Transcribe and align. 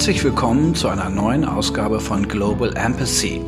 Herzlich 0.00 0.24
willkommen 0.24 0.74
zu 0.74 0.88
einer 0.88 1.10
neuen 1.10 1.44
Ausgabe 1.44 2.00
von 2.00 2.26
Global 2.26 2.74
Empathy. 2.74 3.42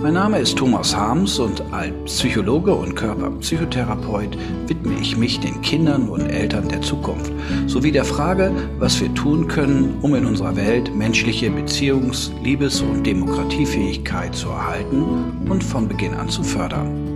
Mein 0.00 0.14
Name 0.14 0.38
ist 0.38 0.56
Thomas 0.56 0.94
Harms 0.94 1.40
und 1.40 1.64
als 1.72 1.92
Psychologe 2.04 2.72
und 2.72 2.94
Körperpsychotherapeut 2.94 4.38
widme 4.68 4.94
ich 5.00 5.16
mich 5.16 5.40
den 5.40 5.60
Kindern 5.62 6.08
und 6.08 6.28
Eltern 6.28 6.68
der 6.68 6.80
Zukunft 6.80 7.32
sowie 7.66 7.90
der 7.90 8.04
Frage, 8.04 8.52
was 8.78 9.00
wir 9.00 9.12
tun 9.14 9.48
können, 9.48 9.98
um 10.00 10.14
in 10.14 10.26
unserer 10.26 10.54
Welt 10.54 10.94
menschliche 10.94 11.50
Beziehungs-, 11.50 12.30
Liebes- 12.44 12.80
und 12.80 13.04
Demokratiefähigkeit 13.04 14.32
zu 14.32 14.50
erhalten 14.50 15.02
und 15.48 15.64
von 15.64 15.88
Beginn 15.88 16.14
an 16.14 16.28
zu 16.28 16.44
fördern. 16.44 17.13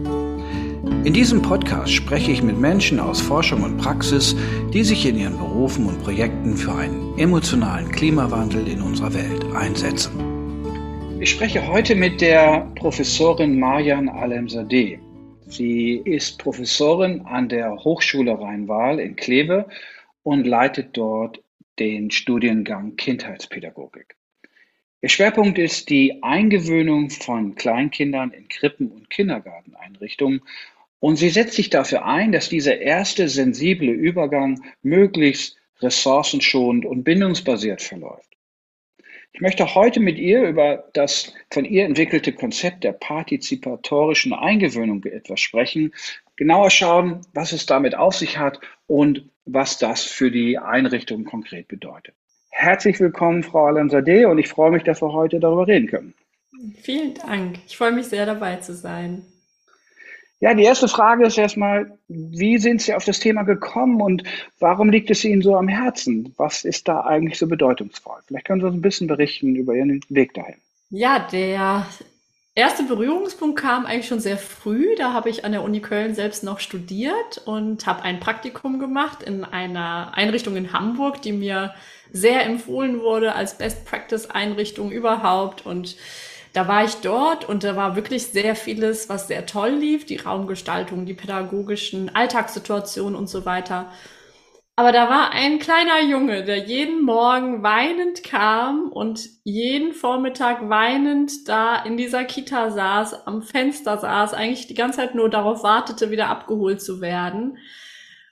In 1.04 1.12
diesem 1.12 1.42
Podcast 1.42 1.92
spreche 1.92 2.32
ich 2.32 2.42
mit 2.42 2.58
Menschen 2.58 3.00
aus 3.00 3.20
Forschung 3.20 3.62
und 3.62 3.78
Praxis, 3.78 4.34
die 4.74 4.82
sich 4.82 5.06
in 5.06 5.18
ihren 5.18 5.38
Berufen 5.38 5.86
und 5.86 6.02
Projekten 6.02 6.56
für 6.56 6.72
einen 6.74 7.18
emotionalen 7.18 7.90
Klimawandel 7.90 8.66
in 8.68 8.82
unserer 8.82 9.14
Welt 9.14 9.44
einsetzen. 9.54 11.18
Ich 11.20 11.30
spreche 11.30 11.66
heute 11.66 11.94
mit 11.94 12.20
der 12.20 12.70
Professorin 12.76 13.58
Marjan 13.58 14.08
Alemzadeh. 14.08 14.98
Sie 15.46 15.96
ist 16.04 16.38
Professorin 16.38 17.22
an 17.22 17.48
der 17.48 17.76
Hochschule 17.76 18.38
Rhein-Waal 18.38 18.98
in 18.98 19.16
Kleve 19.16 19.66
und 20.22 20.46
leitet 20.46 20.96
dort 20.96 21.42
den 21.78 22.10
Studiengang 22.10 22.96
Kindheitspädagogik. 22.96 24.16
Ihr 25.00 25.08
Schwerpunkt 25.08 25.58
ist 25.58 25.90
die 25.90 26.22
Eingewöhnung 26.24 27.10
von 27.10 27.54
Kleinkindern 27.54 28.32
in 28.32 28.48
Krippen- 28.48 28.90
und 28.90 29.10
Kindergarteneinrichtungen 29.10 30.42
und 31.00 31.16
sie 31.16 31.30
setzt 31.30 31.54
sich 31.54 31.70
dafür 31.70 32.04
ein, 32.04 32.32
dass 32.32 32.48
dieser 32.48 32.78
erste 32.78 33.28
sensible 33.28 33.90
Übergang 33.90 34.62
möglichst 34.82 35.56
ressourcenschonend 35.80 36.84
und 36.84 37.04
bindungsbasiert 37.04 37.82
verläuft. 37.82 38.28
Ich 39.32 39.40
möchte 39.40 39.74
heute 39.74 40.00
mit 40.00 40.18
ihr 40.18 40.42
über 40.42 40.88
das 40.94 41.32
von 41.50 41.64
ihr 41.64 41.84
entwickelte 41.84 42.32
Konzept 42.32 42.82
der 42.82 42.92
partizipatorischen 42.92 44.32
Eingewöhnung 44.32 45.04
etwas 45.04 45.40
sprechen, 45.40 45.94
genauer 46.36 46.70
schauen, 46.70 47.20
was 47.34 47.52
es 47.52 47.66
damit 47.66 47.94
auf 47.94 48.16
sich 48.16 48.38
hat 48.38 48.58
und 48.86 49.28
was 49.44 49.78
das 49.78 50.02
für 50.02 50.30
die 50.30 50.58
Einrichtung 50.58 51.24
konkret 51.24 51.68
bedeutet. 51.68 52.14
Herzlich 52.50 52.98
willkommen, 52.98 53.44
Frau 53.44 53.66
Alamzadeh, 53.66 54.24
und 54.24 54.38
ich 54.38 54.48
freue 54.48 54.72
mich, 54.72 54.82
dass 54.82 55.00
wir 55.00 55.12
heute 55.12 55.38
darüber 55.38 55.68
reden 55.68 55.86
können. 55.86 56.14
Vielen 56.82 57.14
Dank. 57.14 57.60
Ich 57.68 57.76
freue 57.76 57.92
mich 57.92 58.06
sehr, 58.06 58.26
dabei 58.26 58.56
zu 58.56 58.74
sein. 58.74 59.24
Ja, 60.40 60.54
die 60.54 60.62
erste 60.62 60.86
Frage 60.86 61.26
ist 61.26 61.36
erstmal, 61.36 61.98
wie 62.06 62.58
sind 62.58 62.80
Sie 62.80 62.94
auf 62.94 63.04
das 63.04 63.18
Thema 63.18 63.42
gekommen 63.42 64.00
und 64.00 64.22
warum 64.60 64.88
liegt 64.88 65.10
es 65.10 65.24
Ihnen 65.24 65.42
so 65.42 65.56
am 65.56 65.66
Herzen? 65.66 66.32
Was 66.36 66.64
ist 66.64 66.86
da 66.86 67.00
eigentlich 67.00 67.38
so 67.38 67.48
bedeutungsvoll? 67.48 68.20
Vielleicht 68.26 68.46
können 68.46 68.60
Sie 68.60 68.66
uns 68.66 68.76
ein 68.76 68.82
bisschen 68.82 69.08
berichten 69.08 69.56
über 69.56 69.74
Ihren 69.74 70.00
Weg 70.08 70.34
dahin. 70.34 70.54
Ja, 70.90 71.18
der 71.18 71.86
erste 72.54 72.84
Berührungspunkt 72.84 73.58
kam 73.58 73.84
eigentlich 73.84 74.06
schon 74.06 74.20
sehr 74.20 74.38
früh. 74.38 74.94
Da 74.96 75.12
habe 75.12 75.28
ich 75.28 75.44
an 75.44 75.50
der 75.50 75.64
Uni 75.64 75.80
Köln 75.80 76.14
selbst 76.14 76.44
noch 76.44 76.60
studiert 76.60 77.42
und 77.44 77.86
habe 77.86 78.02
ein 78.02 78.20
Praktikum 78.20 78.78
gemacht 78.78 79.24
in 79.24 79.42
einer 79.44 80.12
Einrichtung 80.14 80.56
in 80.56 80.72
Hamburg, 80.72 81.20
die 81.20 81.32
mir 81.32 81.74
sehr 82.12 82.46
empfohlen 82.46 83.00
wurde 83.00 83.34
als 83.34 83.58
Best 83.58 83.84
Practice 83.84 84.26
Einrichtung 84.26 84.92
überhaupt 84.92 85.66
und 85.66 85.96
da 86.58 86.66
war 86.66 86.84
ich 86.84 86.96
dort 86.96 87.48
und 87.48 87.62
da 87.62 87.76
war 87.76 87.94
wirklich 87.94 88.26
sehr 88.26 88.56
vieles, 88.56 89.08
was 89.08 89.28
sehr 89.28 89.46
toll 89.46 89.70
lief, 89.70 90.06
die 90.06 90.16
Raumgestaltung, 90.16 91.06
die 91.06 91.14
pädagogischen 91.14 92.12
Alltagssituationen 92.16 93.14
und 93.14 93.28
so 93.28 93.44
weiter. 93.44 93.92
Aber 94.74 94.90
da 94.90 95.08
war 95.08 95.30
ein 95.30 95.60
kleiner 95.60 96.02
Junge, 96.02 96.42
der 96.42 96.58
jeden 96.58 97.04
Morgen 97.04 97.62
weinend 97.62 98.24
kam 98.24 98.90
und 98.90 99.28
jeden 99.44 99.92
Vormittag 99.92 100.68
weinend 100.68 101.48
da 101.48 101.76
in 101.84 101.96
dieser 101.96 102.24
Kita 102.24 102.72
saß, 102.72 103.28
am 103.28 103.42
Fenster 103.42 103.96
saß, 103.96 104.34
eigentlich 104.34 104.66
die 104.66 104.74
ganze 104.74 104.98
Zeit 104.98 105.14
nur 105.14 105.30
darauf 105.30 105.62
wartete, 105.62 106.10
wieder 106.10 106.28
abgeholt 106.28 106.82
zu 106.82 107.00
werden. 107.00 107.58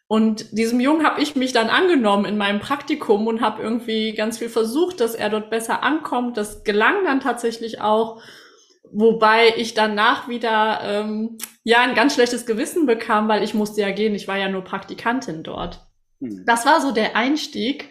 Und 0.09 0.57
diesem 0.57 0.79
Jungen 0.79 1.05
habe 1.05 1.21
ich 1.21 1.35
mich 1.35 1.53
dann 1.53 1.69
angenommen 1.69 2.27
in 2.27 2.37
meinem 2.37 2.61
Praktikum 2.61 3.27
und 3.27 3.41
habe 3.41 3.63
irgendwie 3.63 4.13
ganz 4.13 4.39
viel 4.39 4.49
versucht, 4.49 5.01
dass 5.01 5.17
er 5.17 5.31
dort 5.31 5.51
besser 5.51 5.83
ankommt. 5.83 6.37
Das 6.37 6.63
gelang 6.63 7.05
dann 7.05 7.21
tatsächlich 7.21 7.81
auch, 7.81 8.23
wobei 8.93 9.55
ich 9.57 9.75
danach 9.75 10.29
wieder 10.29 10.81
ähm, 10.83 11.39
ja 11.65 11.81
ein 11.81 11.97
ganz 11.97 12.15
schlechtes 12.15 12.47
Gewissen 12.47 12.87
bekam, 12.87 13.27
weil 13.27 13.43
ich 13.43 13.55
musste 13.55 13.81
ja 13.81 13.91
gehen. 13.91 14.15
Ich 14.15 14.29
war 14.29 14.39
ja 14.39 14.49
nur 14.49 14.63
Praktikantin 14.63 15.43
dort. 15.43 15.85
Mhm. 16.21 16.45
Das 16.47 16.65
war 16.67 16.81
so 16.81 16.93
der 16.93 17.17
Einstieg 17.17 17.91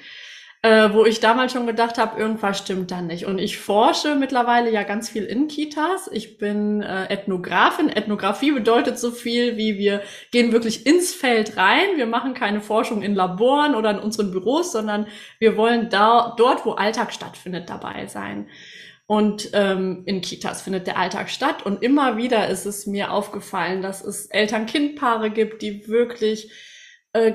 äh, 0.65 0.91
wo 0.93 1.05
ich 1.05 1.19
damals 1.19 1.51
schon 1.51 1.67
gedacht 1.67 1.99
habe, 1.99 2.19
irgendwas 2.19 2.57
stimmt 2.57 2.89
da 2.89 2.99
nicht. 2.99 3.27
Und 3.27 3.37
ich 3.37 3.59
forsche 3.59 4.15
mittlerweile 4.15 4.71
ja 4.71 4.81
ganz 4.81 5.09
viel 5.09 5.23
in 5.23 5.47
Kitas. 5.47 6.09
Ich 6.11 6.39
bin 6.39 6.81
äh, 6.81 7.05
Ethnografin. 7.05 7.87
Ethnographie 7.87 8.51
bedeutet 8.51 8.97
so 8.97 9.11
viel 9.11 9.57
wie 9.57 9.77
wir 9.77 10.01
gehen 10.31 10.51
wirklich 10.51 10.87
ins 10.87 11.13
Feld 11.13 11.55
rein. 11.57 11.97
Wir 11.97 12.07
machen 12.07 12.33
keine 12.33 12.61
Forschung 12.61 13.03
in 13.03 13.13
Laboren 13.13 13.75
oder 13.75 13.91
in 13.91 13.99
unseren 13.99 14.31
Büros, 14.31 14.71
sondern 14.71 15.05
wir 15.37 15.55
wollen 15.55 15.91
da, 15.91 16.33
dort, 16.35 16.65
wo 16.65 16.71
Alltag 16.71 17.13
stattfindet, 17.13 17.69
dabei 17.69 18.07
sein. 18.07 18.49
Und 19.05 19.51
ähm, 19.53 20.01
in 20.07 20.21
Kitas 20.21 20.63
findet 20.63 20.87
der 20.87 20.97
Alltag 20.97 21.29
statt. 21.29 21.63
Und 21.63 21.83
immer 21.83 22.17
wieder 22.17 22.49
ist 22.49 22.65
es 22.65 22.87
mir 22.87 23.11
aufgefallen, 23.11 23.83
dass 23.83 24.03
es 24.03 24.25
Eltern-Kind-Paare 24.31 25.29
gibt, 25.29 25.61
die 25.61 25.87
wirklich 25.87 26.49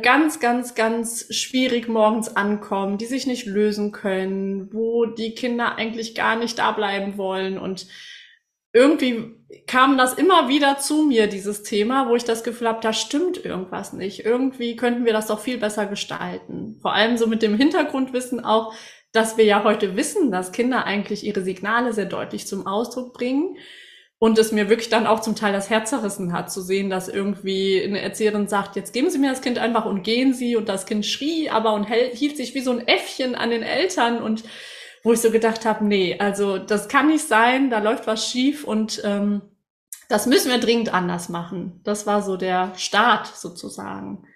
ganz, 0.02 0.40
ganz, 0.40 0.74
ganz 0.74 1.34
schwierig 1.34 1.88
morgens 1.88 2.36
ankommen, 2.36 2.98
die 2.98 3.06
sich 3.06 3.26
nicht 3.26 3.46
lösen 3.46 3.92
können, 3.92 4.68
wo 4.74 5.06
die 5.06 5.34
Kinder 5.34 5.76
eigentlich 5.76 6.14
gar 6.14 6.36
nicht 6.36 6.58
da 6.58 6.72
bleiben 6.72 7.16
wollen. 7.16 7.58
Und 7.58 7.86
irgendwie 8.74 9.36
kam 9.66 9.96
das 9.96 10.14
immer 10.14 10.48
wieder 10.48 10.76
zu 10.78 11.04
mir, 11.04 11.28
dieses 11.28 11.62
Thema, 11.62 12.10
wo 12.10 12.14
ich 12.14 12.24
das 12.24 12.44
Gefühl 12.44 12.68
habe, 12.68 12.82
da 12.82 12.92
stimmt 12.92 13.42
irgendwas 13.42 13.94
nicht. 13.94 14.24
Irgendwie 14.24 14.76
könnten 14.76 15.06
wir 15.06 15.14
das 15.14 15.28
doch 15.28 15.40
viel 15.40 15.56
besser 15.56 15.86
gestalten. 15.86 16.78
Vor 16.82 16.92
allem 16.92 17.16
so 17.16 17.26
mit 17.26 17.40
dem 17.40 17.56
Hintergrundwissen 17.56 18.44
auch, 18.44 18.74
dass 19.12 19.38
wir 19.38 19.44
ja 19.46 19.64
heute 19.64 19.96
wissen, 19.96 20.30
dass 20.30 20.52
Kinder 20.52 20.84
eigentlich 20.84 21.24
ihre 21.24 21.42
Signale 21.42 21.94
sehr 21.94 22.04
deutlich 22.04 22.46
zum 22.46 22.66
Ausdruck 22.66 23.14
bringen 23.14 23.56
und 24.20 24.38
es 24.38 24.52
mir 24.52 24.68
wirklich 24.68 24.90
dann 24.90 25.06
auch 25.06 25.20
zum 25.20 25.34
Teil 25.34 25.54
das 25.54 25.70
Herz 25.70 25.88
zerrissen 25.88 26.34
hat, 26.34 26.52
zu 26.52 26.60
sehen, 26.60 26.90
dass 26.90 27.08
irgendwie 27.08 27.82
eine 27.82 28.02
Erzieherin 28.02 28.48
sagt, 28.48 28.76
jetzt 28.76 28.92
geben 28.92 29.08
Sie 29.08 29.18
mir 29.18 29.30
das 29.30 29.40
Kind 29.40 29.58
einfach 29.58 29.86
und 29.86 30.02
gehen 30.02 30.34
Sie. 30.34 30.56
Und 30.56 30.68
das 30.68 30.84
Kind 30.84 31.06
schrie 31.06 31.48
aber 31.48 31.72
und 31.72 31.86
hielt 31.86 32.36
sich 32.36 32.54
wie 32.54 32.60
so 32.60 32.70
ein 32.70 32.86
Äffchen 32.86 33.34
an 33.34 33.48
den 33.48 33.62
Eltern. 33.62 34.22
Und 34.22 34.44
wo 35.02 35.14
ich 35.14 35.20
so 35.20 35.30
gedacht 35.30 35.64
habe, 35.64 35.86
nee, 35.86 36.16
also 36.18 36.58
das 36.58 36.88
kann 36.88 37.06
nicht 37.06 37.26
sein, 37.26 37.70
da 37.70 37.78
läuft 37.78 38.06
was 38.06 38.28
schief 38.28 38.64
und 38.64 39.00
ähm, 39.06 39.40
das 40.10 40.26
müssen 40.26 40.50
wir 40.50 40.58
dringend 40.58 40.92
anders 40.92 41.30
machen. 41.30 41.80
Das 41.84 42.06
war 42.06 42.20
so 42.20 42.36
der 42.36 42.74
Start 42.76 43.26
sozusagen. 43.26 44.26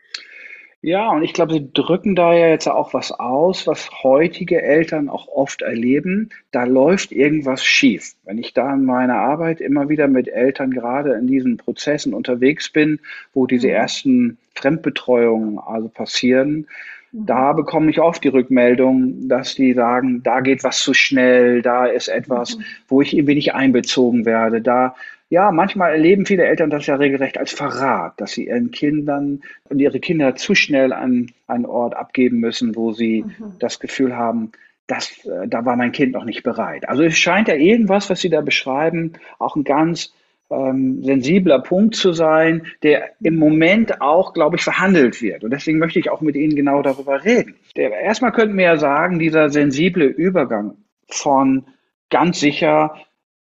Ja, 0.84 1.12
und 1.12 1.22
ich 1.22 1.32
glaube, 1.32 1.54
Sie 1.54 1.72
drücken 1.72 2.14
da 2.14 2.34
ja 2.34 2.48
jetzt 2.48 2.68
auch 2.68 2.92
was 2.92 3.10
aus, 3.10 3.66
was 3.66 3.88
heutige 4.02 4.60
Eltern 4.60 5.08
auch 5.08 5.28
oft 5.28 5.62
erleben. 5.62 6.28
Da 6.50 6.64
läuft 6.64 7.10
irgendwas 7.10 7.64
schief. 7.64 8.12
Wenn 8.24 8.36
ich 8.36 8.52
da 8.52 8.74
in 8.74 8.84
meiner 8.84 9.14
Arbeit 9.14 9.62
immer 9.62 9.88
wieder 9.88 10.08
mit 10.08 10.28
Eltern 10.28 10.72
gerade 10.72 11.14
in 11.14 11.26
diesen 11.26 11.56
Prozessen 11.56 12.12
unterwegs 12.12 12.68
bin, 12.68 13.00
wo 13.32 13.46
diese 13.46 13.68
mhm. 13.68 13.72
ersten 13.72 14.38
Fremdbetreuungen 14.56 15.58
also 15.58 15.88
passieren, 15.88 16.66
mhm. 17.12 17.24
da 17.24 17.54
bekomme 17.54 17.90
ich 17.90 17.98
oft 17.98 18.22
die 18.22 18.28
Rückmeldung, 18.28 19.26
dass 19.26 19.54
die 19.54 19.72
sagen, 19.72 20.22
da 20.22 20.40
geht 20.40 20.64
was 20.64 20.80
zu 20.80 20.92
schnell, 20.92 21.62
da 21.62 21.86
ist 21.86 22.08
etwas, 22.08 22.58
mhm. 22.58 22.64
wo 22.88 23.00
ich 23.00 23.16
irgendwie 23.16 23.36
nicht 23.36 23.54
einbezogen 23.54 24.26
werde, 24.26 24.60
da 24.60 24.94
ja, 25.34 25.50
manchmal 25.50 25.92
erleben 25.92 26.26
viele 26.26 26.44
Eltern 26.44 26.70
das 26.70 26.86
ja 26.86 26.94
regelrecht 26.94 27.38
als 27.38 27.50
Verrat, 27.50 28.20
dass 28.20 28.32
sie 28.32 28.46
ihren 28.46 28.70
Kindern 28.70 29.42
und 29.68 29.80
ihre 29.80 29.98
Kinder 29.98 30.36
zu 30.36 30.54
schnell 30.54 30.92
an 30.92 31.32
einen 31.48 31.66
Ort 31.66 31.96
abgeben 31.96 32.38
müssen, 32.38 32.76
wo 32.76 32.92
sie 32.92 33.24
mhm. 33.24 33.58
das 33.58 33.80
Gefühl 33.80 34.16
haben, 34.16 34.52
dass, 34.86 35.24
äh, 35.26 35.48
da 35.48 35.64
war 35.64 35.74
mein 35.74 35.90
Kind 35.90 36.12
noch 36.12 36.24
nicht 36.24 36.44
bereit. 36.44 36.88
Also 36.88 37.02
es 37.02 37.18
scheint 37.18 37.48
ja 37.48 37.54
irgendwas, 37.54 38.10
was 38.10 38.20
Sie 38.20 38.30
da 38.30 38.42
beschreiben, 38.42 39.14
auch 39.40 39.56
ein 39.56 39.64
ganz 39.64 40.14
ähm, 40.50 41.02
sensibler 41.02 41.58
Punkt 41.60 41.96
zu 41.96 42.12
sein, 42.12 42.66
der 42.84 43.10
im 43.20 43.36
Moment 43.36 44.00
auch, 44.00 44.34
glaube 44.34 44.56
ich, 44.56 44.62
verhandelt 44.62 45.20
wird. 45.20 45.42
Und 45.42 45.50
deswegen 45.50 45.78
möchte 45.78 45.98
ich 45.98 46.10
auch 46.10 46.20
mit 46.20 46.36
Ihnen 46.36 46.54
genau 46.54 46.80
darüber 46.80 47.24
reden. 47.24 47.56
Der, 47.76 47.90
erstmal 47.90 48.30
könnten 48.30 48.56
wir 48.56 48.64
ja 48.64 48.76
sagen, 48.76 49.18
dieser 49.18 49.50
sensible 49.50 50.04
Übergang 50.06 50.76
von 51.08 51.64
ganz 52.10 52.38
sicher 52.38 52.94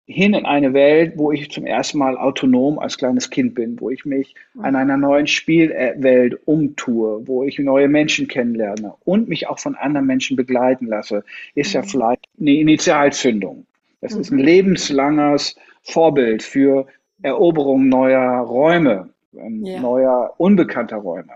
hin 0.07 0.33
in 0.33 0.45
eine 0.45 0.73
Welt, 0.73 1.13
wo 1.17 1.33
ich 1.33 1.51
zum 1.51 1.65
ersten 1.65 1.97
Mal 1.97 2.17
autonom 2.17 2.79
als 2.79 2.97
kleines 2.97 3.29
Kind 3.29 3.55
bin, 3.55 3.79
wo 3.81 3.89
ich 3.89 4.05
mich 4.05 4.35
an 4.57 4.77
einer 4.77 4.95
neuen 4.95 5.27
Spielwelt 5.27 6.39
umtue, 6.45 7.27
wo 7.27 7.43
ich 7.43 7.59
neue 7.59 7.89
Menschen 7.89 8.29
kennenlerne 8.29 8.93
und 9.03 9.27
mich 9.27 9.47
auch 9.47 9.59
von 9.59 9.75
anderen 9.75 10.07
Menschen 10.07 10.37
begleiten 10.37 10.87
lasse, 10.87 11.25
ist 11.55 11.73
ja 11.73 11.81
mhm. 11.81 11.87
vielleicht 11.87 12.25
eine 12.39 12.53
Initialzündung. 12.53 13.65
Das 13.99 14.13
ist 14.13 14.31
ein 14.31 14.37
mhm. 14.37 14.45
lebenslanges 14.45 15.57
Vorbild 15.83 16.41
für 16.41 16.87
Eroberung 17.21 17.89
neuer 17.89 18.39
Räume, 18.39 19.09
ähm, 19.37 19.65
ja. 19.65 19.81
neuer 19.81 20.33
unbekannter 20.37 20.97
Räume. 20.97 21.33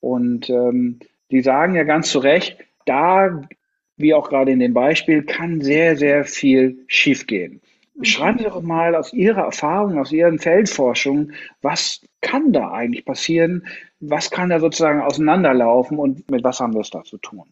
Und 0.00 0.48
ähm, 0.48 1.00
die 1.30 1.42
sagen 1.42 1.74
ja 1.74 1.82
ganz 1.82 2.10
zu 2.10 2.20
Recht, 2.20 2.56
da 2.86 3.42
wie 3.96 4.14
auch 4.14 4.28
gerade 4.28 4.52
in 4.52 4.58
dem 4.58 4.74
Beispiel, 4.74 5.22
kann 5.22 5.60
sehr, 5.60 5.96
sehr 5.96 6.24
viel 6.24 6.78
schiefgehen. 6.86 7.60
Schreiben 8.02 8.38
Sie 8.38 8.44
doch 8.44 8.60
mal 8.62 8.94
aus 8.94 9.12
Ihrer 9.12 9.42
Erfahrung, 9.42 9.98
aus 9.98 10.12
Ihren 10.12 10.38
Feldforschungen, 10.38 11.32
was 11.62 12.00
kann 12.20 12.52
da 12.52 12.70
eigentlich 12.72 13.04
passieren? 13.04 13.66
Was 14.00 14.30
kann 14.30 14.50
da 14.50 14.60
sozusagen 14.60 15.00
auseinanderlaufen 15.00 15.98
und 15.98 16.30
mit 16.30 16.44
was 16.44 16.60
haben 16.60 16.74
wir 16.74 16.80
es 16.80 16.90
da 16.90 17.02
zu 17.04 17.16
tun? 17.18 17.44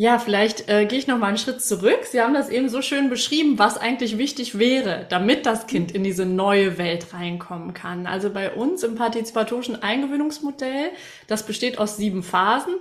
Ja, 0.00 0.20
vielleicht 0.20 0.68
äh, 0.68 0.86
gehe 0.86 0.96
ich 1.00 1.08
noch 1.08 1.18
mal 1.18 1.26
einen 1.26 1.38
Schritt 1.38 1.60
zurück. 1.60 2.04
Sie 2.04 2.20
haben 2.20 2.32
das 2.32 2.50
eben 2.50 2.68
so 2.68 2.82
schön 2.82 3.10
beschrieben, 3.10 3.58
was 3.58 3.78
eigentlich 3.78 4.16
wichtig 4.16 4.56
wäre, 4.56 5.06
damit 5.08 5.44
das 5.44 5.66
Kind 5.66 5.90
in 5.90 6.04
diese 6.04 6.24
neue 6.24 6.78
Welt 6.78 7.12
reinkommen 7.12 7.74
kann. 7.74 8.06
Also 8.06 8.30
bei 8.30 8.52
uns 8.52 8.84
im 8.84 8.94
partizipatorischen 8.94 9.82
Eingewöhnungsmodell, 9.82 10.90
das 11.26 11.44
besteht 11.44 11.78
aus 11.80 11.96
sieben 11.96 12.22
Phasen. 12.22 12.74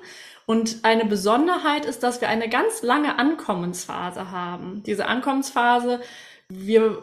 Und 0.46 0.78
eine 0.84 1.06
Besonderheit 1.06 1.86
ist, 1.86 2.04
dass 2.04 2.22
wir 2.22 2.30
eine 2.30 2.50
ganz 2.50 2.84
lange 2.84 3.18
Ankommensphase 3.18 4.30
haben. 4.30 4.84
Diese 4.86 5.08
Ankommensphase, 5.08 6.02
wir 6.50 6.98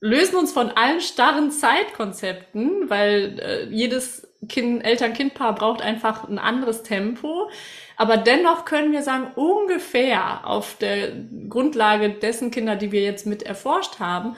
lösen 0.00 0.36
uns 0.36 0.52
von 0.52 0.70
allen 0.70 1.00
starren 1.00 1.50
Zeitkonzepten, 1.50 2.90
weil 2.90 3.38
äh, 3.40 3.64
jedes 3.70 4.28
kind, 4.48 4.84
Eltern-Kind-Paar 4.84 5.54
braucht 5.54 5.82
einfach 5.82 6.28
ein 6.28 6.38
anderes 6.38 6.82
Tempo. 6.82 7.50
Aber 7.96 8.16
dennoch 8.16 8.64
können 8.64 8.92
wir 8.92 9.02
sagen, 9.02 9.32
ungefähr 9.34 10.46
auf 10.46 10.76
der 10.76 11.12
Grundlage 11.48 12.10
dessen 12.10 12.50
Kinder, 12.50 12.76
die 12.76 12.92
wir 12.92 13.02
jetzt 13.02 13.26
mit 13.26 13.42
erforscht 13.42 14.00
haben, 14.00 14.36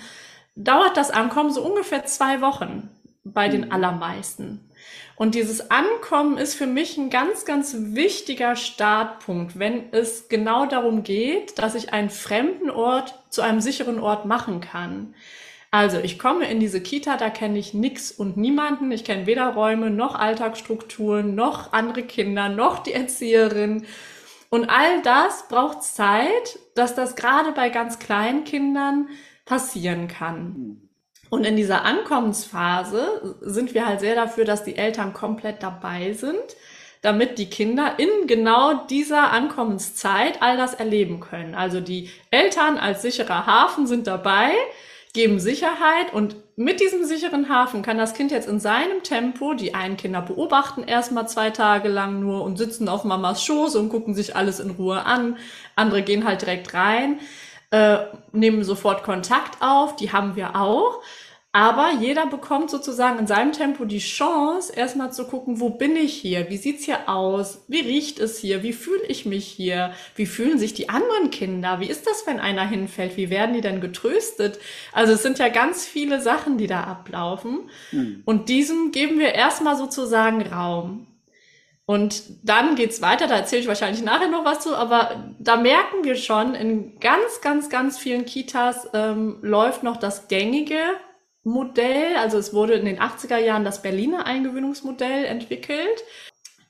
dauert 0.55 0.97
das 0.97 1.11
Ankommen 1.11 1.51
so 1.51 1.63
ungefähr 1.63 2.05
zwei 2.07 2.41
Wochen 2.41 2.91
bei 3.25 3.49
den 3.49 3.67
mhm. 3.67 3.73
allermeisten. 3.73 4.66
Und 5.17 5.35
dieses 5.35 5.71
Ankommen 5.71 6.37
ist 6.37 6.55
für 6.55 6.67
mich 6.67 6.99
ein 6.99 7.09
ganz, 7.09 7.47
ganz 7.47 7.75
wichtiger 7.79 8.55
Startpunkt, 8.55 9.59
wenn 9.59 9.91
es 9.93 10.29
genau 10.29 10.67
darum 10.67 11.03
geht, 11.03 11.59
dass 11.59 11.75
ich 11.75 11.95
einen 11.95 12.11
fremden 12.11 12.69
Ort 12.69 13.19
zu 13.31 13.41
einem 13.41 13.63
sicheren 13.63 13.99
Ort 13.99 14.27
machen 14.27 14.61
kann. 14.61 15.15
Also 15.71 15.99
ich 15.99 16.19
komme 16.19 16.49
in 16.51 16.61
diese 16.61 16.83
Kita, 16.83 17.17
da 17.17 17.31
kenne 17.31 17.59
ich 17.59 17.73
nichts 17.73 18.13
und 18.13 18.37
niemanden. 18.37 18.93
Ich 18.93 19.05
kenne 19.05 19.27
weder 19.27 19.49
Räume 19.49 19.91
noch 19.91 20.15
Alltagsstrukturen, 20.15 21.35
noch 21.35 21.73
andere 21.73 22.03
Kinder, 22.03 22.51
noch 22.51 22.79
die 22.81 22.93
Erzieherin. 22.93 23.87
Und 24.51 24.69
all 24.69 25.03
das 25.03 25.49
braucht 25.49 25.83
Zeit, 25.83 26.59
dass 26.75 26.95
das 26.95 27.17
gerade 27.17 27.53
bei 27.53 27.71
ganz 27.71 27.99
kleinen 27.99 28.45
Kindern 28.45 29.09
passieren 29.45 30.09
kann. 30.09 30.86
Und 31.31 31.45
in 31.45 31.57
dieser 31.57 31.85
Ankommensphase 31.85 33.37
sind 33.41 33.75
wir 33.75 33.87
halt 33.87 34.01
sehr 34.01 34.15
dafür, 34.15 34.45
dass 34.45 34.65
die 34.65 34.77
Eltern 34.77 35.13
komplett 35.13 35.63
dabei 35.63 36.13
sind, 36.13 36.57
damit 37.03 37.39
die 37.39 37.51
Kinder 37.51 37.95
in 37.99 38.27
genau 38.27 38.87
dieser 38.87 39.33
Ankommenszeit 39.33 40.43
all 40.43 40.57
das 40.57 40.75
erleben 40.75 41.21
können. 41.21 41.55
Also 41.55 41.81
die 41.81 42.11
Eltern 42.31 42.79
als 42.79 43.03
sicherer 43.03 43.47
Hafen 43.47 43.87
sind 43.87 44.07
dabei, 44.07 44.51
geben 45.13 45.41
Sicherheit 45.41 46.13
und 46.13 46.37
mit 46.57 46.81
diesem 46.81 47.05
sicheren 47.05 47.49
Hafen 47.49 47.83
kann 47.83 47.99
das 47.99 48.15
Kind 48.15 48.31
jetzt 48.31 48.49
in 48.49 48.61
seinem 48.61 49.03
Tempo, 49.03 49.55
die 49.55 49.75
einen 49.75 49.97
Kinder 49.97 50.23
beobachten 50.23 50.85
erstmal 50.85 51.29
zwei 51.29 51.51
Tage 51.51 51.89
lang 51.89 52.21
nur 52.21 52.43
und 52.43 52.57
sitzen 52.57 52.89
auf 52.89 53.05
Mamas 53.05 53.45
Schoß 53.45 53.77
und 53.77 53.89
gucken 53.89 54.15
sich 54.15 54.37
alles 54.37 54.59
in 54.59 54.71
Ruhe 54.71 55.05
an. 55.05 55.37
Andere 55.75 56.03
gehen 56.03 56.27
halt 56.27 56.43
direkt 56.43 56.73
rein, 56.75 57.19
äh, 57.71 57.99
nehmen 58.33 58.65
sofort 58.65 59.03
Kontakt 59.03 59.61
auf, 59.61 59.97
die 59.97 60.13
haben 60.13 60.37
wir 60.37 60.57
auch. 60.57 61.03
Aber 61.57 61.91
jeder 62.03 62.27
bekommt 62.27 62.69
sozusagen 62.69 63.19
in 63.19 63.27
seinem 63.27 63.53
Tempo 63.53 63.87
die 63.87 63.99
Chance, 63.99 64.71
erstmal 64.77 65.11
zu 65.11 65.27
gucken, 65.27 65.59
wo 65.59 65.71
bin 65.71 65.97
ich 65.97 66.13
hier? 66.13 66.51
Wie 66.51 66.59
sieht's 66.59 66.85
hier 66.85 67.09
aus? 67.09 67.65
Wie 67.67 67.81
riecht 67.81 68.21
es 68.21 68.39
hier? 68.39 68.63
Wie 68.63 68.75
fühle 68.75 69.07
ich 69.09 69.25
mich 69.25 69.47
hier? 69.47 69.95
Wie 70.17 70.27
fühlen 70.27 70.59
sich 70.59 70.75
die 70.75 70.91
anderen 70.91 71.31
Kinder? 71.31 71.81
Wie 71.81 71.89
ist 71.89 72.07
das, 72.07 72.27
wenn 72.27 72.41
einer 72.41 72.69
hinfällt? 72.69 73.17
Wie 73.17 73.31
werden 73.31 73.55
die 73.55 73.63
denn 73.63 73.81
getröstet? 73.81 74.59
Also 74.93 75.15
es 75.15 75.23
sind 75.23 75.39
ja 75.39 75.49
ganz 75.49 75.87
viele 75.87 76.21
Sachen, 76.21 76.59
die 76.59 76.67
da 76.67 76.83
ablaufen. 76.83 77.71
Mhm. 77.91 78.21
Und 78.27 78.51
diesem 78.51 78.93
geben 78.93 79.19
wir 79.19 79.35
erstmal 79.35 79.77
sozusagen 79.77 80.43
Raum. 80.43 81.07
Und 81.87 82.25
dann 82.43 82.75
geht's 82.75 83.01
weiter, 83.01 83.29
da 83.29 83.37
erzähle 83.37 83.63
ich 83.63 83.69
wahrscheinlich 83.69 84.03
nachher 84.03 84.27
noch 84.27 84.45
was 84.45 84.61
zu, 84.61 84.75
aber 84.75 85.33
da 85.39 85.57
merken 85.57 86.03
wir 86.03 86.17
schon, 86.17 86.57
in 86.57 86.99
ganz, 86.99 87.41
ganz, 87.41 87.71
ganz 87.71 87.97
vielen 87.97 88.25
Kitas 88.25 88.89
ähm, 88.93 89.39
läuft 89.41 89.85
noch 89.85 89.97
das 89.97 90.27
gängige 90.27 90.81
Modell. 91.45 92.17
Also 92.17 92.39
es 92.39 92.53
wurde 92.53 92.75
in 92.75 92.87
den 92.87 92.99
80er 92.99 93.39
Jahren 93.39 93.65
das 93.65 93.83
Berliner 93.83 94.27
Eingewöhnungsmodell 94.27 95.27
entwickelt. 95.27 96.03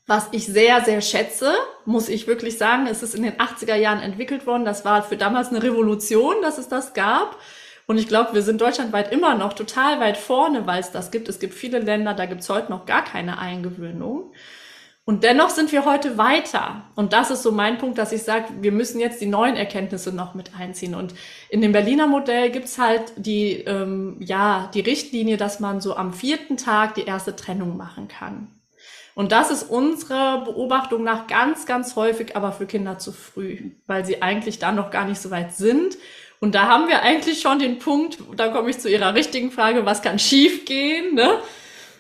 Was 0.07 0.29
ich 0.33 0.45
sehr, 0.47 0.85
sehr 0.85 1.01
schätze, 1.01 1.55
muss 1.87 2.11
ich 2.11 2.27
wirklich 2.27 2.59
sagen, 2.59 2.87
es 2.87 3.03
ist 3.03 3.15
in 3.15 3.23
den 3.23 3.39
80er 3.39 3.75
Jahren 3.75 4.01
entwickelt 4.01 4.47
worden. 4.47 4.67
Das 4.67 4.85
war 4.85 5.03
für 5.03 5.17
damals 5.17 5.49
eine 5.49 5.63
Revolution, 5.63 6.43
dass 6.43 6.59
es 6.59 6.69
das 6.69 6.93
gab. 6.93 7.39
Und 7.87 7.97
ich 7.97 8.07
glaube, 8.07 8.35
wir 8.35 8.43
sind 8.43 8.61
deutschlandweit 8.61 9.13
immer 9.13 9.35
noch 9.35 9.55
total 9.55 9.99
weit 9.99 10.19
vorne, 10.19 10.67
weil 10.67 10.81
es 10.81 10.93
das 10.93 11.11
gibt. 11.11 11.29
Es 11.29 11.39
gibt 11.39 11.55
viele 11.55 11.79
Länder, 11.79 12.13
da 12.13 12.27
gibt 12.27 12.43
es 12.43 12.51
heute 12.51 12.71
noch 12.71 12.85
gar 12.85 13.03
keine 13.03 13.39
Eingewöhnung. 13.39 14.33
Und 15.09 15.23
dennoch 15.23 15.51
sind 15.51 15.71
wir 15.71 15.85
heute 15.85 16.19
weiter. 16.19 16.83
Und 16.97 17.13
das 17.13 17.31
ist 17.31 17.45
so 17.45 17.53
mein 17.53 17.79
Punkt, 17.79 17.97
dass 17.97 18.11
ich 18.11 18.25
sage, 18.25 18.47
wir 18.61 18.73
müssen 18.73 18.99
jetzt 18.99 19.21
die 19.21 19.27
neuen 19.27 19.55
Erkenntnisse 19.55 20.13
noch 20.13 20.35
mit 20.35 20.51
einziehen. 20.59 20.97
Und 20.97 21.15
in 21.49 21.61
dem 21.61 21.71
Berliner 21.71 22.09
Modell 22.09 22.51
gibt's 22.51 22.77
halt 22.77 23.13
die, 23.17 23.53
ähm, 23.53 24.17
ja, 24.19 24.69
die 24.75 24.81
Richtlinie, 24.81 25.37
dass 25.37 25.61
man 25.61 25.81
so 25.81 25.97
am 25.97 26.13
vierten 26.13 26.57
Tag 26.57 26.97
die 26.97 27.05
erste 27.05 27.37
Trennung 27.37 27.77
machen 27.77 28.09
kann. 28.09 28.49
Und 29.15 29.31
das 29.31 29.53
ist 29.53 29.63
unsere 29.63 30.43
Beobachtung 30.45 31.05
nach 31.05 31.29
ganz, 31.29 31.67
ganz 31.67 31.95
häufig, 31.95 32.35
aber 32.35 32.51
für 32.51 32.67
Kinder 32.67 32.99
zu 32.99 33.13
früh, 33.13 33.71
weil 33.87 34.05
sie 34.05 34.23
eigentlich 34.23 34.59
dann 34.59 34.75
noch 34.75 34.91
gar 34.91 35.07
nicht 35.07 35.21
so 35.21 35.31
weit 35.31 35.55
sind. 35.55 35.97
Und 36.41 36.57
da 36.57 36.67
haben 36.67 36.89
wir 36.89 37.03
eigentlich 37.03 37.41
schon 37.41 37.61
den 37.61 37.79
Punkt, 37.79 38.19
da 38.35 38.49
komme 38.49 38.71
ich 38.71 38.81
zu 38.81 38.91
Ihrer 38.91 39.15
richtigen 39.15 39.53
Frage, 39.53 39.87
was 39.87 40.03
kann 40.03 40.19
schiefgehen? 40.19 41.15
Ne? 41.15 41.39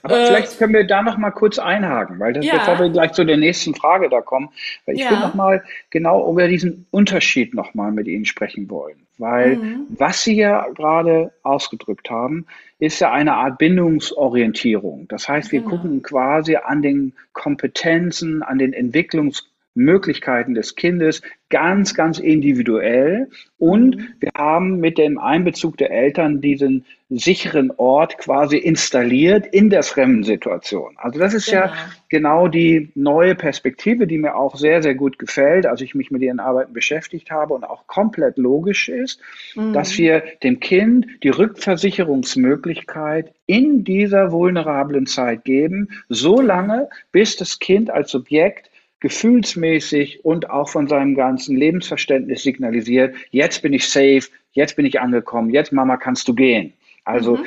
Aber 0.06 0.20
äh, 0.20 0.26
vielleicht 0.26 0.58
können 0.58 0.73
wir 0.73 0.87
da 0.87 1.03
noch 1.03 1.19
mal 1.19 1.32
kurz 1.32 1.58
einhaken, 1.58 2.20
weil 2.20 2.32
das, 2.32 2.44
ja. 2.44 2.58
bevor 2.58 2.79
wir 2.79 2.91
gleich 2.91 3.12
zu 3.12 3.25
der 3.25 3.37
nächsten 3.37 3.75
Frage 3.75 4.08
da 4.08 4.20
kommen, 4.20 4.50
weil 4.85 4.94
ich 4.94 5.03
ja. 5.03 5.11
will 5.11 5.19
noch 5.19 5.35
mal 5.35 5.64
genau 5.91 6.31
über 6.31 6.47
diesen 6.47 6.87
Unterschied 6.93 7.55
noch 7.55 7.75
mal 7.75 7.91
mit 7.91 8.06
Ihnen 8.06 8.25
sprechen 8.25 8.70
wollen, 8.70 8.97
weil 9.19 9.56
mhm. 9.56 9.87
was 9.88 10.23
Sie 10.23 10.37
ja 10.37 10.69
gerade 10.75 11.32
ausgedrückt 11.43 12.08
haben, 12.08 12.47
ist 12.79 13.00
ja 13.00 13.11
eine 13.11 13.35
Art 13.35 13.58
Bindungsorientierung. 13.58 15.08
Das 15.08 15.29
heißt, 15.29 15.50
wir 15.50 15.61
genau. 15.61 15.70
gucken 15.73 16.03
quasi 16.03 16.55
an 16.56 16.82
den 16.82 17.12
Kompetenzen, 17.32 18.44
an 18.44 18.58
den 18.58 18.73
Entwicklungs 18.73 19.48
Möglichkeiten 19.76 20.54
des 20.54 20.74
Kindes 20.74 21.22
ganz, 21.48 21.94
ganz 21.94 22.18
individuell. 22.18 23.28
Und 23.58 23.96
mhm. 23.96 24.08
wir 24.20 24.30
haben 24.36 24.80
mit 24.80 24.98
dem 24.98 25.18
Einbezug 25.18 25.76
der 25.76 25.90
Eltern 25.90 26.40
diesen 26.40 26.84
sicheren 27.08 27.70
Ort 27.76 28.18
quasi 28.18 28.56
installiert 28.56 29.46
in 29.46 29.70
der 29.70 29.84
Fremdensituation. 29.84 30.96
Also 30.96 31.20
das 31.20 31.34
ist 31.34 31.46
genau. 31.46 31.66
ja 31.66 31.72
genau 32.08 32.48
die 32.48 32.90
neue 32.96 33.36
Perspektive, 33.36 34.08
die 34.08 34.18
mir 34.18 34.34
auch 34.34 34.56
sehr, 34.56 34.82
sehr 34.82 34.96
gut 34.96 35.20
gefällt, 35.20 35.66
als 35.66 35.82
ich 35.82 35.94
mich 35.94 36.10
mit 36.10 36.22
ihren 36.22 36.40
Arbeiten 36.40 36.72
beschäftigt 36.72 37.30
habe 37.30 37.54
und 37.54 37.62
auch 37.62 37.86
komplett 37.86 38.38
logisch 38.38 38.88
ist, 38.88 39.20
mhm. 39.54 39.72
dass 39.72 39.96
wir 39.96 40.24
dem 40.42 40.58
Kind 40.58 41.06
die 41.22 41.28
Rückversicherungsmöglichkeit 41.28 43.32
in 43.46 43.84
dieser 43.84 44.32
vulnerablen 44.32 45.06
Zeit 45.06 45.44
geben, 45.44 45.90
so 46.08 46.40
lange, 46.40 46.88
bis 47.12 47.36
das 47.36 47.60
Kind 47.60 47.88
als 47.88 48.10
Subjekt 48.10 48.68
gefühlsmäßig 49.00 50.24
und 50.24 50.50
auch 50.50 50.69
von 50.69 50.88
seinem 50.88 51.15
ganzen 51.15 51.56
Lebensverständnis 51.56 52.43
signalisiert, 52.43 53.15
jetzt 53.31 53.62
bin 53.62 53.72
ich 53.72 53.88
safe, 53.88 54.29
jetzt 54.53 54.76
bin 54.76 54.86
ich 54.86 55.00
angekommen, 55.00 55.50
jetzt 55.50 55.72
Mama 55.72 55.96
kannst 55.96 56.29
du 56.29 56.34
gehen. 56.34 56.72
Also 57.05 57.36
mhm. 57.36 57.44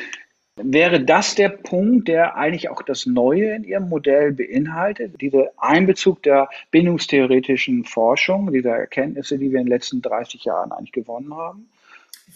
wäre 0.55 1.03
das 1.03 1.35
der 1.35 1.49
Punkt, 1.49 2.07
der 2.07 2.35
eigentlich 2.35 2.69
auch 2.69 2.81
das 2.81 3.05
Neue 3.05 3.55
in 3.55 3.63
Ihrem 3.63 3.89
Modell 3.89 4.31
beinhaltet, 4.31 5.19
dieser 5.19 5.49
Einbezug 5.57 6.21
der 6.23 6.49
bindungstheoretischen 6.71 7.83
Forschung, 7.83 8.51
dieser 8.53 8.75
Erkenntnisse, 8.75 9.37
die 9.37 9.51
wir 9.51 9.59
in 9.59 9.65
den 9.65 9.73
letzten 9.73 10.01
30 10.01 10.45
Jahren 10.45 10.71
eigentlich 10.71 10.91
gewonnen 10.91 11.35
haben? 11.35 11.67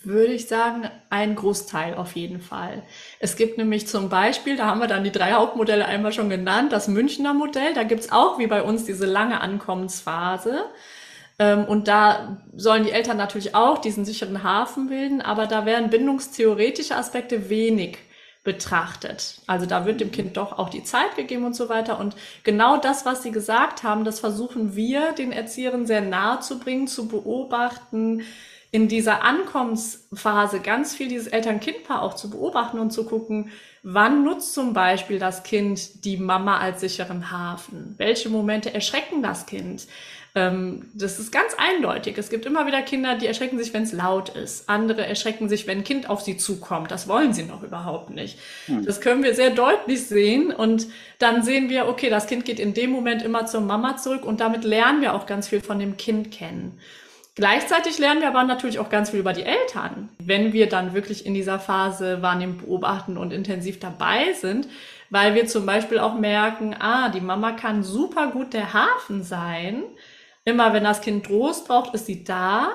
Würde 0.06 0.34
ich 0.34 0.48
sagen, 0.48 0.90
ein 1.10 1.36
Großteil 1.36 1.94
auf 1.94 2.16
jeden 2.16 2.42
Fall. 2.42 2.84
Es 3.20 3.38
gibt 3.38 3.58
nämlich 3.58 3.88
zum 3.88 4.10
Beispiel, 4.10 4.58
da 4.58 4.66
haben 4.66 4.82
wir 4.82 4.88
dann 4.88 5.06
die 5.06 5.14
drei 5.14 5.32
Hauptmodelle 5.32 5.86
einmal 5.86 6.12
schon 6.12 6.30
genannt, 6.30 6.74
das 6.74 6.90
Münchner 6.90 7.34
Modell, 7.34 7.74
da 7.74 7.84
gibt's 7.84 8.12
auch 8.12 8.38
wie 8.38 8.48
bei 8.48 8.62
uns 8.64 8.84
diese 8.84 9.06
lange 9.06 9.40
Ankommensphase. 9.40 10.66
Ähm, 11.40 11.64
und 11.66 11.88
da 11.88 12.38
sollen 12.54 12.84
die 12.84 12.92
Eltern 12.92 13.16
natürlich 13.16 13.56
auch 13.56 13.78
diesen 13.78 14.04
sicheren 14.04 14.44
Hafen 14.44 14.90
bilden, 14.90 15.22
aber 15.22 15.48
da 15.48 15.66
werden 15.66 15.90
bindungstheoretische 15.90 16.98
Aspekte 16.98 17.50
wenig 17.50 17.98
betrachtet. 18.44 19.42
Also 19.48 19.66
da 19.66 19.86
wird 19.86 20.02
dem 20.02 20.12
Kind 20.12 20.36
doch 20.36 20.60
auch 20.60 20.70
die 20.70 20.84
Zeit 20.84 21.16
gegeben 21.16 21.46
und 21.46 21.56
so 21.56 21.70
weiter. 21.70 21.98
Und 21.98 22.16
genau 22.44 22.76
das, 22.76 23.06
was 23.06 23.24
Sie 23.24 23.32
gesagt 23.32 23.84
haben, 23.84 24.04
das 24.04 24.20
versuchen 24.20 24.76
wir 24.76 25.14
den 25.14 25.32
Erziehern 25.32 25.86
sehr 25.86 26.02
nahe 26.02 26.42
zu 26.42 26.60
bringen, 26.60 26.88
zu 26.88 27.08
beobachten, 27.08 28.24
in 28.74 28.90
dieser 28.90 29.24
Ankommensphase 29.24 30.60
ganz 30.60 30.94
viel 30.94 31.08
dieses 31.08 31.28
Eltern-Kind-Paar 31.28 32.02
auch 32.02 32.16
zu 32.16 32.30
beobachten 32.30 32.80
und 32.80 32.92
zu 32.92 33.06
gucken, 33.06 33.52
Wann 33.86 34.24
nutzt 34.24 34.54
zum 34.54 34.72
Beispiel 34.72 35.20
das 35.20 35.44
Kind 35.44 36.06
die 36.06 36.16
Mama 36.16 36.58
als 36.58 36.80
sicheren 36.80 37.32
Hafen? 37.32 37.96
Welche 37.98 38.30
Momente 38.30 38.74
erschrecken 38.74 39.22
das 39.22 39.46
Kind? 39.46 39.88
Ähm, 40.36 40.90
das 40.94 41.20
ist 41.20 41.34
ganz 41.34 41.54
eindeutig. 41.58 42.18
Es 42.18 42.30
gibt 42.30 42.46
immer 42.46 42.66
wieder 42.66 42.82
Kinder, 42.82 43.16
die 43.16 43.28
erschrecken 43.28 43.58
sich, 43.58 43.74
wenn 43.74 43.84
es 43.84 43.92
laut 43.92 44.30
ist. 44.30 44.70
Andere 44.70 45.06
erschrecken 45.06 45.50
sich, 45.50 45.68
wenn 45.68 45.80
ein 45.80 45.84
Kind 45.84 46.10
auf 46.10 46.22
sie 46.22 46.38
zukommt. 46.38 46.92
Das 46.92 47.10
wollen 47.10 47.34
sie 47.34 47.44
noch 47.44 47.62
überhaupt 47.62 48.10
nicht. 48.10 48.40
Hm. 48.68 48.86
Das 48.86 49.02
können 49.02 49.22
wir 49.22 49.36
sehr 49.36 49.50
deutlich 49.50 50.06
sehen. 50.06 50.54
Und 50.54 50.88
dann 51.20 51.44
sehen 51.44 51.70
wir, 51.70 51.90
okay, 51.90 52.10
das 52.10 52.28
Kind 52.28 52.46
geht 52.46 52.62
in 52.62 52.74
dem 52.74 52.90
Moment 52.90 53.22
immer 53.22 53.48
zur 53.48 53.60
Mama 53.60 53.98
zurück 53.98 54.24
und 54.24 54.40
damit 54.40 54.64
lernen 54.64 55.02
wir 55.02 55.14
auch 55.14 55.26
ganz 55.26 55.50
viel 55.50 55.60
von 55.60 55.78
dem 55.78 55.98
Kind 55.98 56.32
kennen. 56.32 56.80
Gleichzeitig 57.36 57.98
lernen 57.98 58.22
wir 58.22 58.28
aber 58.28 58.44
natürlich 58.44 58.78
auch 58.78 58.90
ganz 58.90 59.10
viel 59.10 59.20
über 59.20 59.34
die 59.34 59.44
Eltern. 59.44 60.10
Wenn 60.20 60.54
wir 60.54 60.70
dann 60.70 60.94
wirklich 60.94 61.26
in 61.26 61.34
dieser 61.34 61.60
Phase 61.60 62.22
wahrnehmen, 62.22 62.60
beobachten 62.60 63.18
und 63.18 63.34
intensiv 63.34 63.80
dabei 63.80 64.34
sind, 64.34 64.68
weil 65.10 65.34
wir 65.34 65.48
zum 65.48 65.66
Beispiel 65.66 66.00
auch 66.00 66.14
merken, 66.14 66.76
ah, 66.80 67.10
die 67.10 67.22
Mama 67.22 67.52
kann 67.54 67.84
super 67.84 68.28
gut 68.28 68.54
der 68.54 68.74
Hafen 68.74 69.24
sein, 69.24 69.84
Immer 70.46 70.74
wenn 70.74 70.84
das 70.84 71.02
Kind 71.02 71.26
Trost 71.26 71.68
braucht, 71.68 71.94
ist 71.94 72.06
sie 72.06 72.24
da. 72.24 72.74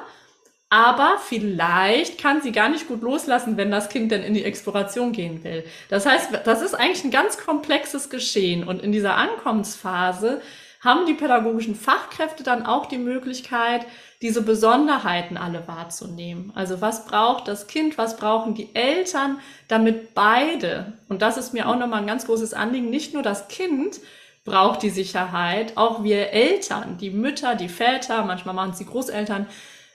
Aber 0.70 1.16
vielleicht 1.18 2.20
kann 2.20 2.42
sie 2.42 2.52
gar 2.52 2.68
nicht 2.68 2.88
gut 2.88 3.02
loslassen, 3.02 3.56
wenn 3.56 3.70
das 3.70 3.88
Kind 3.88 4.12
dann 4.12 4.22
in 4.22 4.34
die 4.34 4.44
Exploration 4.44 5.12
gehen 5.12 5.42
will. 5.42 5.64
Das 5.88 6.04
heißt, 6.04 6.28
das 6.44 6.60
ist 6.60 6.74
eigentlich 6.74 7.04
ein 7.04 7.10
ganz 7.10 7.38
komplexes 7.38 8.10
Geschehen. 8.10 8.64
Und 8.64 8.82
in 8.82 8.92
dieser 8.92 9.16
Ankommensphase 9.16 10.42
haben 10.80 11.06
die 11.06 11.14
pädagogischen 11.14 11.74
Fachkräfte 11.74 12.42
dann 12.42 12.64
auch 12.64 12.86
die 12.86 12.98
Möglichkeit, 12.98 13.84
diese 14.22 14.42
Besonderheiten 14.42 15.36
alle 15.36 15.66
wahrzunehmen. 15.66 16.52
Also 16.54 16.80
was 16.80 17.06
braucht 17.06 17.48
das 17.48 17.66
Kind, 17.66 17.98
was 17.98 18.16
brauchen 18.16 18.54
die 18.54 18.74
Eltern, 18.74 19.38
damit 19.66 20.14
beide, 20.14 20.92
und 21.08 21.22
das 21.22 21.36
ist 21.36 21.52
mir 21.52 21.68
auch 21.68 21.76
nochmal 21.76 22.00
ein 22.00 22.06
ganz 22.06 22.26
großes 22.26 22.54
Anliegen, 22.54 22.90
nicht 22.90 23.14
nur 23.14 23.22
das 23.22 23.48
Kind, 23.48 24.00
braucht 24.44 24.82
die 24.82 24.90
Sicherheit. 24.90 25.76
Auch 25.76 26.02
wir 26.02 26.30
Eltern, 26.30 26.96
die 26.98 27.10
Mütter, 27.10 27.54
die 27.54 27.68
Väter, 27.68 28.24
manchmal 28.24 28.54
machen 28.54 28.70
es 28.70 28.78
die 28.78 28.86
Großeltern, 28.86 29.46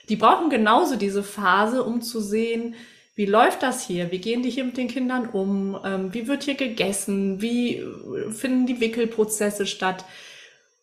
die 0.08 0.16
brauchen 0.16 0.50
genauso 0.50 0.96
diese 0.96 1.22
Phase, 1.22 1.82
um 1.82 2.02
zu 2.02 2.20
sehen, 2.20 2.74
wie 3.16 3.26
läuft 3.26 3.62
das 3.62 3.86
hier? 3.86 4.10
Wie 4.10 4.18
gehen 4.18 4.42
die 4.42 4.50
hier 4.50 4.64
mit 4.64 4.76
den 4.76 4.88
Kindern 4.88 5.28
um? 5.28 5.78
Ähm, 5.84 6.12
wie 6.12 6.26
wird 6.26 6.42
hier 6.42 6.56
gegessen? 6.56 7.40
Wie 7.40 7.76
äh, 7.76 8.30
finden 8.32 8.66
die 8.66 8.80
Wickelprozesse 8.80 9.66
statt? 9.66 10.04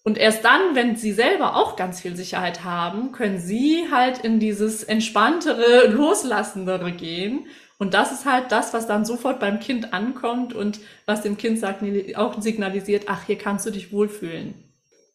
Und 0.04 0.18
erst 0.18 0.44
dann, 0.44 0.74
wenn 0.74 0.96
sie 0.96 1.12
selber 1.12 1.56
auch 1.56 1.76
ganz 1.76 2.02
viel 2.02 2.16
Sicherheit 2.16 2.64
haben, 2.64 3.12
können 3.12 3.40
sie 3.40 3.86
halt 3.92 4.20
in 4.20 4.40
dieses 4.40 4.84
entspanntere, 4.84 5.88
loslassendere 5.88 6.92
gehen 6.92 7.46
und 7.82 7.96
das 7.96 8.12
ist 8.12 8.28
halt 8.28 8.52
das, 8.52 8.76
was 8.76 8.86
dann 8.86 9.06
sofort 9.06 9.40
beim 9.40 9.60
Kind 9.60 9.92
ankommt 9.92 10.54
und 10.54 10.82
was 11.08 11.24
dem 11.24 11.36
Kind 11.36 11.58
sagt, 11.58 11.84
auch 12.16 12.40
signalisiert, 12.40 13.06
ach, 13.08 13.26
hier 13.26 13.40
kannst 13.40 13.66
du 13.66 13.72
dich 13.72 13.92
wohlfühlen. 13.92 14.54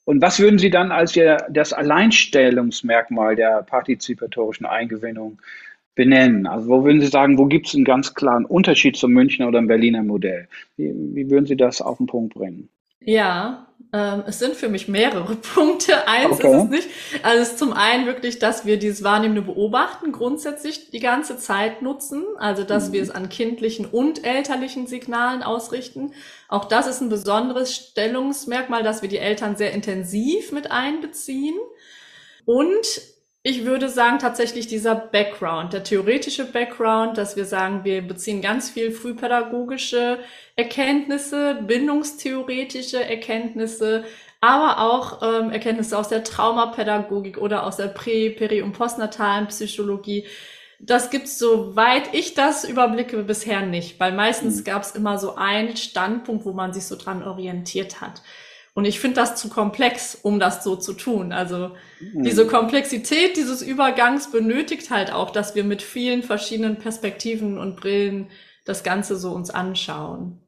Und 0.05 0.21
was 0.21 0.41
würden 0.41 0.59
Sie 0.59 0.69
dann 0.69 0.91
als 0.91 1.17
das 1.49 1.73
Alleinstellungsmerkmal 1.73 3.37
der 3.37 3.63
partizipatorischen 3.63 4.67
Eingewinnung 4.67 5.41
benennen? 5.95 6.49
Also 6.49 6.69
wo 6.69 6.85
würden 6.85 7.01
Sie 7.01 7.07
sagen, 7.07 7.39
wo 7.39 7.47
gibt 7.47 7.69
es 7.69 7.77
einen 7.77 7.85
ganz 7.85 8.15
klaren 8.15 8.45
Unterschied 8.45 8.97
zum 8.97 9.13
Münchner 9.13 9.47
oder 9.47 9.61
dem 9.61 9.69
Berliner 9.69 10.03
Modell? 10.03 10.49
Wie, 10.77 10.93
wie 10.93 11.31
würden 11.31 11.47
Sie 11.47 11.57
das 11.57 11.81
auf 11.81 11.99
den 11.99 12.09
Punkt 12.09 12.35
bringen? 12.35 12.69
Ja, 12.99 13.66
ähm, 13.93 14.25
es 14.27 14.39
sind 14.39 14.57
für 14.57 14.69
mich 14.69 14.89
mehrere 14.89 15.35
Punkte. 15.55 16.07
Eins 16.09 16.39
okay. 16.39 16.57
ist 16.57 16.65
es 16.65 16.71
nicht. 16.71 16.89
Also 17.23 17.43
es 17.43 17.49
ist 17.51 17.59
zum 17.59 17.73
einen 17.73 18.07
wirklich, 18.07 18.39
dass 18.39 18.67
wir 18.67 18.79
dieses 18.79 19.03
wahrnehmende 19.03 19.43
Beobachten 19.43 20.13
grundsätzlich 20.13 20.91
die 20.91 21.01
ganze 21.01 21.39
Zeit 21.39 21.83
nutzen. 21.83 22.25
Also 22.39 22.65
dass 22.65 22.89
mhm. 22.89 22.93
wir 22.93 23.03
es 23.03 23.11
an 23.11 23.29
kindlichen 23.29 23.87
und 23.87 24.25
elterlichen 24.25 24.87
Signalen 24.87 25.43
ausrichten. 25.43 26.13
Auch 26.49 26.65
das 26.65 26.87
ist 26.87 27.01
ein 27.01 27.09
besonderes 27.09 27.75
Stellungsmerkmal, 27.75 28.83
dass 28.83 29.03
wir 29.03 29.09
die 29.09 29.19
Eltern 29.19 29.57
sehr 29.57 29.73
intensiv 29.73 30.53
mit 30.53 30.71
einbeziehen. 30.71 31.57
Und 32.45 32.87
ich 33.49 33.65
würde 33.65 33.89
sagen, 33.89 34.19
tatsächlich 34.19 34.67
dieser 34.67 34.97
Background, 34.97 35.73
der 35.73 35.85
theoretische 35.85 36.47
Background, 36.47 37.17
dass 37.17 37.37
wir 37.37 37.45
sagen, 37.45 37.85
wir 37.85 38.03
beziehen 38.03 38.43
ganz 38.43 38.71
viel 38.71 38.91
frühpädagogische 38.91 40.19
Erkenntnisse, 40.57 41.63
bindungstheoretische 41.65 43.05
Erkenntnisse, 43.05 44.03
aber 44.41 44.81
auch 44.81 45.23
ähm, 45.23 45.53
Erkenntnisse 45.53 45.97
aus 45.97 46.09
der 46.09 46.25
Traumapädagogik 46.25 47.39
oder 47.39 47.65
aus 47.65 47.77
der 47.77 47.87
Prä-, 47.87 48.31
Peri- 48.31 48.63
und 48.63 48.73
postnatalen 48.73 49.47
Psychologie. 49.47 50.27
Das 50.81 51.11
gibt's 51.11 51.39
soweit 51.39 52.15
ich 52.15 52.35
das 52.35 52.65
überblicke 52.69 53.23
bisher 53.23 53.63
nicht, 53.63 54.01
weil 54.01 54.11
meistens 54.11 54.57
mhm. 54.59 54.65
gab 54.65 54.83
es 54.83 54.91
immer 54.91 55.19
so 55.19 55.37
einen 55.37 55.77
Standpunkt, 55.77 56.47
wo 56.47 56.53
man 56.53 56.73
sich 56.73 56.87
so 56.87 56.97
dran 56.97 57.23
orientiert 57.23 58.01
hat. 58.01 58.23
Und 58.77 58.85
ich 58.85 59.01
finde 59.01 59.17
das 59.17 59.37
zu 59.37 59.49
komplex, 59.49 60.15
um 60.15 60.39
das 60.39 60.63
so 60.63 60.77
zu 60.77 60.93
tun. 60.93 61.33
Also 61.33 61.71
mhm. 61.99 62.25
diese 62.25 62.47
Komplexität 62.47 63.39
dieses 63.39 63.63
Übergangs 63.63 64.31
benötigt 64.31 64.91
halt 64.91 65.11
auch, 65.11 65.31
dass 65.31 65.55
wir 65.55 65.65
mit 65.65 65.81
vielen 65.81 66.23
verschiedenen 66.23 66.77
Perspektiven 66.77 67.57
und 67.57 67.77
Brillen 67.77 68.27
das 68.67 68.85
Ganze 68.85 69.17
so 69.17 69.33
uns 69.33 69.49
anschauen. 69.49 70.43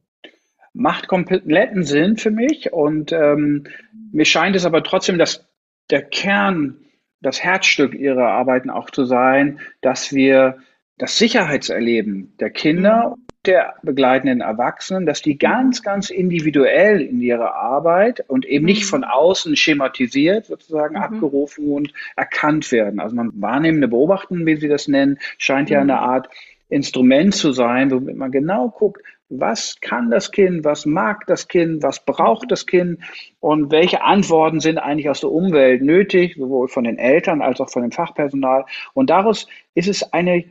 Macht 0.75 1.09
kompletten 1.09 1.85
Sinn 1.85 2.19
für 2.19 2.31
mich 2.31 2.71
und 2.71 3.13
ähm, 3.13 3.65
mir 4.13 4.27
scheint 4.27 4.57
es 4.57 4.67
aber 4.67 4.83
trotzdem, 4.83 5.17
dass 5.17 5.49
der 5.89 6.03
Kern, 6.03 6.85
das 7.23 7.43
Herzstück 7.43 7.95
Ihrer 7.95 8.29
Arbeiten 8.29 8.69
auch 8.69 8.91
zu 8.91 9.07
sein, 9.07 9.59
dass 9.81 10.13
wir 10.13 10.59
das 10.99 11.17
Sicherheitserleben 11.17 12.37
der 12.39 12.51
Kinder 12.51 13.15
mhm 13.17 13.28
der 13.49 13.75
begleitenden 13.83 14.43
Erwachsenen, 14.43 15.07
dass 15.07 15.23
die 15.23 15.39
ganz, 15.39 15.83
ganz 15.83 16.11
individuell 16.11 17.01
in 17.01 17.21
ihrer 17.21 17.55
Arbeit 17.55 18.23
und 18.29 18.45
eben 18.45 18.67
nicht 18.67 18.83
mhm. 18.83 18.89
von 18.89 19.05
außen 19.05 19.57
schematisiert 19.57 20.47
sozusagen 20.47 20.97
mhm. 20.97 21.03
abgerufen 21.03 21.73
und 21.73 21.93
erkannt 22.15 22.71
werden. 22.71 23.01
Also 23.01 23.17
man 23.17 23.33
wahrnehmende 23.35 23.89
Beobachten, 23.89 24.47
wie 24.47 24.57
Sie 24.57 24.69
das 24.69 24.87
nennen, 24.87 25.19
scheint 25.39 25.71
ja 25.71 25.81
eine 25.81 25.95
mhm. 25.95 25.99
Art 25.99 26.29
Instrument 26.69 27.35
zu 27.35 27.53
sein, 27.53 27.91
womit 27.91 28.17
man 28.17 28.31
genau 28.31 28.69
guckt, 28.69 29.03
was 29.31 29.81
kann 29.81 30.11
das 30.11 30.31
Kind, 30.31 30.65
was 30.65 30.87
mag 30.87 31.27
das 31.27 31.49
Kind, 31.49 31.83
was 31.83 32.05
braucht 32.05 32.51
das 32.51 32.67
Kind 32.67 33.01
und 33.41 33.71
welche 33.71 34.03
Antworten 34.03 34.61
sind 34.61 34.79
eigentlich 34.79 35.09
aus 35.09 35.21
der 35.21 35.31
Umwelt 35.31 35.83
nötig, 35.83 36.37
sowohl 36.37 36.69
von 36.69 36.85
den 36.85 36.99
Eltern 36.99 37.43
als 37.43 37.61
auch 37.61 37.71
von 37.71 37.83
dem 37.83 37.93
Fachpersonal. 37.93 38.65
Und 38.95 39.11
daraus 39.11 39.47
ist 39.75 39.89
es 39.89 40.13
eine 40.13 40.45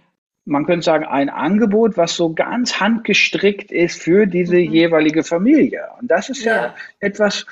man 0.47 0.65
könnte 0.65 0.85
sagen, 0.85 1.05
ein 1.05 1.29
Angebot, 1.29 1.97
was 1.97 2.15
so 2.15 2.33
ganz 2.33 2.79
handgestrickt 2.79 3.71
ist 3.71 4.01
für 4.01 4.25
diese 4.25 4.55
mhm. 4.55 4.71
jeweilige 4.71 5.23
Familie. 5.23 5.87
Und 5.99 6.09
das 6.09 6.29
ist 6.29 6.43
ja, 6.43 6.55
ja 6.55 6.75
etwas, 6.99 7.45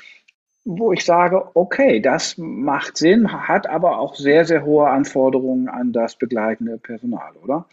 wo 0.64 0.92
ich 0.92 1.04
sage, 1.04 1.54
okay, 1.54 2.00
das 2.00 2.38
macht 2.38 2.96
Sinn, 2.96 3.30
hat 3.46 3.68
aber 3.68 3.98
auch 3.98 4.14
sehr, 4.14 4.46
sehr 4.46 4.64
hohe 4.64 4.88
Anforderungen 4.88 5.68
an 5.68 5.92
das 5.92 6.16
begleitende 6.16 6.78
Personal, 6.78 7.32
oder? 7.42 7.66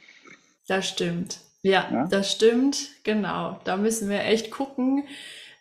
Das 0.68 0.90
stimmt. 0.90 1.40
Ja, 1.62 1.88
ja? 1.92 2.08
das 2.10 2.32
stimmt. 2.32 2.90
Genau. 3.04 3.60
Da 3.64 3.78
müssen 3.78 4.10
wir 4.10 4.26
echt 4.26 4.52
gucken, 4.52 5.06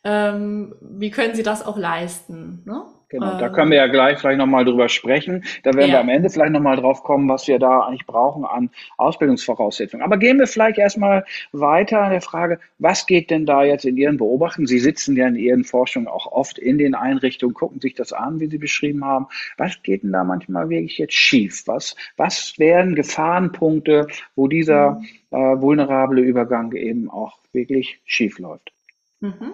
ähm, 0.02 0.74
wie 0.80 1.10
können 1.12 1.36
sie 1.36 1.44
das 1.44 1.64
auch 1.64 1.78
leisten. 1.78 2.62
Ne? 2.64 2.82
Genau, 3.12 3.38
da 3.38 3.50
können 3.50 3.70
wir 3.70 3.76
ja 3.76 3.88
gleich 3.88 4.18
vielleicht 4.18 4.38
nochmal 4.38 4.64
drüber 4.64 4.88
sprechen. 4.88 5.44
Da 5.64 5.74
werden 5.74 5.90
ja. 5.90 5.96
wir 5.96 6.00
am 6.00 6.08
Ende 6.08 6.30
vielleicht 6.30 6.52
nochmal 6.52 6.76
drauf 6.76 7.02
kommen, 7.02 7.28
was 7.28 7.46
wir 7.46 7.58
da 7.58 7.80
eigentlich 7.80 8.06
brauchen 8.06 8.46
an 8.46 8.70
Ausbildungsvoraussetzungen. 8.96 10.02
Aber 10.02 10.16
gehen 10.16 10.38
wir 10.38 10.46
vielleicht 10.46 10.78
erstmal 10.78 11.26
weiter 11.52 12.00
an 12.00 12.12
der 12.12 12.22
Frage, 12.22 12.58
was 12.78 13.04
geht 13.06 13.30
denn 13.30 13.44
da 13.44 13.64
jetzt 13.64 13.84
in 13.84 13.98
Ihren 13.98 14.16
Beobachtungen? 14.16 14.66
Sie 14.66 14.78
sitzen 14.78 15.14
ja 15.14 15.28
in 15.28 15.36
Ihren 15.36 15.64
Forschungen 15.64 16.08
auch 16.08 16.32
oft 16.32 16.58
in 16.58 16.78
den 16.78 16.94
Einrichtungen, 16.94 17.52
gucken 17.52 17.80
sich 17.82 17.92
das 17.92 18.14
an, 18.14 18.40
wie 18.40 18.46
Sie 18.46 18.56
beschrieben 18.56 19.04
haben. 19.04 19.26
Was 19.58 19.82
geht 19.82 20.04
denn 20.04 20.12
da 20.12 20.24
manchmal 20.24 20.70
wirklich 20.70 20.96
jetzt 20.96 21.12
schief? 21.12 21.64
Was, 21.66 21.94
was 22.16 22.54
wären 22.58 22.94
Gefahrenpunkte, 22.94 24.06
wo 24.36 24.48
dieser 24.48 24.92
mhm. 24.92 25.04
äh, 25.32 25.60
vulnerable 25.60 26.22
Übergang 26.22 26.72
eben 26.72 27.10
auch 27.10 27.36
wirklich 27.52 28.00
schief 28.06 28.38
läuft? 28.38 28.72
Mhm. 29.20 29.52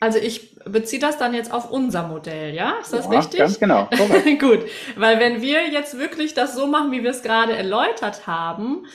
Also 0.00 0.18
ich 0.18 0.56
beziehe 0.64 1.00
das 1.00 1.18
dann 1.18 1.34
jetzt 1.34 1.52
auf 1.52 1.70
unser 1.70 2.06
Modell, 2.06 2.54
ja? 2.54 2.76
Ist 2.80 2.92
das 2.92 3.06
ja, 3.06 3.18
richtig? 3.18 3.40
Ganz 3.40 3.58
genau. 3.58 3.88
Gut, 4.38 4.60
weil 4.96 5.18
wenn 5.18 5.42
wir 5.42 5.68
jetzt 5.68 5.98
wirklich 5.98 6.34
das 6.34 6.54
so 6.54 6.68
machen, 6.68 6.92
wie 6.92 7.02
wir 7.02 7.10
es 7.10 7.22
gerade 7.22 7.56
erläutert 7.56 8.26
haben, 8.26 8.86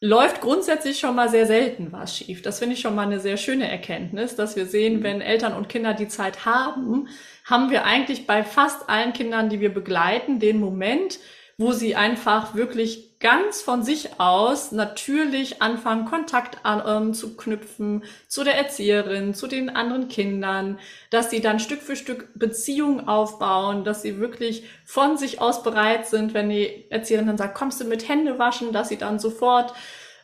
läuft 0.00 0.40
grundsätzlich 0.40 0.98
schon 0.98 1.14
mal 1.14 1.28
sehr 1.28 1.46
selten 1.46 1.92
was 1.92 2.16
schief. 2.16 2.42
Das 2.42 2.58
finde 2.58 2.74
ich 2.74 2.80
schon 2.80 2.94
mal 2.94 3.06
eine 3.06 3.20
sehr 3.20 3.36
schöne 3.36 3.70
Erkenntnis, 3.70 4.36
dass 4.36 4.56
wir 4.56 4.66
sehen, 4.66 4.98
mhm. 4.98 5.02
wenn 5.04 5.20
Eltern 5.20 5.54
und 5.54 5.68
Kinder 5.68 5.94
die 5.94 6.08
Zeit 6.08 6.44
haben, 6.44 7.08
haben 7.44 7.70
wir 7.70 7.84
eigentlich 7.84 8.26
bei 8.26 8.44
fast 8.44 8.88
allen 8.88 9.12
Kindern, 9.12 9.48
die 9.48 9.60
wir 9.60 9.72
begleiten, 9.72 10.40
den 10.40 10.60
Moment, 10.60 11.18
wo 11.56 11.72
sie 11.72 11.94
einfach 11.94 12.54
wirklich 12.54 13.11
ganz 13.22 13.62
von 13.62 13.84
sich 13.84 14.20
aus 14.20 14.72
natürlich 14.72 15.62
anfangen, 15.62 16.04
Kontakt 16.04 16.58
an, 16.64 16.82
ähm, 16.86 17.14
zu 17.14 17.36
knüpfen 17.36 18.04
zu 18.26 18.44
der 18.44 18.56
Erzieherin, 18.56 19.32
zu 19.32 19.46
den 19.46 19.70
anderen 19.70 20.08
Kindern, 20.08 20.78
dass 21.08 21.30
sie 21.30 21.40
dann 21.40 21.60
Stück 21.60 21.80
für 21.80 21.96
Stück 21.96 22.28
Beziehungen 22.34 23.08
aufbauen, 23.08 23.84
dass 23.84 24.02
sie 24.02 24.18
wirklich 24.18 24.64
von 24.84 25.16
sich 25.16 25.40
aus 25.40 25.62
bereit 25.62 26.06
sind, 26.06 26.34
wenn 26.34 26.50
die 26.50 26.90
Erzieherin 26.90 27.28
dann 27.28 27.38
sagt, 27.38 27.54
kommst 27.54 27.80
du 27.80 27.84
mit 27.84 28.08
Hände 28.08 28.38
waschen, 28.38 28.72
dass 28.72 28.88
sie 28.88 28.98
dann 28.98 29.20
sofort 29.20 29.72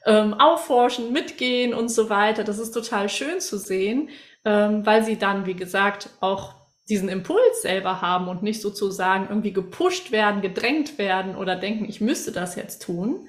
ähm, 0.05 0.35
aufforschen, 0.35 1.13
mitgehen 1.13 1.75
und 1.75 1.91
so 1.91 2.11
weiter. 2.11 2.43
Das 2.43 2.59
ist 2.59 2.73
total 2.73 3.09
schön 3.09 3.41
zu 3.41 3.59
sehen, 3.59 4.11
ähm, 4.45 4.85
weil 4.85 5.05
sie 5.05 5.19
dann, 5.19 5.47
wie 5.47 5.55
gesagt, 5.55 6.11
auch 6.21 6.58
diesen 6.89 7.09
Impuls 7.09 7.63
selber 7.63 8.01
haben 8.01 8.29
und 8.29 8.43
nicht 8.43 8.61
sozusagen 8.61 9.27
irgendwie 9.29 9.53
gepusht 9.53 10.11
werden, 10.11 10.43
gedrängt 10.43 10.99
werden 10.99 11.37
oder 11.37 11.57
denken, 11.57 11.87
ich 11.89 12.01
müsste 12.01 12.33
das 12.33 12.57
jetzt 12.57 12.83
tun. 12.83 13.29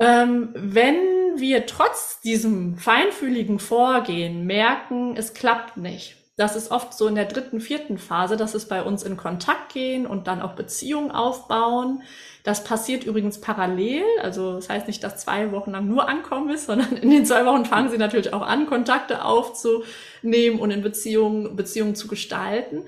Ähm, 0.00 0.50
wenn 0.54 0.96
wir 1.36 1.66
trotz 1.66 2.20
diesem 2.20 2.76
feinfühligen 2.76 3.58
Vorgehen 3.58 4.46
merken, 4.46 5.16
es 5.16 5.34
klappt 5.34 5.76
nicht, 5.76 6.16
das 6.38 6.54
ist 6.54 6.70
oft 6.70 6.94
so 6.94 7.08
in 7.08 7.16
der 7.16 7.24
dritten, 7.24 7.60
vierten 7.60 7.98
Phase, 7.98 8.36
dass 8.36 8.54
es 8.54 8.68
bei 8.68 8.82
uns 8.82 9.02
in 9.02 9.16
Kontakt 9.16 9.72
gehen 9.72 10.06
und 10.06 10.28
dann 10.28 10.40
auch 10.40 10.54
Beziehungen 10.54 11.10
aufbauen. 11.10 12.02
Das 12.48 12.64
passiert 12.64 13.04
übrigens 13.04 13.42
parallel. 13.42 14.04
Also 14.22 14.54
das 14.54 14.70
heißt 14.70 14.86
nicht, 14.86 15.04
dass 15.04 15.18
zwei 15.18 15.52
Wochen 15.52 15.72
lang 15.72 15.86
nur 15.86 16.08
Ankommen 16.08 16.48
ist, 16.48 16.64
sondern 16.64 16.96
in 16.96 17.10
den 17.10 17.26
zwei 17.26 17.44
Wochen 17.44 17.66
fangen 17.66 17.90
sie 17.90 17.98
natürlich 17.98 18.32
auch 18.32 18.40
an, 18.40 18.64
Kontakte 18.64 19.22
aufzunehmen 19.22 20.58
und 20.58 20.70
in 20.70 20.80
Beziehungen, 20.80 21.56
Beziehungen 21.56 21.94
zu 21.94 22.08
gestalten. 22.08 22.86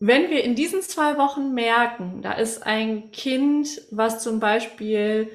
Wenn 0.00 0.28
wir 0.28 0.42
in 0.42 0.56
diesen 0.56 0.82
zwei 0.82 1.16
Wochen 1.18 1.54
merken, 1.54 2.20
da 2.20 2.32
ist 2.32 2.66
ein 2.66 3.12
Kind, 3.12 3.80
was 3.92 4.24
zum 4.24 4.40
Beispiel 4.40 5.30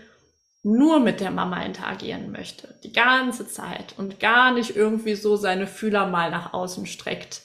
nur 0.62 1.00
mit 1.00 1.22
der 1.22 1.32
Mama 1.32 1.64
interagieren 1.64 2.34
möchte, 2.34 2.78
die 2.84 2.92
ganze 2.92 3.48
Zeit 3.48 3.94
und 3.98 4.20
gar 4.20 4.52
nicht 4.52 4.76
irgendwie 4.76 5.16
so 5.16 5.38
seine 5.38 5.66
Fühler 5.66 6.08
mal 6.08 6.30
nach 6.30 6.52
außen 6.52 6.86
streckt, 6.86 7.44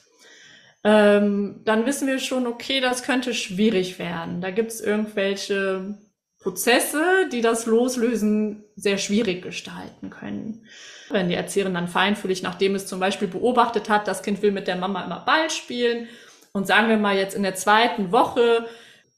ähm, 0.84 1.62
dann 1.64 1.86
wissen 1.86 2.06
wir 2.06 2.18
schon, 2.18 2.46
okay, 2.46 2.80
das 2.80 3.02
könnte 3.02 3.32
schwierig 3.32 3.98
werden. 3.98 4.42
Da 4.42 4.50
gibt 4.50 4.70
es 4.70 4.82
irgendwelche 4.82 5.98
Prozesse, 6.42 7.28
die 7.32 7.40
das 7.40 7.64
Loslösen 7.64 8.64
sehr 8.76 8.98
schwierig 8.98 9.42
gestalten 9.42 10.10
können. 10.10 10.66
Wenn 11.08 11.30
die 11.30 11.34
Erzieherin 11.34 11.72
dann 11.72 11.88
feinfühlig, 11.88 12.42
nachdem 12.42 12.74
es 12.74 12.86
zum 12.86 13.00
Beispiel 13.00 13.28
beobachtet 13.28 13.88
hat, 13.88 14.06
das 14.06 14.22
Kind 14.22 14.42
will 14.42 14.52
mit 14.52 14.68
der 14.68 14.76
Mama 14.76 15.02
immer 15.04 15.20
Ball 15.20 15.48
spielen 15.48 16.06
und 16.52 16.66
sagen 16.66 16.90
wir 16.90 16.98
mal 16.98 17.16
jetzt 17.16 17.34
in 17.34 17.42
der 17.42 17.54
zweiten 17.54 18.12
Woche 18.12 18.66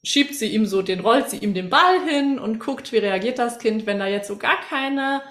schiebt 0.03 0.35
sie 0.35 0.47
ihm 0.47 0.65
so 0.65 0.81
den, 0.81 1.01
rollt 1.01 1.29
sie 1.29 1.37
ihm 1.37 1.53
den 1.53 1.69
Ball 1.69 1.99
hin 2.07 2.39
und 2.39 2.59
guckt, 2.59 2.93
wie 2.93 2.97
reagiert 2.97 3.39
das 3.39 3.59
Kind, 3.59 3.85
wenn 3.85 3.99
da 3.99 4.07
jetzt 4.07 4.29
so 4.29 4.37
gar 4.37 4.59
keine 4.61 5.21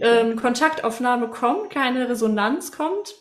ähm, 0.00 0.36
Kontaktaufnahme 0.36 1.28
kommt, 1.28 1.68
keine 1.70 2.08
Resonanz 2.08 2.72
kommt, 2.72 3.14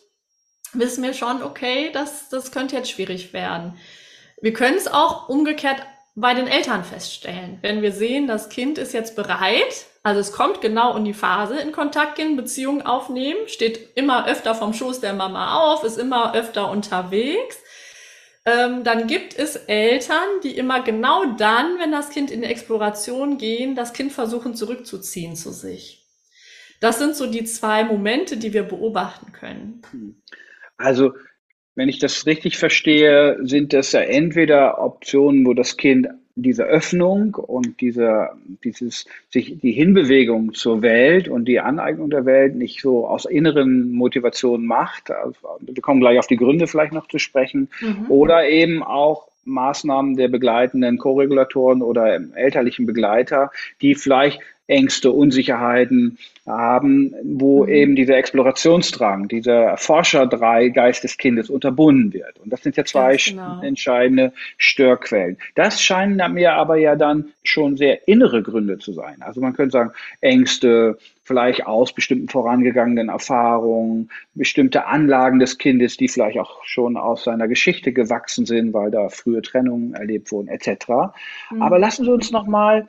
wissen 0.74 1.04
wir 1.04 1.14
schon, 1.14 1.44
okay, 1.44 1.90
das, 1.94 2.30
das 2.30 2.52
könnte 2.52 2.76
jetzt 2.76 2.92
schwierig 2.92 3.34
werden. 3.34 3.74
Wir 4.42 4.54
können 4.54 4.78
es 4.78 4.88
auch 4.88 5.30
umgekehrt 5.30 5.82
bei 6.16 6.34
den 6.34 6.48
Eltern 6.48 6.84
feststellen. 6.84 7.60
Wenn 7.62 7.82
wir 7.82 7.92
sehen, 7.92 8.28
das 8.28 8.50
Kind 8.50 8.78
ist 8.78 8.94
jetzt 8.94 9.16
bereit, 9.16 9.86
also 10.04 10.20
es 10.20 10.32
kommt 10.32 10.62
genau 10.62 10.96
in 10.96 11.06
die 11.06 11.14
Phase 11.14 11.60
in 11.60 11.72
Kontakt 11.72 12.16
gehen, 12.16 12.36
Beziehungen 12.36 12.82
aufnehmen, 12.82 13.48
steht 13.48 13.96
immer 13.96 14.28
öfter 14.28 14.56
vom 14.56 14.74
Schoß 14.74 15.00
der 15.00 15.14
Mama 15.14 15.60
auf, 15.60 15.84
ist 15.84 16.00
immer 16.00 16.34
öfter 16.34 16.72
unterwegs, 16.72 17.58
ähm, 18.46 18.84
dann 18.84 19.08
gibt 19.08 19.38
es 19.38 19.58
Eltern, 19.58 20.40
die 20.42 20.58
immer 20.58 20.82
genau 20.82 21.26
dann, 21.38 21.78
wenn 21.80 21.92
das 21.92 22.10
Kind 22.10 22.32
in 22.32 22.42
die 22.42 22.48
Exploration 22.48 23.38
gehen, 23.38 23.76
das 23.76 23.92
Kind 23.92 24.14
versuchen 24.14 24.56
zurückzuziehen 24.56 25.36
zu 25.36 25.52
sich. 25.52 26.08
Das 26.80 26.98
sind 26.98 27.16
so 27.16 27.28
die 27.28 27.44
zwei 27.44 27.84
Momente, 27.84 28.38
die 28.38 28.54
wir 28.54 28.64
beobachten 28.64 29.34
können. 29.34 29.82
Also, 30.78 31.14
wenn 31.76 31.90
ich 31.90 32.00
das 32.00 32.26
richtig 32.26 32.58
verstehe, 32.58 33.38
sind 33.42 33.74
das 33.74 33.92
ja 33.92 34.02
entweder 34.02 34.82
Optionen, 34.82 35.46
wo 35.46 35.54
das 35.54 35.78
Kind 35.78 36.08
diese 36.36 36.64
Öffnung 36.64 37.36
und 37.36 37.82
diese, 37.82 38.30
dieses, 38.64 39.06
sich, 39.30 39.60
die 39.60 39.72
Hinbewegung 39.72 40.54
zur 40.54 40.84
Welt 40.84 41.28
und 41.28 41.46
die 41.46 41.60
Aneignung 41.60 42.12
der 42.12 42.26
Welt 42.26 42.56
nicht 42.56 42.82
so 42.82 43.08
aus 43.08 43.26
inneren 43.26 43.92
Motivationen 43.92 44.66
macht. 44.66 45.10
Also, 45.12 45.38
wir 45.60 45.82
kommen 45.82 46.00
gleich 46.00 46.20
auf 46.20 46.28
die 46.28 46.38
Gründe 46.38 46.68
vielleicht 46.68 46.94
noch 46.94 47.08
zu 47.08 47.18
sprechen. 47.18 47.70
Mhm. 47.82 48.06
Oder 48.10 48.48
eben 48.48 48.84
auch 48.84 49.28
Maßnahmen 49.46 50.16
der 50.16 50.28
begleitenden 50.28 50.98
Co-Regulatoren 50.98 51.82
oder 51.82 52.20
elterlichen 52.36 52.86
Begleiter, 52.86 53.52
die 53.82 53.96
vielleicht 53.96 54.42
Ängste, 54.68 55.12
Unsicherheiten 55.12 56.18
haben, 56.48 57.14
wo 57.24 57.64
mhm. 57.64 57.70
eben 57.70 57.96
dieser 57.96 58.18
Explorationsdrang, 58.18 59.28
dieser 59.28 59.78
Forschergeist 59.78 61.04
des 61.04 61.18
Kindes 61.18 61.50
unterbunden 61.50 62.14
wird. 62.14 62.40
Und 62.40 62.52
das 62.52 62.64
sind 62.64 62.78
ja 62.78 62.86
zwei 62.86 63.18
genau. 63.18 63.62
entscheidende 63.62 64.34
Störquellen. 64.58 65.38
Das 65.56 65.82
scheinen 65.84 66.34
mir 66.34 66.54
aber 66.54 66.78
ja 66.78 66.96
dann 66.96 67.34
schon 67.44 67.78
sehr 67.78 68.08
innere 68.08 68.42
Gründe 68.42 68.78
zu 68.78 68.94
sein. 68.94 69.22
Also 69.22 69.42
man 69.42 69.54
könnte 69.54 69.74
sagen, 69.74 69.92
Ängste, 70.22 70.98
vielleicht 71.24 71.68
aus 71.68 71.94
bestimmten 71.94 72.30
vorangegangenen 72.30 73.10
Erfahrungen, 73.10 74.10
bestimmte 74.34 74.86
Anlagen 74.86 75.40
des 75.40 75.58
Kindes, 75.58 75.98
die 75.98 76.08
vielleicht 76.08 76.40
auch 76.40 76.64
schon 76.64 76.96
aus 76.96 77.26
seiner 77.26 77.50
Geschichte 77.50 77.92
gewachsen 77.92 78.46
sind, 78.46 78.74
weil 78.74 78.92
da 78.92 79.10
frühe 79.10 79.42
Trennungen 79.42 79.94
erlebt 79.94 80.32
wurden, 80.32 80.48
etc. 80.48 80.88
Mhm. 81.52 81.62
Aber 81.62 81.78
lassen 81.78 82.06
Sie 82.06 82.12
uns 82.12 82.32
noch 82.32 82.48
mal 82.48 82.88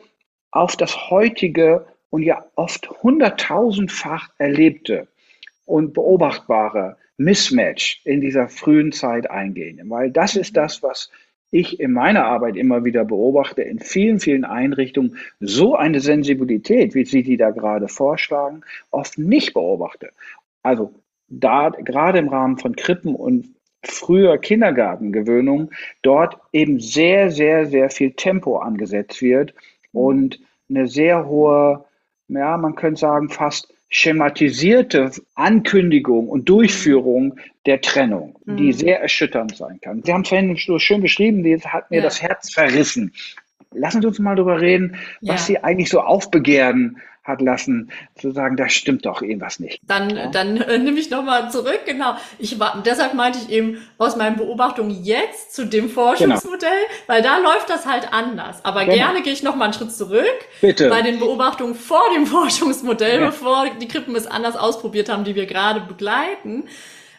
auf 0.53 0.77
das 0.77 1.11
heutige 1.11 1.85
und 2.11 2.23
ja 2.23 2.45
oft 2.55 2.89
hunderttausendfach 3.03 4.31
erlebte 4.39 5.09
und 5.65 5.93
beobachtbare 5.93 6.97
Mismatch 7.19 8.01
in 8.05 8.21
dieser 8.21 8.49
frühen 8.49 8.93
Zeit 8.93 9.31
eingehen. 9.31 9.81
Weil 9.91 10.11
das 10.11 10.37
ist 10.37 10.57
das, 10.57 10.83
was 10.83 11.11
ich 11.51 11.81
in 11.81 11.93
meiner 11.93 12.25
Arbeit 12.25 12.57
immer 12.57 12.85
wieder 12.85 13.05
beobachte, 13.05 13.63
in 13.63 13.79
vielen, 13.79 14.21
vielen 14.21 14.45
Einrichtungen 14.45 15.17
so 15.41 15.75
eine 15.75 16.01
Sensibilität, 16.01 16.95
wie 16.95 17.05
Sie 17.05 17.23
die 17.23 17.37
da 17.37 17.51
gerade 17.51 17.89
vorschlagen, 17.89 18.63
oft 18.91 19.19
nicht 19.19 19.55
beobachte. 19.55 20.11
Also 20.63 20.95
da 21.29 21.71
gerade 21.71 22.19
im 22.19 22.29
Rahmen 22.29 22.59
von 22.59 22.77
Krippen 22.77 23.15
und 23.15 23.49
früher 23.83 24.39
Kindergartengewöhnung 24.39 25.71
dort 26.03 26.37
eben 26.53 26.81
sehr, 26.81 27.31
sehr, 27.31 27.67
sehr 27.67 27.91
viel 27.91 28.13
Tempo 28.13 28.59
angesetzt 28.59 29.23
wird 29.23 29.55
und 29.93 30.41
eine 30.69 30.87
sehr 30.87 31.27
hohe, 31.27 31.85
ja, 32.29 32.57
man 32.57 32.75
könnte 32.75 33.01
sagen, 33.01 33.29
fast 33.29 33.73
schematisierte 33.89 35.11
Ankündigung 35.35 36.29
und 36.29 36.49
Durchführung 36.49 37.39
der 37.67 37.81
Trennung, 37.81 38.39
mhm. 38.45 38.57
die 38.57 38.73
sehr 38.73 39.01
erschütternd 39.01 39.57
sein 39.57 39.81
kann. 39.81 40.03
Sie 40.03 40.13
haben 40.13 40.23
es 40.23 40.29
vorhin 40.29 40.57
so 40.57 40.79
schön 40.79 41.01
beschrieben, 41.01 41.43
die 41.43 41.59
hat 41.59 41.91
mir 41.91 41.99
ja. 41.99 42.03
das 42.03 42.21
Herz 42.21 42.53
verrissen. 42.53 43.13
Lassen 43.73 44.01
Sie 44.01 44.09
uns 44.09 44.19
mal 44.19 44.35
darüber 44.35 44.61
reden, 44.61 44.97
was 45.21 45.41
ja. 45.41 45.47
Sie 45.47 45.59
eigentlich 45.65 45.89
so 45.89 46.01
aufbegehren 46.01 46.99
hat 47.29 47.41
lassen, 47.41 47.91
zu 48.17 48.33
sagen, 48.33 48.57
da 48.57 48.69
stimmt 48.69 49.07
doch 49.07 49.23
irgendwas 49.23 49.61
nicht. 49.61 49.81
Dann, 49.87 50.11
ja. 50.11 50.27
dann 50.29 50.57
äh, 50.57 50.79
nehme 50.79 50.99
ich 50.99 51.11
nochmal 51.11 51.51
zurück, 51.51 51.81
genau. 51.87 52.17
Ich 52.39 52.59
war, 52.59 52.83
deshalb 52.85 53.15
meinte 53.15 53.39
ich 53.39 53.51
eben 53.51 53.79
aus 53.99 54.17
meinen 54.17 54.37
Beobachtungen 54.37 55.05
jetzt 55.05 55.55
zu 55.55 55.67
dem 55.67 55.89
Forschungsmodell, 55.89 56.59
genau. 56.59 57.03
weil 57.07 57.23
da 57.23 57.39
läuft 57.39 57.71
das 57.71 57.87
halt 57.87 58.13
anders. 58.13 58.65
Aber 58.65 58.85
genau. 58.85 58.97
gerne 58.97 59.23
gehe 59.23 59.33
ich 59.33 59.43
nochmal 59.43 59.67
einen 59.67 59.75
Schritt 59.75 59.93
zurück. 59.93 60.27
Bitte. 60.61 60.89
Bei 60.89 61.03
den 61.03 61.19
Beobachtungen 61.21 61.75
vor 61.75 62.03
dem 62.15 62.27
Forschungsmodell, 62.27 63.21
ja. 63.21 63.27
bevor 63.27 63.67
die 63.81 63.89
Krippen 63.89 64.17
es 64.17 64.27
anders 64.27 64.57
ausprobiert 64.57 65.09
haben, 65.09 65.25
die 65.25 65.35
wir 65.35 65.47
gerade 65.47 65.81
begleiten, 65.81 66.65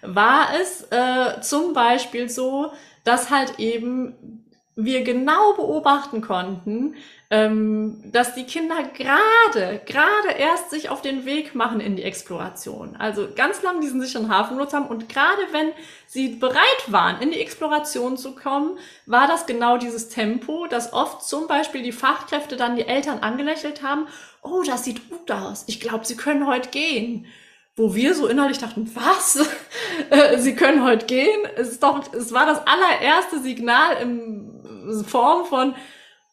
war 0.02 0.48
es 0.60 0.88
äh, 0.92 1.42
zum 1.42 1.74
Beispiel 1.74 2.30
so, 2.30 2.72
dass 3.04 3.30
halt 3.30 3.60
eben 3.60 4.46
wir 4.86 5.04
genau 5.04 5.54
beobachten 5.54 6.22
konnten, 6.22 6.96
ähm, 7.30 8.02
dass 8.12 8.34
die 8.34 8.46
Kinder 8.46 8.84
gerade, 8.84 9.82
gerade 9.86 10.32
erst 10.38 10.72
sich 10.72 10.90
auf 10.90 11.02
den 11.02 11.26
Weg 11.26 11.54
machen 11.54 11.80
in 11.80 11.96
die 11.96 12.04
Exploration. 12.04 12.96
Also 12.98 13.28
ganz 13.36 13.62
lang 13.62 13.82
diesen 13.82 14.02
sicheren 14.02 14.30
Hafen 14.30 14.58
genutzt 14.58 14.74
haben 14.74 14.88
und 14.88 15.10
gerade 15.10 15.42
wenn 15.52 15.72
sie 16.08 16.30
bereit 16.30 16.84
waren, 16.88 17.22
in 17.22 17.32
die 17.32 17.40
Exploration 17.40 18.18
zu 18.18 18.34
kommen, 18.34 18.80
war 19.06 19.28
das 19.28 19.46
genau 19.46 19.78
dieses 19.78 20.10
Tempo, 20.10 20.66
dass 20.68 20.94
oft 20.94 21.22
zum 21.24 21.48
Beispiel 21.48 21.84
die 21.84 21.92
Fachkräfte 21.92 22.58
dann 22.58 22.76
die 22.76 22.88
Eltern 22.88 23.20
angelächelt 23.20 23.84
haben, 23.84 24.08
oh, 24.42 24.64
das 24.66 24.86
sieht 24.86 25.10
gut 25.10 25.32
aus, 25.32 25.66
ich 25.68 25.80
glaube, 25.80 26.06
sie 26.06 26.16
können 26.16 26.48
heute 26.48 26.70
gehen 26.70 27.28
wo 27.80 27.96
wir 27.96 28.14
so 28.14 28.28
innerlich 28.28 28.60
dachten, 28.60 28.92
was? 28.94 29.40
Sie 30.38 30.56
können 30.56 30.84
heute 30.84 31.06
gehen? 31.06 31.40
Es 31.56 31.70
ist 31.70 31.82
doch, 31.82 32.14
es 32.14 32.34
war 32.34 32.46
das 32.46 32.62
allererste 32.68 33.40
Signal 33.40 33.96
in 34.02 35.04
Form 35.06 35.46
von, 35.46 35.74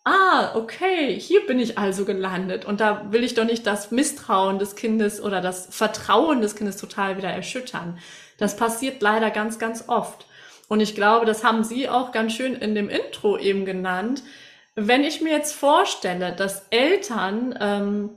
ah, 0.04 0.56
okay, 0.56 1.18
hier 1.18 1.46
bin 1.46 1.60
ich 1.60 1.78
also 1.78 2.04
gelandet. 2.04 2.64
Und 2.64 2.80
da 2.80 3.12
will 3.12 3.22
ich 3.22 3.34
doch 3.34 3.44
nicht 3.44 3.66
das 3.66 3.92
Misstrauen 3.92 4.58
des 4.58 4.74
Kindes 4.74 5.22
oder 5.22 5.40
das 5.40 5.68
Vertrauen 5.70 6.40
des 6.40 6.56
Kindes 6.56 6.78
total 6.78 7.16
wieder 7.16 7.30
erschüttern. 7.30 7.98
Das 8.38 8.56
passiert 8.56 9.00
leider 9.00 9.30
ganz, 9.30 9.58
ganz 9.58 9.84
oft. 9.88 10.26
Und 10.68 10.80
ich 10.80 10.96
glaube, 10.96 11.26
das 11.26 11.44
haben 11.44 11.62
Sie 11.62 11.88
auch 11.88 12.10
ganz 12.10 12.32
schön 12.32 12.54
in 12.56 12.74
dem 12.74 12.88
Intro 12.88 13.38
eben 13.38 13.64
genannt. 13.64 14.22
Wenn 14.74 15.04
ich 15.04 15.20
mir 15.20 15.32
jetzt 15.32 15.54
vorstelle, 15.54 16.32
dass 16.32 16.66
Eltern 16.70 17.56
ähm, 17.60 18.10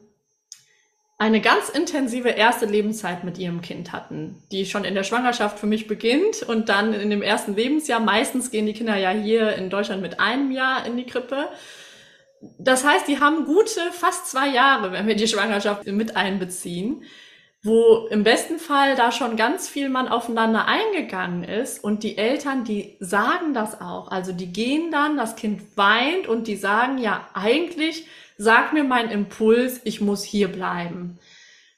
eine 1.20 1.42
ganz 1.42 1.70
intensive 1.70 2.30
erste 2.30 2.66
Lebenszeit 2.66 3.24
mit 3.24 3.38
ihrem 3.38 3.62
Kind 3.62 3.92
hatten, 3.92 4.42
die 4.52 4.66
schon 4.66 4.86
in 4.86 4.96
der 4.96 5.04
Schwangerschaft 5.04 5.60
für 5.60 5.68
mich 5.68 5.86
beginnt 5.86 6.42
und 6.44 6.70
dann 6.70 6.94
in 6.94 7.10
dem 7.10 7.22
ersten 7.22 7.56
Lebensjahr, 7.56 8.00
meistens 8.00 8.50
gehen 8.50 8.66
die 8.66 8.74
Kinder 8.74 8.96
ja 8.96 9.12
hier 9.12 9.54
in 9.56 9.70
Deutschland 9.70 10.02
mit 10.02 10.20
einem 10.20 10.50
Jahr 10.52 10.86
in 10.86 10.98
die 10.98 11.06
Krippe, 11.06 11.50
das 12.58 12.86
heißt, 12.86 13.08
die 13.08 13.20
haben 13.20 13.46
gute 13.46 13.82
fast 13.92 14.28
zwei 14.28 14.48
Jahre, 14.48 14.92
wenn 14.92 15.08
wir 15.08 15.16
die 15.16 15.28
Schwangerschaft 15.28 15.86
mit 15.88 16.16
einbeziehen, 16.16 17.04
wo 17.62 18.08
im 18.10 18.24
besten 18.24 18.60
Fall 18.60 18.96
da 18.96 19.12
schon 19.12 19.36
ganz 19.36 19.68
viel 19.68 19.90
man 19.90 20.08
aufeinander 20.08 20.66
eingegangen 20.66 21.44
ist 21.44 21.84
und 21.84 22.04
die 22.04 22.18
Eltern, 22.18 22.64
die 22.64 22.96
sagen 23.02 23.54
das 23.54 23.82
auch. 23.82 24.10
Also 24.10 24.32
die 24.32 24.54
gehen 24.54 24.92
dann, 24.92 25.18
das 25.18 25.36
Kind 25.36 25.76
weint 25.76 26.28
und 26.28 26.48
die 26.48 26.56
sagen, 26.56 26.98
ja, 26.98 27.28
eigentlich 27.34 28.08
sag 28.40 28.72
mir 28.74 28.86
mein 28.86 29.12
Impuls, 29.12 29.82
ich 29.84 30.02
muss 30.02 30.24
hier 30.24 30.48
bleiben. 30.48 31.20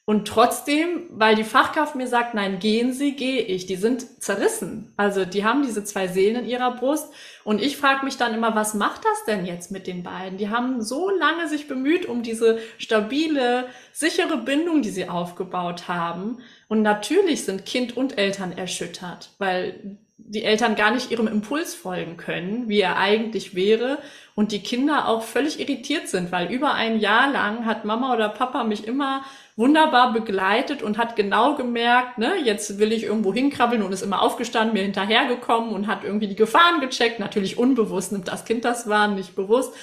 Und 0.06 0.28
trotzdem, 0.28 1.06
weil 1.10 1.36
die 1.36 1.44
Fachkraft 1.44 1.96
mir 1.96 2.08
sagt, 2.08 2.34
nein, 2.34 2.60
gehen 2.60 2.92
Sie, 2.92 3.16
gehe 3.16 3.42
ich. 3.42 3.66
Die 3.66 3.76
sind 3.76 4.22
zerrissen. 4.22 4.94
Also 4.98 5.26
die 5.26 5.44
haben 5.44 5.64
diese 5.64 5.84
zwei 5.84 6.08
Seelen 6.08 6.44
in 6.44 6.50
ihrer 6.50 6.76
Brust. 6.76 7.14
Und 7.44 7.62
ich 7.62 7.78
frage 7.78 8.06
mich 8.06 8.18
dann 8.18 8.34
immer, 8.34 8.56
was 8.56 8.74
macht 8.74 9.06
das 9.06 9.26
denn 9.26 9.46
jetzt 9.46 9.72
mit 9.72 9.88
den 9.88 10.04
beiden? 10.04 10.38
Die 10.38 10.50
haben 10.50 10.82
so 10.82 11.10
lange 11.10 11.48
sich 11.48 11.68
bemüht 11.68 12.06
um 12.08 12.24
diese 12.24 12.60
stabile, 12.78 13.68
sichere 13.92 14.38
Bindung, 14.38 14.82
die 14.82 14.90
sie 14.90 15.08
aufgebaut 15.08 15.88
haben. 15.88 16.40
Und 16.68 16.82
natürlich 16.82 17.46
sind 17.46 17.66
Kind 17.66 17.96
und 17.96 18.18
Eltern 18.18 18.52
erschüttert, 18.56 19.32
weil 19.38 19.98
die 20.18 20.44
Eltern 20.44 20.76
gar 20.76 20.92
nicht 20.92 21.12
ihrem 21.12 21.28
Impuls 21.28 21.74
folgen 21.74 22.18
können, 22.18 22.70
wie 22.70 22.80
er 22.80 22.98
eigentlich 22.98 23.56
wäre. 23.56 23.98
Und 24.34 24.54
die 24.54 24.64
Kinder 24.64 25.08
auch 25.08 25.24
völlig 25.24 25.60
irritiert 25.60 26.08
sind, 26.08 26.32
weil 26.32 26.52
über 26.52 26.74
ein 26.74 27.00
Jahr 27.00 27.30
lang 27.32 27.66
hat 27.66 27.84
Mama 27.84 28.14
oder 28.14 28.30
Papa 28.30 28.64
mich 28.64 28.88
immer 28.88 29.24
wunderbar 29.58 30.14
begleitet 30.14 30.82
und 30.82 30.98
hat 30.98 31.16
genau 31.16 31.56
gemerkt, 31.56 32.18
ne, 32.18 32.36
jetzt 32.44 32.80
will 32.80 32.94
ich 32.94 33.04
irgendwo 33.04 33.34
hinkrabbeln 33.34 33.84
und 33.84 33.92
ist 33.92 34.02
immer 34.02 34.22
aufgestanden, 34.22 34.74
mir 34.74 34.84
hinterhergekommen 34.84 35.74
und 35.74 35.88
hat 35.88 36.04
irgendwie 36.04 36.28
die 36.28 36.36
Gefahren 36.36 36.80
gecheckt. 36.80 37.20
Natürlich 37.20 37.58
unbewusst 37.58 38.12
nimmt 38.12 38.30
das 38.30 38.46
Kind 38.46 38.64
das 38.64 38.88
wahr, 38.88 39.10
nicht 39.10 39.36
bewusst. 39.36 39.74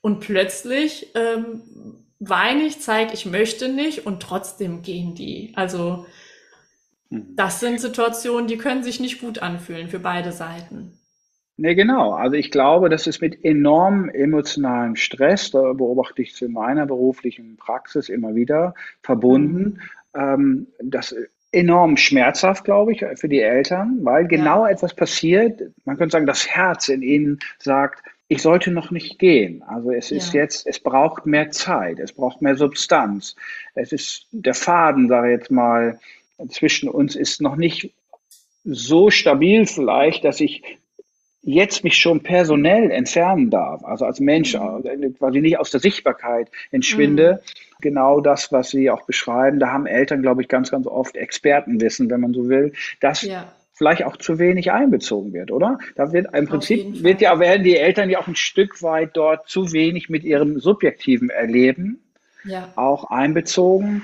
Und 0.00 0.20
plötzlich 0.20 1.14
ähm, 1.14 1.62
weine 2.18 2.64
ich, 2.64 2.80
zeige, 2.80 3.14
ich 3.14 3.26
möchte 3.26 3.68
nicht 3.68 4.06
und 4.06 4.22
trotzdem 4.22 4.82
gehen 4.82 5.14
die. 5.14 5.52
Also 5.54 6.06
hm. 7.10 7.36
das 7.36 7.60
sind 7.60 7.80
Situationen, 7.80 8.46
die 8.46 8.58
können 8.58 8.82
sich 8.82 9.00
nicht 9.00 9.20
gut 9.20 9.40
anfühlen 9.40 9.88
für 9.88 10.00
beide 10.00 10.32
Seiten. 10.32 10.98
Nee, 11.62 11.76
genau. 11.76 12.14
Also 12.14 12.34
ich 12.34 12.50
glaube, 12.50 12.88
das 12.88 13.06
ist 13.06 13.20
mit 13.20 13.44
enormem 13.44 14.08
emotionalem 14.08 14.96
Stress, 14.96 15.52
da 15.52 15.72
beobachte 15.72 16.20
ich 16.20 16.32
es 16.32 16.42
in 16.42 16.54
meiner 16.54 16.86
beruflichen 16.86 17.56
Praxis 17.56 18.08
immer 18.08 18.34
wieder, 18.34 18.74
verbunden. 19.04 19.78
Mhm. 20.12 20.20
Ähm, 20.20 20.66
das 20.82 21.14
enorm 21.52 21.96
schmerzhaft, 21.96 22.64
glaube 22.64 22.90
ich, 22.90 23.04
für 23.14 23.28
die 23.28 23.38
Eltern, 23.38 24.00
weil 24.02 24.26
genau 24.26 24.64
ja. 24.64 24.72
etwas 24.72 24.92
passiert, 24.92 25.62
man 25.84 25.96
könnte 25.96 26.14
sagen, 26.14 26.26
das 26.26 26.48
Herz 26.48 26.88
in 26.88 27.02
ihnen 27.02 27.38
sagt, 27.60 28.02
ich 28.26 28.42
sollte 28.42 28.72
noch 28.72 28.90
nicht 28.90 29.20
gehen. 29.20 29.62
Also 29.62 29.92
es 29.92 30.10
ja. 30.10 30.16
ist 30.16 30.34
jetzt, 30.34 30.66
es 30.66 30.80
braucht 30.80 31.26
mehr 31.26 31.52
Zeit, 31.52 32.00
es 32.00 32.12
braucht 32.12 32.42
mehr 32.42 32.56
Substanz. 32.56 33.36
Es 33.76 33.92
ist 33.92 34.26
der 34.32 34.54
Faden, 34.54 35.06
sage 35.06 35.32
ich 35.32 35.38
jetzt 35.38 35.52
mal, 35.52 36.00
zwischen 36.48 36.88
uns 36.88 37.14
ist 37.14 37.40
noch 37.40 37.54
nicht 37.54 37.94
so 38.64 39.10
stabil 39.10 39.66
vielleicht, 39.66 40.24
dass 40.24 40.40
ich 40.40 40.62
jetzt 41.42 41.82
mich 41.82 41.96
schon 41.96 42.22
personell 42.22 42.90
entfernen 42.90 43.50
darf, 43.50 43.84
also 43.84 44.04
als 44.04 44.20
Mensch, 44.20 44.54
mhm. 44.54 44.84
äh, 44.84 45.10
quasi 45.10 45.40
nicht 45.40 45.58
aus 45.58 45.70
der 45.70 45.80
Sichtbarkeit 45.80 46.48
entschwinde, 46.70 47.40
mhm. 47.42 47.82
genau 47.82 48.20
das, 48.20 48.52
was 48.52 48.70
Sie 48.70 48.90
auch 48.90 49.02
beschreiben, 49.02 49.58
da 49.58 49.72
haben 49.72 49.86
Eltern, 49.86 50.22
glaube 50.22 50.42
ich, 50.42 50.48
ganz, 50.48 50.70
ganz 50.70 50.86
oft 50.86 51.16
Expertenwissen, 51.16 52.10
wenn 52.10 52.20
man 52.20 52.32
so 52.32 52.48
will, 52.48 52.72
dass 53.00 53.22
ja. 53.22 53.52
vielleicht 53.72 54.04
auch 54.04 54.16
zu 54.16 54.38
wenig 54.38 54.70
einbezogen 54.70 55.32
wird, 55.32 55.50
oder? 55.50 55.78
Da 55.96 56.12
wird 56.12 56.32
im 56.34 56.46
Prinzip 56.46 57.02
wird 57.02 57.20
ja, 57.20 57.38
werden 57.40 57.64
die 57.64 57.76
Eltern 57.76 58.08
ja 58.08 58.20
auch 58.20 58.28
ein 58.28 58.36
Stück 58.36 58.82
weit 58.82 59.10
dort 59.16 59.48
zu 59.48 59.72
wenig 59.72 60.08
mit 60.08 60.22
ihrem 60.22 60.60
subjektiven 60.60 61.28
Erleben 61.28 61.98
ja. 62.44 62.72
auch 62.76 63.10
einbezogen. 63.10 64.02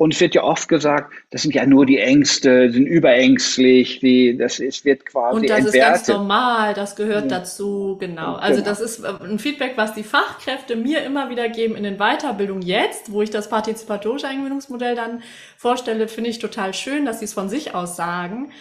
Und 0.00 0.14
es 0.14 0.20
wird 0.22 0.34
ja 0.34 0.44
oft 0.44 0.66
gesagt, 0.66 1.12
das 1.28 1.42
sind 1.42 1.54
ja 1.54 1.66
nur 1.66 1.84
die 1.84 1.98
Ängste, 1.98 2.72
sind 2.72 2.86
überängstlich, 2.86 4.00
die, 4.00 4.34
das 4.34 4.58
ist, 4.58 4.86
wird 4.86 5.04
quasi 5.04 5.36
Und 5.36 5.50
das 5.50 5.58
entwertet. 5.58 5.74
ist 5.74 6.06
ganz 6.06 6.08
normal, 6.08 6.72
das 6.72 6.96
gehört 6.96 7.30
ja. 7.30 7.38
dazu, 7.38 7.98
genau. 8.00 8.36
Also 8.36 8.62
genau. 8.62 8.70
das 8.70 8.80
ist 8.80 9.04
äh, 9.04 9.12
ein 9.22 9.38
Feedback, 9.38 9.74
was 9.76 9.92
die 9.92 10.02
Fachkräfte 10.02 10.74
mir 10.74 11.02
immer 11.02 11.28
wieder 11.28 11.50
geben 11.50 11.76
in 11.76 11.82
den 11.82 11.98
Weiterbildungen 11.98 12.62
jetzt, 12.62 13.12
wo 13.12 13.20
ich 13.20 13.28
das 13.28 13.50
partizipatorische 13.50 14.26
Eingewöhnungsmodell 14.26 14.94
dann 14.94 15.22
vorstelle, 15.58 16.08
finde 16.08 16.30
ich 16.30 16.38
total 16.38 16.72
schön, 16.72 17.04
dass 17.04 17.18
sie 17.18 17.26
es 17.26 17.34
von 17.34 17.50
sich 17.50 17.74
aus 17.74 17.94
sagen, 17.94 18.52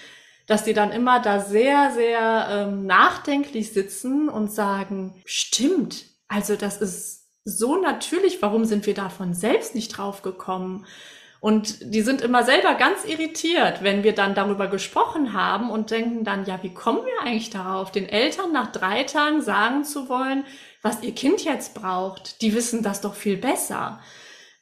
dass 0.45 0.65
die 0.65 0.73
dann 0.73 0.91
immer 0.91 1.21
da 1.21 1.39
sehr, 1.39 1.91
sehr 1.91 2.47
ähm, 2.51 2.85
nachdenklich 2.85 3.71
sitzen 3.71 4.27
und 4.27 4.51
sagen, 4.51 5.13
stimmt, 5.23 6.03
also 6.27 6.57
das 6.57 6.81
ist 6.81 7.29
so 7.45 7.81
natürlich, 7.81 8.41
warum 8.41 8.65
sind 8.65 8.85
wir 8.85 8.93
davon 8.93 9.33
selbst 9.33 9.73
nicht 9.73 9.97
drauf 9.97 10.21
gekommen? 10.21 10.85
Und 11.41 11.93
die 11.93 12.01
sind 12.01 12.21
immer 12.21 12.43
selber 12.43 12.73
ganz 12.75 13.05
irritiert, 13.05 13.81
wenn 13.81 14.03
wir 14.03 14.13
dann 14.13 14.35
darüber 14.35 14.67
gesprochen 14.67 15.33
haben 15.33 15.69
und 15.69 15.89
denken 15.89 16.25
dann, 16.25 16.45
ja, 16.45 16.59
wie 16.63 16.73
kommen 16.73 17.05
wir 17.05 17.21
eigentlich 17.21 17.49
darauf, 17.49 17.91
den 17.91 18.09
Eltern 18.09 18.51
nach 18.51 18.71
drei 18.71 19.03
Tagen 19.03 19.41
sagen 19.41 19.85
zu 19.85 20.09
wollen, 20.09 20.43
was 20.81 21.01
ihr 21.01 21.13
Kind 21.13 21.45
jetzt 21.45 21.75
braucht? 21.75 22.41
Die 22.41 22.53
wissen 22.53 22.83
das 22.83 22.99
doch 22.99 23.15
viel 23.15 23.37
besser. 23.37 24.01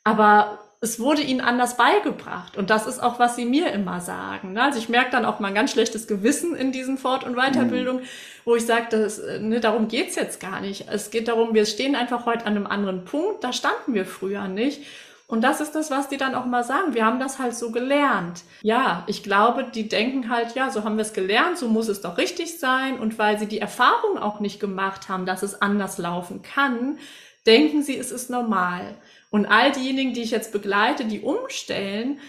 Aber 0.03 0.59
es 0.79 0.99
wurde 0.99 1.21
ihnen 1.21 1.41
anders 1.41 1.77
beigebracht. 1.77 2.55
Und 2.55 2.69
das 2.69 2.85
ist 2.85 3.01
auch, 3.01 3.17
was 3.17 3.35
sie 3.35 3.45
mir 3.45 3.71
immer 3.71 3.99
sagen. 3.99 4.53
Ne? 4.53 4.61
Also 4.61 4.77
ich 4.77 4.89
merke 4.89 5.09
dann 5.09 5.25
auch 5.25 5.39
mal 5.39 5.47
ein 5.47 5.55
ganz 5.55 5.71
schlechtes 5.71 6.07
Gewissen 6.07 6.55
in 6.55 6.71
diesen 6.71 6.99
Fort- 6.99 7.23
und 7.23 7.35
Weiterbildungen, 7.35 8.03
wo 8.45 8.55
ich 8.55 8.65
sage, 8.65 9.09
ne, 9.41 9.59
darum 9.59 9.87
geht's 9.87 10.15
jetzt 10.15 10.39
gar 10.39 10.61
nicht. 10.61 10.85
Es 10.89 11.09
geht 11.09 11.27
darum, 11.27 11.55
wir 11.55 11.65
stehen 11.65 11.95
einfach 11.95 12.27
heute 12.27 12.45
an 12.45 12.55
einem 12.55 12.67
anderen 12.67 13.05
Punkt. 13.05 13.43
Da 13.43 13.53
standen 13.53 13.95
wir 13.95 14.05
früher 14.05 14.47
nicht. 14.47 14.83
Und 15.29 15.41
das 15.41 15.59
ist 15.59 15.73
das, 15.73 15.91
was 15.91 16.07
die 16.07 16.15
dann 16.15 16.35
auch 16.35 16.45
mal 16.45 16.63
sagen. 16.63 16.93
Wir 16.93 17.05
haben 17.05 17.19
das 17.19 17.37
halt 17.37 17.53
so 17.53 17.71
gelernt. 17.71 18.43
Ja, 18.61 19.03
ich 19.07 19.23
glaube, 19.23 19.65
die 19.65 19.89
denken 19.89 20.29
halt, 20.29 20.55
ja, 20.55 20.69
so 20.69 20.85
haben 20.85 20.95
wir 20.95 21.01
es 21.01 21.11
gelernt, 21.11 21.57
so 21.57 21.67
muss 21.67 21.89
es 21.89 21.99
doch 21.99 22.17
richtig 22.17 22.59
sein. 22.59 22.97
Und 22.97 23.19
weil 23.19 23.37
sie 23.37 23.45
die 23.45 23.59
Erfahrung 23.59 24.17
auch 24.17 24.39
nicht 24.39 24.61
gemacht 24.61 25.09
haben, 25.09 25.25
dass 25.25 25.43
es 25.43 25.61
anders 25.61 25.97
laufen 25.97 26.43
kann, 26.43 26.97
denken 27.45 27.83
sie, 27.83 27.97
es 27.97 28.11
ist 28.11 28.29
normal. 28.29 28.95
Und 29.29 29.47
all 29.47 29.73
diejenigen, 29.73 30.13
die 30.13 30.21
ich 30.21 30.31
jetzt 30.31 30.53
begleite, 30.53 31.03
die 31.03 31.19
umstellen, 31.19 32.19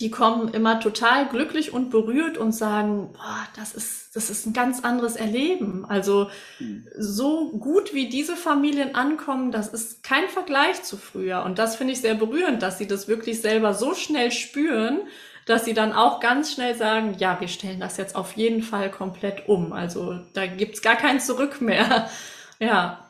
die 0.00 0.10
kommen 0.10 0.48
immer 0.54 0.80
total 0.80 1.28
glücklich 1.28 1.72
und 1.72 1.90
berührt 1.90 2.38
und 2.38 2.52
sagen, 2.52 3.12
boah, 3.12 3.46
das 3.56 3.74
ist, 3.74 4.07
das 4.14 4.30
ist 4.30 4.46
ein 4.46 4.52
ganz 4.52 4.80
anderes 4.80 5.16
Erleben. 5.16 5.84
Also 5.88 6.30
mhm. 6.58 6.86
so 6.96 7.50
gut 7.50 7.94
wie 7.94 8.08
diese 8.08 8.36
Familien 8.36 8.94
ankommen, 8.94 9.50
das 9.52 9.68
ist 9.68 10.02
kein 10.02 10.28
Vergleich 10.28 10.82
zu 10.82 10.96
früher. 10.96 11.44
Und 11.44 11.58
das 11.58 11.76
finde 11.76 11.92
ich 11.92 12.00
sehr 12.00 12.14
berührend, 12.14 12.62
dass 12.62 12.78
sie 12.78 12.86
das 12.86 13.08
wirklich 13.08 13.40
selber 13.40 13.74
so 13.74 13.94
schnell 13.94 14.30
spüren, 14.30 15.00
dass 15.46 15.64
sie 15.64 15.74
dann 15.74 15.92
auch 15.92 16.20
ganz 16.20 16.52
schnell 16.52 16.74
sagen, 16.74 17.16
ja, 17.18 17.40
wir 17.40 17.48
stellen 17.48 17.80
das 17.80 17.96
jetzt 17.96 18.16
auf 18.16 18.32
jeden 18.32 18.62
Fall 18.62 18.90
komplett 18.90 19.48
um. 19.48 19.72
Also 19.72 20.20
da 20.34 20.46
gibt's 20.46 20.82
gar 20.82 20.96
kein 20.96 21.20
Zurück 21.20 21.60
mehr. 21.60 22.10
Ja. 22.60 23.07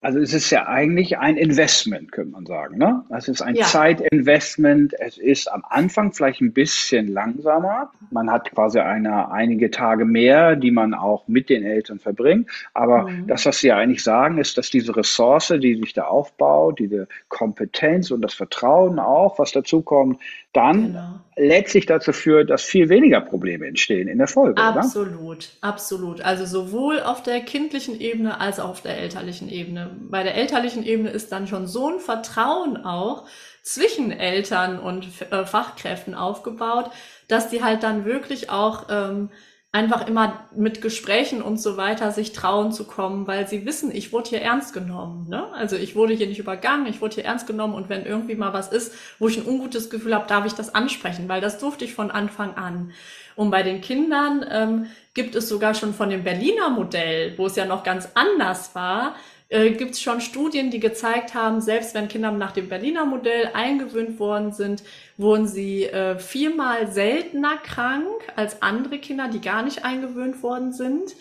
Also 0.00 0.20
es 0.20 0.32
ist 0.32 0.50
ja 0.50 0.68
eigentlich 0.68 1.18
ein 1.18 1.36
Investment, 1.36 2.12
könnte 2.12 2.32
man 2.32 2.46
sagen. 2.46 2.78
Ne? 2.78 3.04
Es 3.16 3.28
ist 3.28 3.42
ein 3.42 3.56
ja. 3.56 3.64
Zeitinvestment. 3.64 4.94
Es 5.00 5.18
ist 5.18 5.50
am 5.50 5.64
Anfang 5.68 6.12
vielleicht 6.12 6.40
ein 6.40 6.52
bisschen 6.52 7.08
langsamer. 7.08 7.90
Man 8.10 8.30
hat 8.30 8.52
quasi 8.52 8.78
eine, 8.78 9.30
einige 9.32 9.70
Tage 9.70 10.04
mehr, 10.04 10.54
die 10.54 10.70
man 10.70 10.94
auch 10.94 11.26
mit 11.26 11.50
den 11.50 11.64
Eltern 11.64 11.98
verbringt. 11.98 12.48
Aber 12.72 13.08
mhm. 13.08 13.26
das, 13.26 13.46
was 13.46 13.58
Sie 13.58 13.72
eigentlich 13.72 14.04
sagen, 14.04 14.38
ist, 14.38 14.56
dass 14.56 14.70
diese 14.70 14.96
Ressource, 14.96 15.52
die 15.60 15.74
sich 15.74 15.92
da 15.92 16.04
aufbaut, 16.04 16.78
diese 16.78 17.08
Kompetenz 17.28 18.10
und 18.10 18.22
das 18.22 18.34
Vertrauen 18.34 18.98
auch, 18.98 19.38
was 19.38 19.52
dazu 19.52 19.82
kommt, 19.82 20.20
dann 20.52 20.92
genau. 20.92 21.20
letztlich 21.36 21.84
dazu 21.84 22.12
führt, 22.12 22.48
dass 22.48 22.62
viel 22.62 22.88
weniger 22.88 23.20
Probleme 23.20 23.66
entstehen 23.66 24.08
in 24.08 24.18
der 24.18 24.26
Folge. 24.26 24.62
Absolut, 24.62 25.20
oder? 25.20 25.38
absolut. 25.60 26.20
Also 26.22 26.46
sowohl 26.46 27.00
auf 27.00 27.22
der 27.22 27.40
kindlichen 27.40 28.00
Ebene 28.00 28.40
als 28.40 28.58
auch 28.58 28.70
auf 28.70 28.80
der 28.80 28.96
elterlichen 28.98 29.50
Ebene. 29.50 29.65
Bei 30.10 30.22
der 30.22 30.34
elterlichen 30.34 30.84
Ebene 30.84 31.10
ist 31.10 31.32
dann 31.32 31.46
schon 31.46 31.66
so 31.66 31.88
ein 31.88 32.00
Vertrauen 32.00 32.84
auch 32.84 33.26
zwischen 33.62 34.12
Eltern 34.12 34.78
und 34.78 35.06
äh, 35.30 35.44
Fachkräften 35.44 36.14
aufgebaut, 36.14 36.90
dass 37.28 37.48
die 37.48 37.62
halt 37.62 37.82
dann 37.82 38.04
wirklich 38.04 38.50
auch 38.50 38.86
ähm, 38.90 39.30
einfach 39.76 40.06
immer 40.06 40.46
mit 40.56 40.80
Gesprächen 40.80 41.42
und 41.42 41.60
so 41.60 41.76
weiter 41.76 42.10
sich 42.10 42.32
trauen 42.32 42.72
zu 42.72 42.84
kommen, 42.84 43.26
weil 43.26 43.46
sie 43.46 43.66
wissen, 43.66 43.94
ich 43.94 44.10
wurde 44.10 44.30
hier 44.30 44.40
ernst 44.40 44.72
genommen. 44.72 45.28
Ne? 45.28 45.52
Also 45.52 45.76
ich 45.76 45.94
wurde 45.94 46.14
hier 46.14 46.28
nicht 46.28 46.38
übergangen, 46.38 46.86
ich 46.86 47.02
wurde 47.02 47.16
hier 47.16 47.26
ernst 47.26 47.46
genommen 47.46 47.74
und 47.74 47.90
wenn 47.90 48.06
irgendwie 48.06 48.36
mal 48.36 48.54
was 48.54 48.72
ist, 48.72 48.94
wo 49.18 49.28
ich 49.28 49.36
ein 49.36 49.46
ungutes 49.46 49.90
Gefühl 49.90 50.14
habe, 50.14 50.26
darf 50.28 50.46
ich 50.46 50.54
das 50.54 50.74
ansprechen, 50.74 51.28
weil 51.28 51.42
das 51.42 51.58
durfte 51.58 51.84
ich 51.84 51.94
von 51.94 52.10
Anfang 52.10 52.54
an. 52.54 52.92
Und 53.34 53.50
bei 53.50 53.62
den 53.62 53.82
Kindern 53.82 54.46
ähm, 54.50 54.86
gibt 55.12 55.34
es 55.34 55.46
sogar 55.46 55.74
schon 55.74 55.92
von 55.92 56.08
dem 56.08 56.24
Berliner 56.24 56.70
Modell, 56.70 57.36
wo 57.36 57.44
es 57.44 57.56
ja 57.56 57.66
noch 57.66 57.82
ganz 57.82 58.08
anders 58.14 58.74
war, 58.74 59.14
äh, 59.48 59.70
gibt 59.70 59.92
es 59.92 60.02
schon 60.02 60.20
Studien, 60.20 60.70
die 60.70 60.80
gezeigt 60.80 61.34
haben, 61.34 61.60
selbst 61.60 61.94
wenn 61.94 62.08
Kinder 62.08 62.32
nach 62.32 62.52
dem 62.52 62.68
Berliner 62.68 63.04
Modell 63.04 63.50
eingewöhnt 63.54 64.18
worden 64.18 64.52
sind, 64.52 64.82
wurden 65.16 65.46
sie 65.46 65.84
äh, 65.84 66.18
viermal 66.18 66.90
seltener 66.90 67.56
krank 67.58 68.06
als 68.34 68.60
andere 68.62 68.98
Kinder, 68.98 69.28
die 69.28 69.40
gar 69.40 69.62
nicht 69.62 69.84
eingewöhnt 69.84 70.42
worden 70.42 70.72
sind. 70.72 71.14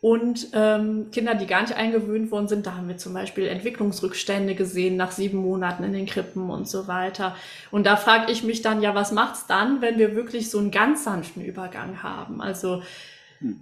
Und 0.00 0.48
ähm, 0.52 1.06
Kinder, 1.12 1.34
die 1.34 1.46
gar 1.46 1.62
nicht 1.62 1.76
eingewöhnt 1.76 2.30
worden 2.30 2.46
sind, 2.46 2.66
da 2.66 2.74
haben 2.74 2.88
wir 2.88 2.98
zum 2.98 3.14
Beispiel 3.14 3.46
Entwicklungsrückstände 3.46 4.54
gesehen 4.54 4.96
nach 4.96 5.12
sieben 5.12 5.38
Monaten 5.38 5.82
in 5.82 5.94
den 5.94 6.04
Krippen 6.04 6.50
und 6.50 6.68
so 6.68 6.86
weiter. 6.86 7.34
Und 7.70 7.86
da 7.86 7.96
frage 7.96 8.30
ich 8.30 8.44
mich 8.44 8.60
dann, 8.60 8.82
ja, 8.82 8.94
was 8.94 9.12
macht's 9.12 9.46
dann, 9.46 9.80
wenn 9.80 9.98
wir 9.98 10.14
wirklich 10.14 10.50
so 10.50 10.58
einen 10.58 10.70
ganz 10.70 11.04
sanften 11.04 11.42
Übergang 11.42 12.02
haben? 12.02 12.40
Also. 12.40 12.82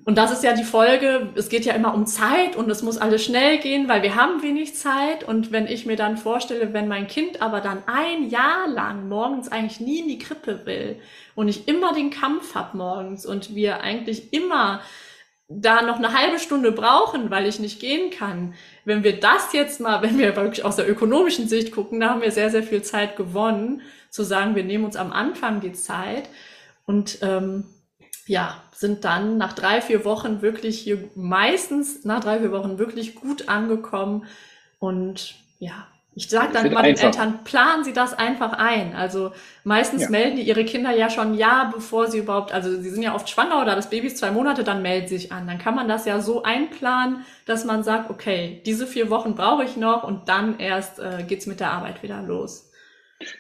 Und 0.04 0.16
das 0.16 0.30
ist 0.30 0.44
ja 0.44 0.54
die 0.54 0.62
Folge, 0.62 1.30
es 1.34 1.48
geht 1.48 1.64
ja 1.64 1.74
immer 1.74 1.92
um 1.92 2.06
Zeit 2.06 2.54
und 2.54 2.70
es 2.70 2.82
muss 2.82 2.98
alles 2.98 3.24
schnell 3.24 3.58
gehen, 3.58 3.88
weil 3.88 4.02
wir 4.02 4.14
haben 4.14 4.42
wenig 4.42 4.76
Zeit. 4.76 5.24
Und 5.24 5.50
wenn 5.50 5.66
ich 5.66 5.86
mir 5.86 5.96
dann 5.96 6.16
vorstelle, 6.16 6.72
wenn 6.72 6.86
mein 6.86 7.08
Kind 7.08 7.42
aber 7.42 7.60
dann 7.60 7.82
ein 7.86 8.30
Jahr 8.30 8.68
lang 8.68 9.08
morgens 9.08 9.50
eigentlich 9.50 9.80
nie 9.80 10.00
in 10.00 10.08
die 10.08 10.18
Krippe 10.18 10.66
will 10.66 11.00
und 11.34 11.48
ich 11.48 11.66
immer 11.66 11.92
den 11.94 12.10
Kampf 12.10 12.54
hab 12.54 12.74
morgens 12.74 13.26
und 13.26 13.56
wir 13.56 13.80
eigentlich 13.80 14.32
immer 14.32 14.82
da 15.48 15.82
noch 15.82 15.96
eine 15.96 16.12
halbe 16.12 16.38
Stunde 16.38 16.70
brauchen, 16.70 17.30
weil 17.30 17.46
ich 17.46 17.58
nicht 17.58 17.80
gehen 17.80 18.10
kann. 18.10 18.54
Wenn 18.84 19.02
wir 19.02 19.18
das 19.18 19.52
jetzt 19.52 19.80
mal, 19.80 20.00
wenn 20.02 20.16
wir 20.16 20.36
wirklich 20.36 20.64
aus 20.64 20.76
der 20.76 20.88
ökonomischen 20.88 21.48
Sicht 21.48 21.72
gucken, 21.72 21.98
da 21.98 22.10
haben 22.10 22.22
wir 22.22 22.30
sehr, 22.30 22.50
sehr 22.50 22.62
viel 22.62 22.82
Zeit 22.82 23.16
gewonnen, 23.16 23.82
zu 24.10 24.22
sagen, 24.22 24.54
wir 24.54 24.64
nehmen 24.64 24.84
uns 24.84 24.94
am 24.94 25.12
Anfang 25.12 25.60
die 25.60 25.72
Zeit 25.72 26.28
und 26.86 27.18
ähm, 27.22 27.64
ja, 28.26 28.62
sind 28.72 29.04
dann 29.04 29.36
nach 29.38 29.52
drei, 29.52 29.80
vier 29.80 30.04
Wochen 30.04 30.42
wirklich 30.42 30.78
hier 30.78 31.08
meistens 31.14 32.04
nach 32.04 32.20
drei, 32.20 32.40
vier 32.40 32.52
Wochen 32.52 32.78
wirklich 32.78 33.14
gut 33.14 33.48
angekommen 33.48 34.26
und 34.78 35.34
ja, 35.58 35.86
ich 36.14 36.28
sage 36.28 36.52
dann 36.52 36.66
immer 36.66 36.82
den 36.82 36.96
Eltern, 36.96 37.42
planen 37.44 37.84
Sie 37.84 37.94
das 37.94 38.12
einfach 38.12 38.52
ein. 38.52 38.94
Also 38.94 39.32
meistens 39.64 40.02
ja. 40.02 40.10
melden 40.10 40.36
die 40.36 40.42
ihre 40.42 40.64
Kinder 40.64 40.90
ja 40.90 41.08
schon 41.08 41.34
ja, 41.34 41.70
bevor 41.72 42.10
sie 42.10 42.18
überhaupt, 42.18 42.52
also 42.52 42.70
sie 42.82 42.90
sind 42.90 43.02
ja 43.02 43.14
oft 43.14 43.30
schwanger 43.30 43.62
oder 43.62 43.74
das 43.74 43.88
Baby 43.88 44.08
ist 44.08 44.18
zwei 44.18 44.30
Monate, 44.30 44.62
dann 44.62 44.82
melden 44.82 45.08
sie 45.08 45.16
sich 45.16 45.32
an. 45.32 45.46
Dann 45.46 45.58
kann 45.58 45.74
man 45.74 45.88
das 45.88 46.04
ja 46.04 46.20
so 46.20 46.42
einplanen, 46.42 47.24
dass 47.46 47.64
man 47.64 47.82
sagt, 47.82 48.10
okay, 48.10 48.60
diese 48.66 48.86
vier 48.86 49.08
Wochen 49.08 49.34
brauche 49.34 49.64
ich 49.64 49.78
noch 49.78 50.04
und 50.04 50.28
dann 50.28 50.58
erst 50.58 50.98
äh, 50.98 51.24
geht's 51.26 51.46
mit 51.46 51.60
der 51.60 51.72
Arbeit 51.72 52.02
wieder 52.02 52.20
los. 52.20 52.70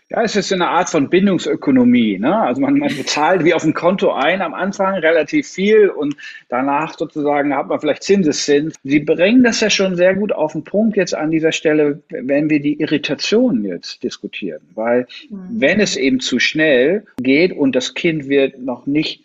Ja, 0.08 0.22
es 0.22 0.36
ist 0.36 0.52
eine 0.52 0.68
Art 0.68 0.90
von 0.90 1.08
Bindungsökonomie. 1.08 2.18
Ne? 2.18 2.36
Also 2.36 2.60
man, 2.60 2.78
man 2.78 2.94
bezahlt 2.94 3.44
wie 3.44 3.54
auf 3.54 3.62
dem 3.62 3.74
Konto 3.74 4.12
ein 4.12 4.42
am 4.42 4.54
Anfang 4.54 4.94
relativ 4.94 5.48
viel 5.48 5.88
und 5.88 6.16
danach 6.48 6.96
sozusagen 6.98 7.54
hat 7.54 7.68
man 7.68 7.80
vielleicht 7.80 8.02
Zinseszins. 8.02 8.74
Sie 8.84 9.00
bringen 9.00 9.42
das 9.42 9.60
ja 9.60 9.70
schon 9.70 9.96
sehr 9.96 10.14
gut 10.14 10.32
auf 10.32 10.52
den 10.52 10.64
Punkt 10.64 10.96
jetzt 10.96 11.14
an 11.14 11.30
dieser 11.30 11.52
Stelle, 11.52 12.02
wenn 12.10 12.50
wir 12.50 12.60
die 12.60 12.80
Irritation 12.80 13.64
jetzt 13.64 14.02
diskutieren. 14.02 14.60
Weil 14.74 15.06
mhm. 15.30 15.46
wenn 15.50 15.80
es 15.80 15.96
eben 15.96 16.20
zu 16.20 16.38
schnell 16.38 17.04
geht 17.20 17.52
und 17.52 17.74
das 17.74 17.94
Kind 17.94 18.28
wird 18.28 18.58
noch 18.58 18.86
nicht 18.86 19.21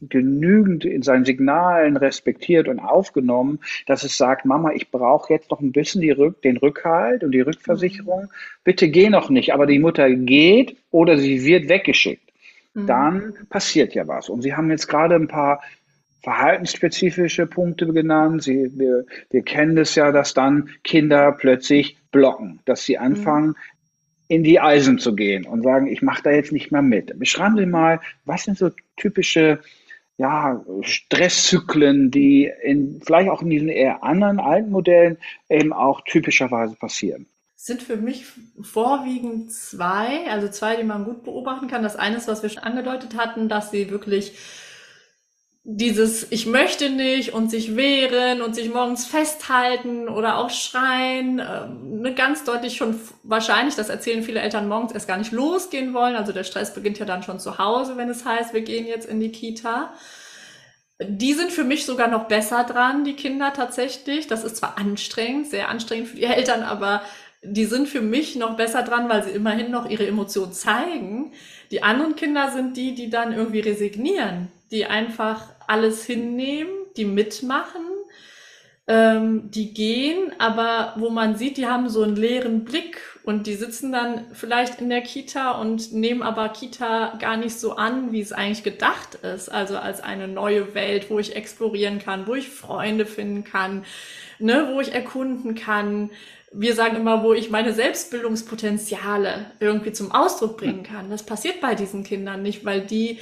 genügend 0.00 0.84
in 0.84 1.02
seinen 1.02 1.24
Signalen 1.24 1.96
respektiert 1.96 2.68
und 2.68 2.78
aufgenommen, 2.78 3.60
dass 3.86 4.02
es 4.02 4.16
sagt, 4.16 4.44
Mama, 4.44 4.72
ich 4.72 4.90
brauche 4.90 5.32
jetzt 5.32 5.50
noch 5.50 5.60
ein 5.60 5.72
bisschen 5.72 6.02
Rück 6.12 6.40
den 6.42 6.56
Rückhalt 6.56 7.22
und 7.22 7.32
die 7.32 7.40
Rückversicherung. 7.40 8.28
Bitte 8.64 8.88
geh 8.88 9.10
noch 9.10 9.28
nicht. 9.30 9.52
Aber 9.52 9.66
die 9.66 9.78
Mutter 9.78 10.10
geht 10.10 10.76
oder 10.90 11.18
sie 11.18 11.44
wird 11.44 11.68
weggeschickt. 11.68 12.30
Mhm. 12.74 12.86
Dann 12.86 13.34
passiert 13.50 13.94
ja 13.94 14.06
was. 14.08 14.28
Und 14.28 14.42
Sie 14.42 14.54
haben 14.54 14.70
jetzt 14.70 14.86
gerade 14.86 15.16
ein 15.16 15.28
paar 15.28 15.60
verhaltensspezifische 16.22 17.46
Punkte 17.46 17.86
genannt. 17.92 18.42
Sie, 18.42 18.70
wir, 18.74 19.06
wir 19.30 19.42
kennen 19.42 19.76
das 19.76 19.94
ja, 19.94 20.12
dass 20.12 20.34
dann 20.34 20.70
Kinder 20.84 21.32
plötzlich 21.32 21.96
blocken, 22.10 22.60
dass 22.64 22.84
sie 22.84 22.98
anfangen, 22.98 23.48
mhm. 23.48 23.54
in 24.28 24.44
die 24.44 24.60
Eisen 24.60 24.98
zu 24.98 25.14
gehen 25.14 25.46
und 25.46 25.62
sagen, 25.62 25.86
ich 25.86 26.02
mache 26.02 26.22
da 26.22 26.30
jetzt 26.30 26.52
nicht 26.52 26.72
mehr 26.72 26.82
mit. 26.82 27.18
Beschreiben 27.18 27.56
Sie 27.56 27.66
mal, 27.66 28.00
was 28.24 28.44
sind 28.44 28.58
so 28.58 28.70
typische 28.96 29.60
ja, 30.20 30.62
Stresszyklen, 30.82 32.10
die 32.10 32.52
in, 32.62 33.00
vielleicht 33.02 33.30
auch 33.30 33.40
in 33.40 33.48
diesen 33.48 33.70
eher 33.70 34.04
anderen 34.04 34.38
alten 34.38 34.70
Modellen 34.70 35.16
eben 35.48 35.72
auch 35.72 36.02
typischerweise 36.02 36.76
passieren? 36.76 37.26
Sind 37.56 37.82
für 37.82 37.96
mich 37.96 38.26
vorwiegend 38.60 39.50
zwei, 39.50 40.30
also 40.30 40.48
zwei, 40.48 40.76
die 40.76 40.84
man 40.84 41.06
gut 41.06 41.24
beobachten 41.24 41.68
kann. 41.68 41.82
Das 41.82 41.96
eine 41.96 42.16
ist, 42.16 42.28
was 42.28 42.42
wir 42.42 42.50
schon 42.50 42.62
angedeutet 42.62 43.16
hatten, 43.16 43.48
dass 43.48 43.70
sie 43.70 43.90
wirklich 43.90 44.36
dieses 45.62 46.26
Ich 46.30 46.46
möchte 46.46 46.88
nicht 46.88 47.34
und 47.34 47.50
sich 47.50 47.76
wehren 47.76 48.40
und 48.40 48.54
sich 48.54 48.72
morgens 48.72 49.06
festhalten 49.06 50.08
oder 50.08 50.38
auch 50.38 50.48
schreien, 50.50 51.38
äh, 51.38 51.68
ne, 51.68 52.14
ganz 52.14 52.44
deutlich 52.44 52.76
schon 52.76 52.98
wahrscheinlich, 53.22 53.76
das 53.76 53.90
erzählen 53.90 54.22
viele 54.22 54.40
Eltern 54.40 54.68
morgens 54.68 54.92
erst 54.92 55.06
gar 55.06 55.18
nicht 55.18 55.32
losgehen 55.32 55.92
wollen. 55.92 56.16
Also 56.16 56.32
der 56.32 56.44
Stress 56.44 56.72
beginnt 56.72 56.98
ja 56.98 57.04
dann 57.04 57.22
schon 57.22 57.40
zu 57.40 57.58
Hause, 57.58 57.96
wenn 57.98 58.08
es 58.08 58.24
heißt, 58.24 58.54
wir 58.54 58.62
gehen 58.62 58.86
jetzt 58.86 59.06
in 59.06 59.20
die 59.20 59.32
Kita. 59.32 59.92
Die 61.02 61.34
sind 61.34 61.52
für 61.52 61.64
mich 61.64 61.86
sogar 61.86 62.08
noch 62.08 62.24
besser 62.24 62.64
dran, 62.64 63.04
die 63.04 63.16
Kinder 63.16 63.52
tatsächlich. 63.52 64.26
Das 64.26 64.44
ist 64.44 64.56
zwar 64.56 64.78
anstrengend, 64.78 65.48
sehr 65.48 65.68
anstrengend 65.68 66.08
für 66.08 66.16
die 66.16 66.24
Eltern, 66.24 66.62
aber 66.62 67.02
die 67.42 67.64
sind 67.64 67.88
für 67.88 68.02
mich 68.02 68.36
noch 68.36 68.56
besser 68.56 68.82
dran, 68.82 69.08
weil 69.08 69.24
sie 69.24 69.30
immerhin 69.30 69.70
noch 69.70 69.88
ihre 69.88 70.06
Emotionen 70.06 70.52
zeigen. 70.52 71.32
Die 71.70 71.82
anderen 71.82 72.16
Kinder 72.16 72.50
sind 72.50 72.76
die, 72.76 72.94
die 72.94 73.10
dann 73.10 73.32
irgendwie 73.32 73.60
resignieren 73.60 74.48
die 74.70 74.86
einfach 74.86 75.48
alles 75.66 76.04
hinnehmen, 76.04 76.72
die 76.96 77.04
mitmachen, 77.04 77.82
ähm, 78.86 79.50
die 79.50 79.72
gehen, 79.72 80.32
aber 80.38 80.94
wo 80.96 81.10
man 81.10 81.36
sieht, 81.36 81.56
die 81.56 81.66
haben 81.66 81.88
so 81.88 82.02
einen 82.02 82.16
leeren 82.16 82.64
Blick 82.64 83.00
und 83.22 83.46
die 83.46 83.54
sitzen 83.54 83.92
dann 83.92 84.26
vielleicht 84.32 84.80
in 84.80 84.90
der 84.90 85.02
Kita 85.02 85.52
und 85.52 85.92
nehmen 85.92 86.22
aber 86.22 86.48
Kita 86.48 87.16
gar 87.20 87.36
nicht 87.36 87.58
so 87.58 87.76
an, 87.76 88.10
wie 88.10 88.20
es 88.20 88.32
eigentlich 88.32 88.64
gedacht 88.64 89.14
ist. 89.16 89.48
Also 89.48 89.76
als 89.76 90.00
eine 90.00 90.26
neue 90.26 90.74
Welt, 90.74 91.10
wo 91.10 91.20
ich 91.20 91.36
explorieren 91.36 92.00
kann, 92.00 92.26
wo 92.26 92.34
ich 92.34 92.48
Freunde 92.48 93.06
finden 93.06 93.44
kann, 93.44 93.84
ne, 94.40 94.70
wo 94.72 94.80
ich 94.80 94.92
erkunden 94.92 95.54
kann. 95.54 96.10
Wir 96.52 96.74
sagen 96.74 96.96
immer, 96.96 97.22
wo 97.22 97.32
ich 97.32 97.50
meine 97.50 97.72
Selbstbildungspotenziale 97.72 99.52
irgendwie 99.60 99.92
zum 99.92 100.10
Ausdruck 100.10 100.56
bringen 100.56 100.82
kann. 100.82 101.10
Das 101.10 101.22
passiert 101.22 101.60
bei 101.60 101.76
diesen 101.76 102.02
Kindern 102.02 102.42
nicht, 102.42 102.64
weil 102.64 102.80
die 102.80 103.20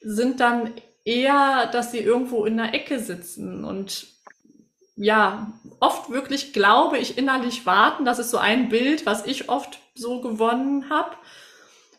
sind 0.00 0.40
dann 0.40 0.70
eher, 1.04 1.66
dass 1.72 1.92
sie 1.92 1.98
irgendwo 1.98 2.44
in 2.44 2.56
der 2.56 2.74
Ecke 2.74 2.98
sitzen 3.00 3.64
und 3.64 4.06
ja, 4.96 5.52
oft 5.80 6.10
wirklich 6.10 6.52
glaube 6.52 6.98
ich 6.98 7.16
innerlich 7.16 7.64
warten. 7.64 8.04
Das 8.04 8.18
ist 8.18 8.30
so 8.30 8.36
ein 8.36 8.68
Bild, 8.68 9.06
was 9.06 9.24
ich 9.24 9.48
oft 9.48 9.78
so 9.94 10.20
gewonnen 10.20 10.90
habe. 10.90 11.12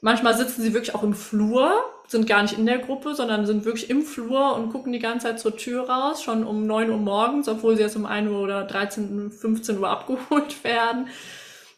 Manchmal 0.02 0.36
sitzen 0.36 0.62
sie 0.62 0.74
wirklich 0.74 0.94
auch 0.94 1.04
im 1.04 1.16
Flur, 1.16 1.84
sind 2.08 2.28
gar 2.28 2.42
nicht 2.44 2.58
in 2.58 2.66
der 2.66 2.80
Gruppe, 2.80 3.16
sondern 3.16 3.46
sind 3.46 3.66
wirklich 3.66 3.90
im 3.90 4.04
Flur 4.04 4.56
und 4.56 4.72
gucken 4.72 4.92
die 4.92 5.00
ganze 5.00 5.28
Zeit 5.28 5.40
zur 5.40 5.58
Tür 5.58 5.90
raus, 5.90 6.22
schon 6.22 6.44
um 6.44 6.68
neun 6.68 6.92
Uhr 6.92 6.98
morgens, 6.98 7.48
obwohl 7.48 7.76
sie 7.76 7.84
jetzt 7.84 7.96
um 7.96 8.06
ein 8.06 8.28
Uhr 8.28 8.40
oder 8.40 8.64
13, 8.66 9.32
15 9.32 9.80
Uhr 9.80 9.90
abgeholt 9.90 10.64
werden. 10.64 11.08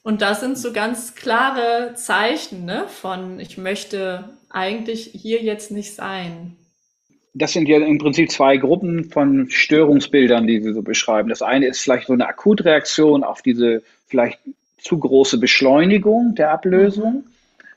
Und 0.04 0.22
das 0.22 0.42
sind 0.42 0.58
so 0.58 0.74
ganz 0.74 1.16
klare 1.16 1.94
Zeichen 1.96 2.66
ne, 2.66 2.86
von, 2.90 3.40
ich 3.40 3.58
möchte 3.58 4.38
eigentlich 4.50 5.12
hier 5.14 5.42
jetzt 5.42 5.72
nicht 5.72 5.96
sein 5.96 6.58
das 7.34 7.54
sind 7.54 7.68
ja 7.68 7.78
im 7.80 7.98
Prinzip 7.98 8.30
zwei 8.30 8.58
Gruppen 8.58 9.06
von 9.06 9.50
Störungsbildern, 9.50 10.46
die 10.46 10.62
Sie 10.62 10.74
so 10.74 10.84
beschreiben. 10.84 11.30
Das 11.30 11.42
eine 11.42 11.68
ist 11.68 11.82
vielleicht 11.82 12.08
so 12.08 12.14
eine 12.14 12.28
Akutreaktion 12.28 13.24
auf 13.24 13.42
diese 13.42 13.82
vielleicht 14.08 14.40
zu 14.78 15.00
große 15.00 15.40
Beschleunigung 15.40 16.36
der 16.36 16.52
Ablösung. 16.52 17.24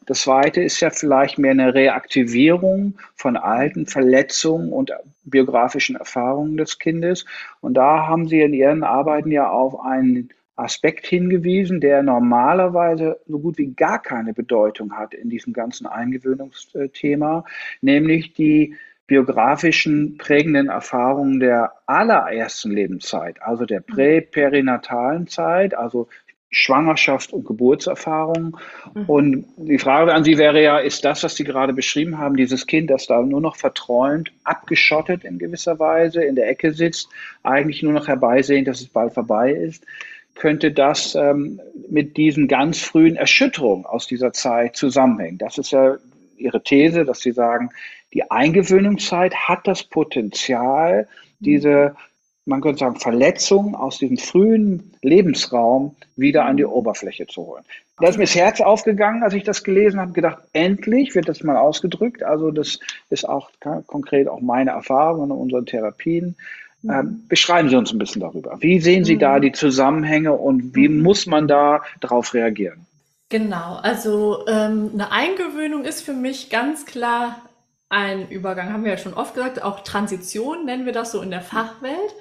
Das 0.04 0.22
zweite 0.22 0.62
ist 0.62 0.80
ja 0.80 0.90
vielleicht 0.90 1.38
mehr 1.38 1.52
eine 1.52 1.74
Reaktivierung 1.74 2.94
von 3.16 3.36
alten 3.36 3.86
Verletzungen 3.86 4.72
und 4.72 4.92
biografischen 5.24 5.96
Erfahrungen 5.96 6.56
des 6.56 6.78
Kindes. 6.78 7.24
Und 7.60 7.74
da 7.74 8.06
haben 8.06 8.28
Sie 8.28 8.40
in 8.40 8.52
Ihren 8.52 8.84
Arbeiten 8.84 9.32
ja 9.32 9.50
auf 9.50 9.80
einen 9.80 10.28
Aspekt 10.54 11.06
hingewiesen, 11.06 11.80
der 11.80 12.02
normalerweise 12.02 13.18
so 13.26 13.38
gut 13.38 13.58
wie 13.58 13.72
gar 13.72 14.00
keine 14.00 14.32
Bedeutung 14.32 14.92
hat 14.92 15.12
in 15.12 15.28
diesem 15.28 15.52
ganzen 15.52 15.86
Eingewöhnungsthema, 15.86 17.44
nämlich 17.80 18.32
die 18.32 18.74
biografischen 19.06 20.18
prägenden 20.18 20.68
Erfahrungen 20.68 21.40
der 21.40 21.72
allerersten 21.86 22.70
Lebenszeit, 22.72 23.40
also 23.42 23.64
der 23.64 23.80
mhm. 23.80 23.94
präperinatalen 23.94 25.26
Zeit, 25.28 25.74
also 25.76 26.08
Schwangerschaft 26.50 27.32
und 27.32 27.44
Geburtserfahrung. 27.44 28.56
Mhm. 28.94 29.04
Und 29.06 29.46
die 29.56 29.78
Frage 29.78 30.14
an 30.14 30.24
Sie 30.24 30.38
wäre 30.38 30.62
ja, 30.62 30.78
ist 30.78 31.04
das, 31.04 31.22
was 31.22 31.36
Sie 31.36 31.44
gerade 31.44 31.72
beschrieben 31.72 32.18
haben, 32.18 32.36
dieses 32.36 32.66
Kind, 32.66 32.90
das 32.90 33.06
da 33.06 33.20
nur 33.20 33.40
noch 33.40 33.56
verträumt, 33.56 34.32
abgeschottet 34.44 35.24
in 35.24 35.38
gewisser 35.38 35.78
Weise, 35.78 36.24
in 36.24 36.34
der 36.34 36.48
Ecke 36.48 36.72
sitzt, 36.72 37.08
eigentlich 37.42 37.82
nur 37.82 37.92
noch 37.92 38.08
herbeisehen, 38.08 38.64
dass 38.64 38.80
es 38.80 38.88
bald 38.88 39.12
vorbei 39.12 39.52
ist, 39.52 39.84
könnte 40.34 40.70
das 40.70 41.14
ähm, 41.14 41.60
mit 41.88 42.16
diesen 42.16 42.46
ganz 42.46 42.80
frühen 42.80 43.16
Erschütterungen 43.16 43.86
aus 43.86 44.06
dieser 44.06 44.32
Zeit 44.32 44.76
zusammenhängen? 44.76 45.38
Das 45.38 45.58
ist 45.58 45.72
ja 45.72 45.96
Ihre 46.36 46.62
These, 46.62 47.04
dass 47.04 47.20
Sie 47.20 47.32
sagen, 47.32 47.70
die 48.12 48.30
Eingewöhnungszeit 48.30 49.34
hat 49.34 49.66
das 49.66 49.82
Potenzial, 49.82 51.08
diese, 51.40 51.96
man 52.44 52.60
könnte 52.60 52.80
sagen, 52.80 52.96
Verletzungen 52.96 53.74
aus 53.74 53.98
diesem 53.98 54.18
frühen 54.18 54.94
Lebensraum 55.02 55.96
wieder 56.16 56.44
an 56.44 56.56
die 56.56 56.64
Oberfläche 56.64 57.26
zu 57.26 57.46
holen. 57.46 57.64
Da 57.98 58.08
ist 58.08 58.18
mir 58.18 58.24
das 58.24 58.34
Herz 58.34 58.60
aufgegangen, 58.60 59.22
als 59.22 59.34
ich 59.34 59.42
das 59.42 59.64
gelesen 59.64 60.00
habe, 60.00 60.12
gedacht, 60.12 60.38
endlich 60.52 61.14
wird 61.14 61.28
das 61.28 61.42
mal 61.42 61.56
ausgedrückt. 61.56 62.22
Also 62.22 62.50
das 62.50 62.78
ist 63.08 63.26
auch 63.26 63.50
konkret 63.86 64.28
auch 64.28 64.40
meine 64.40 64.70
Erfahrung 64.70 65.24
in 65.24 65.30
unseren 65.30 65.66
Therapien. 65.66 66.36
Ähm, 66.84 67.24
beschreiben 67.28 67.68
Sie 67.68 67.76
uns 67.76 67.92
ein 67.92 67.98
bisschen 67.98 68.20
darüber. 68.20 68.58
Wie 68.60 68.80
sehen 68.80 69.04
Sie 69.04 69.16
mhm. 69.16 69.20
da 69.20 69.40
die 69.40 69.52
Zusammenhänge 69.52 70.32
und 70.34 70.74
wie 70.74 70.88
mhm. 70.88 71.02
muss 71.02 71.26
man 71.26 71.48
da 71.48 71.82
darauf 72.00 72.34
reagieren? 72.34 72.86
Genau, 73.28 73.78
also 73.82 74.46
ähm, 74.46 74.90
eine 74.94 75.10
Eingewöhnung 75.10 75.84
ist 75.84 76.02
für 76.02 76.12
mich 76.12 76.48
ganz 76.48 76.86
klar 76.86 77.40
ein 77.88 78.28
Übergang, 78.30 78.72
haben 78.72 78.84
wir 78.84 78.92
ja 78.92 78.98
schon 78.98 79.14
oft 79.14 79.34
gesagt, 79.34 79.62
auch 79.62 79.80
Transition 79.80 80.64
nennen 80.64 80.86
wir 80.86 80.92
das 80.92 81.12
so 81.12 81.22
in 81.22 81.30
der 81.30 81.42
Fachwelt. 81.42 82.14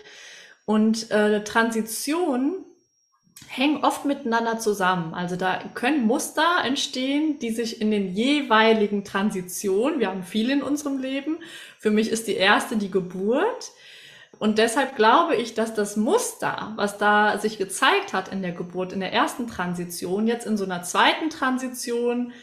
Und 0.65 1.11
äh, 1.11 1.43
Transition 1.43 2.65
hängen 3.47 3.83
oft 3.83 4.05
miteinander 4.05 4.59
zusammen. 4.59 5.13
Also 5.13 5.35
da 5.35 5.59
können 5.73 6.05
Muster 6.05 6.63
entstehen, 6.63 7.39
die 7.39 7.51
sich 7.51 7.81
in 7.81 7.91
den 7.91 8.13
jeweiligen 8.13 9.03
Transitionen, 9.03 9.99
wir 9.99 10.09
haben 10.09 10.23
viele 10.23 10.53
in 10.53 10.63
unserem 10.63 10.97
Leben, 10.99 11.39
für 11.79 11.91
mich 11.91 12.09
ist 12.09 12.27
die 12.27 12.35
erste 12.35 12.77
die 12.77 12.91
Geburt. 12.91 13.71
Und 14.37 14.57
deshalb 14.57 14.97
glaube 14.97 15.35
ich, 15.35 15.53
dass 15.53 15.73
das 15.73 15.95
Muster, 15.95 16.73
was 16.75 16.97
da 16.97 17.37
sich 17.37 17.57
gezeigt 17.57 18.11
hat 18.11 18.27
in 18.27 18.41
der 18.41 18.51
Geburt, 18.51 18.91
in 18.91 18.99
der 18.99 19.13
ersten 19.13 19.47
Transition, 19.47 20.27
jetzt 20.27 20.45
in 20.45 20.57
so 20.57 20.65
einer 20.65 20.83
zweiten 20.83 21.29
Transition 21.29 22.33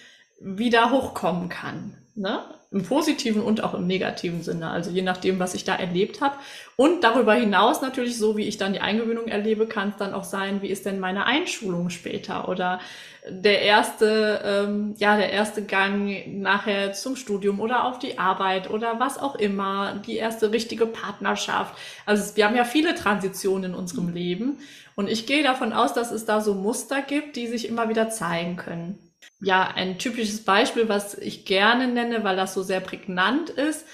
wieder 0.40 0.90
hochkommen 0.90 1.50
kann. 1.50 2.01
Ne? 2.14 2.40
Im 2.70 2.82
positiven 2.82 3.40
und 3.40 3.64
auch 3.64 3.72
im 3.72 3.86
negativen 3.86 4.42
Sinne, 4.42 4.68
also 4.68 4.90
je 4.90 5.00
nachdem, 5.00 5.38
was 5.38 5.54
ich 5.54 5.64
da 5.64 5.74
erlebt 5.74 6.20
habe. 6.20 6.36
Und 6.76 7.04
darüber 7.04 7.32
hinaus 7.32 7.80
natürlich, 7.80 8.18
so 8.18 8.36
wie 8.36 8.44
ich 8.44 8.58
dann 8.58 8.74
die 8.74 8.80
Eingewöhnung 8.80 9.28
erlebe, 9.28 9.66
kann 9.66 9.90
es 9.90 9.96
dann 9.96 10.12
auch 10.12 10.24
sein, 10.24 10.60
wie 10.60 10.68
ist 10.68 10.84
denn 10.84 11.00
meine 11.00 11.24
Einschulung 11.24 11.88
später 11.88 12.50
oder 12.50 12.80
der 13.26 13.62
erste, 13.62 14.42
ähm, 14.44 14.94
ja, 14.98 15.16
der 15.16 15.30
erste 15.30 15.64
Gang 15.64 16.26
nachher 16.26 16.92
zum 16.92 17.16
Studium 17.16 17.60
oder 17.60 17.84
auf 17.84 17.98
die 17.98 18.18
Arbeit 18.18 18.68
oder 18.68 19.00
was 19.00 19.18
auch 19.18 19.36
immer, 19.36 20.02
die 20.06 20.16
erste 20.16 20.52
richtige 20.52 20.84
Partnerschaft. 20.84 21.74
Also 22.04 22.36
wir 22.36 22.46
haben 22.46 22.56
ja 22.56 22.64
viele 22.64 22.94
Transitionen 22.94 23.72
in 23.72 23.74
unserem 23.74 24.10
Leben 24.12 24.58
und 24.96 25.08
ich 25.08 25.26
gehe 25.26 25.42
davon 25.42 25.72
aus, 25.72 25.94
dass 25.94 26.10
es 26.10 26.26
da 26.26 26.42
so 26.42 26.52
Muster 26.52 27.00
gibt, 27.00 27.36
die 27.36 27.46
sich 27.46 27.66
immer 27.66 27.88
wieder 27.88 28.10
zeigen 28.10 28.56
können 28.56 29.11
ja, 29.40 29.68
ein 29.74 29.98
typisches 29.98 30.44
Beispiel, 30.44 30.88
was 30.88 31.14
ich 31.14 31.44
gerne 31.44 31.88
nenne, 31.88 32.24
weil 32.24 32.36
das 32.36 32.54
so 32.54 32.62
sehr 32.62 32.80
prägnant 32.80 33.50
ist. 33.50 33.84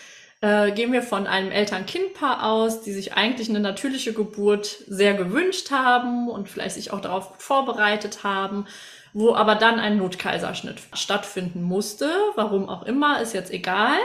Äh, 0.41 0.71
gehen 0.73 0.93
wir 0.93 1.03
von 1.03 1.27
einem 1.27 1.51
Eltern-Kind-Paar 1.51 2.45
aus, 2.45 2.83
die 2.83 2.93
sich 2.93 3.15
eigentlich 3.15 3.49
eine 3.49 3.61
natürliche 3.61 4.13
Geburt 4.13 4.85
sehr 4.87 5.15
gewünscht 5.15 5.71
haben 5.73 6.29
und 6.29 6.49
vielleicht 6.49 6.77
sich 6.77 6.93
auch 6.93 7.01
darauf 7.01 7.35
vorbereitet 7.39 8.23
haben, 8.23 8.67
wo 9.13 9.35
aber 9.35 9.57
dann 9.57 9.81
ein 9.81 9.97
Notkaiserschnitt 9.97 10.81
stattfinden 10.93 11.63
musste. 11.63 12.09
Warum 12.37 12.69
auch 12.69 12.85
immer, 12.85 13.21
ist 13.21 13.35
jetzt 13.35 13.51
egal. 13.51 13.99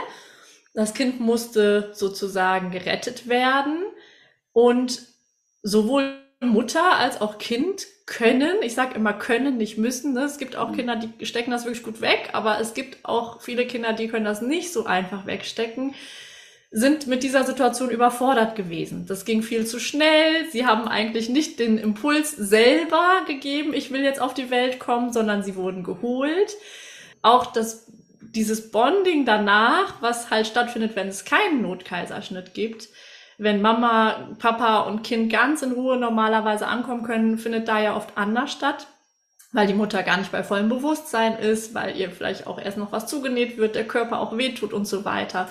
Das 0.72 0.92
Kind 0.92 1.20
musste 1.20 1.90
sozusagen 1.94 2.72
gerettet 2.72 3.28
werden 3.28 3.84
und 4.52 5.02
sowohl 5.62 6.23
Mutter 6.48 6.96
als 6.96 7.20
auch 7.20 7.38
Kind 7.38 7.86
können, 8.06 8.56
ich 8.62 8.74
sage 8.74 8.94
immer 8.94 9.14
können, 9.14 9.56
nicht 9.56 9.78
müssen. 9.78 10.12
Ne? 10.12 10.24
Es 10.24 10.38
gibt 10.38 10.56
auch 10.56 10.70
mhm. 10.70 10.76
Kinder, 10.76 10.96
die 10.96 11.26
stecken 11.26 11.50
das 11.50 11.64
wirklich 11.64 11.82
gut 11.82 12.00
weg, 12.00 12.30
aber 12.32 12.60
es 12.60 12.74
gibt 12.74 12.98
auch 13.04 13.40
viele 13.40 13.66
Kinder, 13.66 13.92
die 13.92 14.08
können 14.08 14.24
das 14.24 14.42
nicht 14.42 14.72
so 14.72 14.84
einfach 14.84 15.26
wegstecken, 15.26 15.94
sind 16.70 17.06
mit 17.06 17.22
dieser 17.22 17.44
Situation 17.44 17.88
überfordert 17.90 18.56
gewesen. 18.56 19.06
Das 19.06 19.24
ging 19.24 19.42
viel 19.42 19.64
zu 19.64 19.78
schnell. 19.78 20.50
Sie 20.50 20.66
haben 20.66 20.88
eigentlich 20.88 21.28
nicht 21.28 21.60
den 21.60 21.78
Impuls 21.78 22.32
selber 22.32 23.22
gegeben, 23.26 23.72
ich 23.72 23.90
will 23.90 24.02
jetzt 24.02 24.20
auf 24.20 24.34
die 24.34 24.50
Welt 24.50 24.80
kommen, 24.80 25.12
sondern 25.12 25.42
sie 25.42 25.56
wurden 25.56 25.84
geholt. 25.84 26.56
Auch 27.22 27.46
das, 27.46 27.86
dieses 28.20 28.70
Bonding 28.70 29.24
danach, 29.24 30.02
was 30.02 30.30
halt 30.30 30.46
stattfindet, 30.46 30.96
wenn 30.96 31.08
es 31.08 31.24
keinen 31.24 31.62
Notkaiserschnitt 31.62 32.54
gibt, 32.54 32.88
wenn 33.38 33.62
Mama, 33.62 34.28
Papa 34.38 34.80
und 34.80 35.02
Kind 35.02 35.32
ganz 35.32 35.62
in 35.62 35.72
Ruhe 35.72 35.96
normalerweise 35.96 36.66
ankommen 36.66 37.02
können, 37.02 37.38
findet 37.38 37.68
da 37.68 37.80
ja 37.80 37.96
oft 37.96 38.16
anders 38.16 38.52
statt, 38.52 38.86
weil 39.52 39.66
die 39.66 39.74
Mutter 39.74 40.02
gar 40.02 40.16
nicht 40.16 40.32
bei 40.32 40.42
vollem 40.42 40.68
Bewusstsein 40.68 41.38
ist, 41.38 41.74
weil 41.74 41.96
ihr 41.96 42.10
vielleicht 42.10 42.46
auch 42.46 42.60
erst 42.60 42.78
noch 42.78 42.92
was 42.92 43.06
zugenäht 43.06 43.56
wird, 43.56 43.74
der 43.74 43.86
Körper 43.86 44.20
auch 44.20 44.36
wehtut 44.36 44.72
und 44.72 44.86
so 44.86 45.04
weiter. 45.04 45.48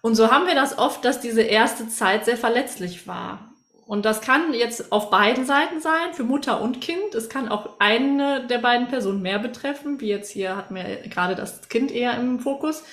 Und 0.00 0.16
so 0.16 0.30
haben 0.30 0.46
wir 0.46 0.54
das 0.54 0.78
oft, 0.78 1.04
dass 1.04 1.20
diese 1.20 1.42
erste 1.42 1.88
Zeit 1.88 2.24
sehr 2.24 2.36
verletzlich 2.36 3.06
war. 3.06 3.52
Und 3.86 4.04
das 4.04 4.20
kann 4.20 4.54
jetzt 4.54 4.90
auf 4.90 5.10
beiden 5.10 5.44
Seiten 5.44 5.80
sein, 5.80 6.14
für 6.14 6.24
Mutter 6.24 6.60
und 6.60 6.80
Kind. 6.80 7.14
Es 7.14 7.28
kann 7.28 7.48
auch 7.48 7.78
eine 7.78 8.46
der 8.46 8.58
beiden 8.58 8.88
Personen 8.88 9.22
mehr 9.22 9.38
betreffen, 9.38 10.00
wie 10.00 10.08
jetzt 10.08 10.30
hier 10.30 10.56
hatten 10.56 10.74
wir 10.74 10.82
gerade 11.08 11.34
das 11.34 11.68
Kind 11.68 11.90
eher 11.90 12.16
im 12.16 12.40
Fokus. 12.40 12.84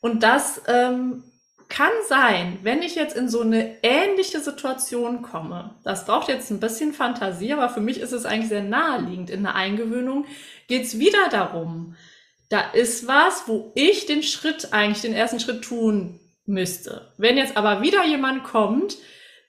Und 0.00 0.22
das 0.22 0.62
ähm, 0.66 1.22
kann 1.68 1.92
sein, 2.08 2.58
wenn 2.62 2.82
ich 2.82 2.94
jetzt 2.94 3.16
in 3.16 3.28
so 3.28 3.40
eine 3.40 3.82
ähnliche 3.82 4.40
Situation 4.40 5.22
komme, 5.22 5.74
das 5.84 6.06
braucht 6.06 6.28
jetzt 6.28 6.50
ein 6.50 6.60
bisschen 6.60 6.92
Fantasie, 6.92 7.52
aber 7.52 7.68
für 7.68 7.80
mich 7.80 8.00
ist 8.00 8.12
es 8.12 8.24
eigentlich 8.24 8.48
sehr 8.48 8.62
naheliegend. 8.62 9.30
In 9.30 9.42
der 9.42 9.54
Eingewöhnung 9.54 10.26
geht 10.68 10.84
es 10.84 10.98
wieder 10.98 11.28
darum, 11.30 11.96
da 12.48 12.60
ist 12.60 13.08
was, 13.08 13.48
wo 13.48 13.72
ich 13.74 14.06
den 14.06 14.22
Schritt, 14.22 14.72
eigentlich 14.72 15.02
den 15.02 15.14
ersten 15.14 15.40
Schritt 15.40 15.62
tun 15.62 16.20
müsste. 16.46 17.12
Wenn 17.18 17.36
jetzt 17.36 17.56
aber 17.56 17.82
wieder 17.82 18.04
jemand 18.04 18.44
kommt, 18.44 18.96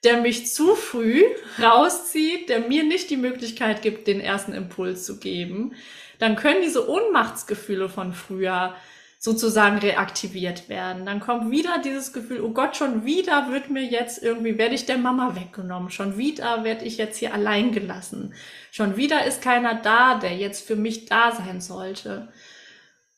der 0.03 0.21
mich 0.21 0.47
zu 0.47 0.75
früh 0.75 1.23
rauszieht, 1.61 2.49
der 2.49 2.61
mir 2.61 2.83
nicht 2.83 3.09
die 3.09 3.17
Möglichkeit 3.17 3.81
gibt, 3.81 4.07
den 4.07 4.19
ersten 4.19 4.53
Impuls 4.53 5.05
zu 5.05 5.19
geben, 5.19 5.75
dann 6.19 6.35
können 6.35 6.61
diese 6.63 6.89
Ohnmachtsgefühle 6.89 7.89
von 7.89 8.13
früher 8.13 8.75
sozusagen 9.19 9.79
reaktiviert 9.79 10.69
werden. 10.69 11.05
Dann 11.05 11.19
kommt 11.19 11.51
wieder 11.51 11.79
dieses 11.83 12.13
Gefühl, 12.13 12.41
oh 12.41 12.51
Gott, 12.51 12.75
schon 12.75 13.03
wieder 13.03 13.51
wird 13.51 13.69
mir 13.69 13.83
jetzt 13.83 14.21
irgendwie, 14.21 14.57
werde 14.57 14.75
ich 14.75 14.85
der 14.85 14.97
Mama 14.97 15.35
weggenommen, 15.35 15.89
schon 15.89 16.17
wieder 16.17 16.63
werde 16.63 16.85
ich 16.85 16.97
jetzt 16.97 17.17
hier 17.17 17.33
allein 17.33 17.71
gelassen, 17.71 18.33
schon 18.71 18.95
wieder 18.95 19.25
ist 19.25 19.41
keiner 19.41 19.75
da, 19.75 20.15
der 20.15 20.35
jetzt 20.35 20.65
für 20.67 20.75
mich 20.75 21.05
da 21.05 21.31
sein 21.31 21.61
sollte. 21.61 22.27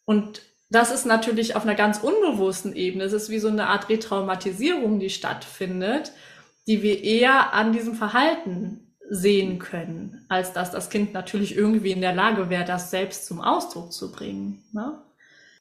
Und 0.05 0.41
das 0.69 0.91
ist 0.91 1.05
natürlich 1.05 1.55
auf 1.55 1.63
einer 1.63 1.75
ganz 1.75 1.99
unbewussten 1.99 2.75
Ebene. 2.75 3.03
Es 3.03 3.13
ist 3.13 3.29
wie 3.29 3.39
so 3.39 3.47
eine 3.47 3.67
Art 3.67 3.89
Retraumatisierung, 3.89 4.99
die 4.99 5.09
stattfindet, 5.09 6.13
die 6.67 6.83
wir 6.83 7.03
eher 7.03 7.53
an 7.53 7.73
diesem 7.73 7.95
Verhalten 7.95 8.95
sehen 9.09 9.57
können, 9.57 10.25
als 10.29 10.53
dass 10.53 10.71
das 10.71 10.91
Kind 10.91 11.13
natürlich 11.13 11.55
irgendwie 11.55 11.91
in 11.91 12.01
der 12.01 12.13
Lage 12.13 12.49
wäre, 12.49 12.65
das 12.65 12.91
selbst 12.91 13.25
zum 13.25 13.41
Ausdruck 13.41 13.91
zu 13.91 14.11
bringen. 14.11 14.63
Ne? 14.71 14.99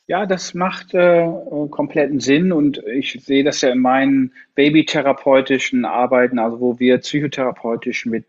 Ja, 0.08 0.24
das 0.24 0.54
macht 0.54 0.94
äh, 0.94 1.28
kompletten 1.70 2.18
Sinn 2.18 2.50
und 2.50 2.82
ich 2.86 3.22
sehe 3.22 3.44
das 3.44 3.60
ja 3.60 3.68
in 3.68 3.80
meinen 3.80 4.32
babytherapeutischen 4.54 5.84
Arbeiten, 5.84 6.38
also 6.38 6.60
wo 6.60 6.78
wir 6.78 6.96
psychotherapeutisch 6.96 8.06
mit 8.06 8.24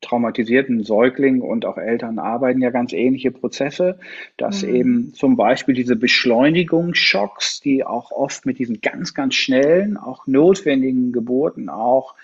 traumatisierten 0.00 0.84
Säuglingen 0.84 1.42
und 1.42 1.66
auch 1.66 1.76
Eltern 1.76 2.18
arbeiten 2.18 2.62
ja 2.62 2.70
ganz 2.70 2.94
ähnliche 2.94 3.30
Prozesse, 3.30 3.98
dass 4.38 4.62
mhm. 4.62 4.74
eben 4.74 5.14
zum 5.14 5.36
Beispiel 5.36 5.74
diese 5.74 5.96
Beschleunigungsschocks, 5.96 7.60
die 7.60 7.84
auch 7.84 8.10
oft 8.10 8.46
mit 8.46 8.58
diesen 8.58 8.80
ganz, 8.80 9.12
ganz 9.12 9.34
schnellen, 9.34 9.98
auch 9.98 10.26
notwendigen 10.26 11.12
Geburten 11.12 11.68
auch, 11.68 12.14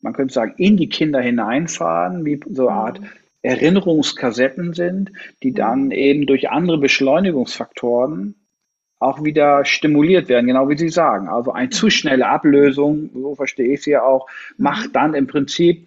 man 0.00 0.14
könnte 0.14 0.34
sagen, 0.34 0.54
in 0.56 0.76
die 0.76 0.88
Kinder 0.88 1.20
hineinfahren, 1.20 2.24
wie 2.24 2.40
so 2.50 2.66
eine 2.66 2.76
Art 2.76 3.00
mhm. 3.00 3.06
Erinnerungskassetten 3.42 4.74
sind, 4.74 5.12
die 5.44 5.52
dann 5.52 5.86
mhm. 5.86 5.92
eben 5.92 6.26
durch 6.26 6.50
andere 6.50 6.78
Beschleunigungsfaktoren 6.78 8.34
auch 8.98 9.22
wieder 9.22 9.64
stimuliert 9.64 10.28
werden, 10.28 10.46
genau 10.46 10.68
wie 10.68 10.78
Sie 10.78 10.88
sagen. 10.88 11.28
Also 11.28 11.52
eine 11.52 11.70
zu 11.70 11.90
schnelle 11.90 12.26
Ablösung, 12.26 13.10
so 13.14 13.34
verstehe 13.34 13.72
ich 13.72 13.80
es 13.80 13.86
ja 13.86 14.02
auch, 14.02 14.26
macht 14.56 14.88
mhm. 14.88 14.92
dann 14.92 15.14
im 15.14 15.26
Prinzip 15.26 15.86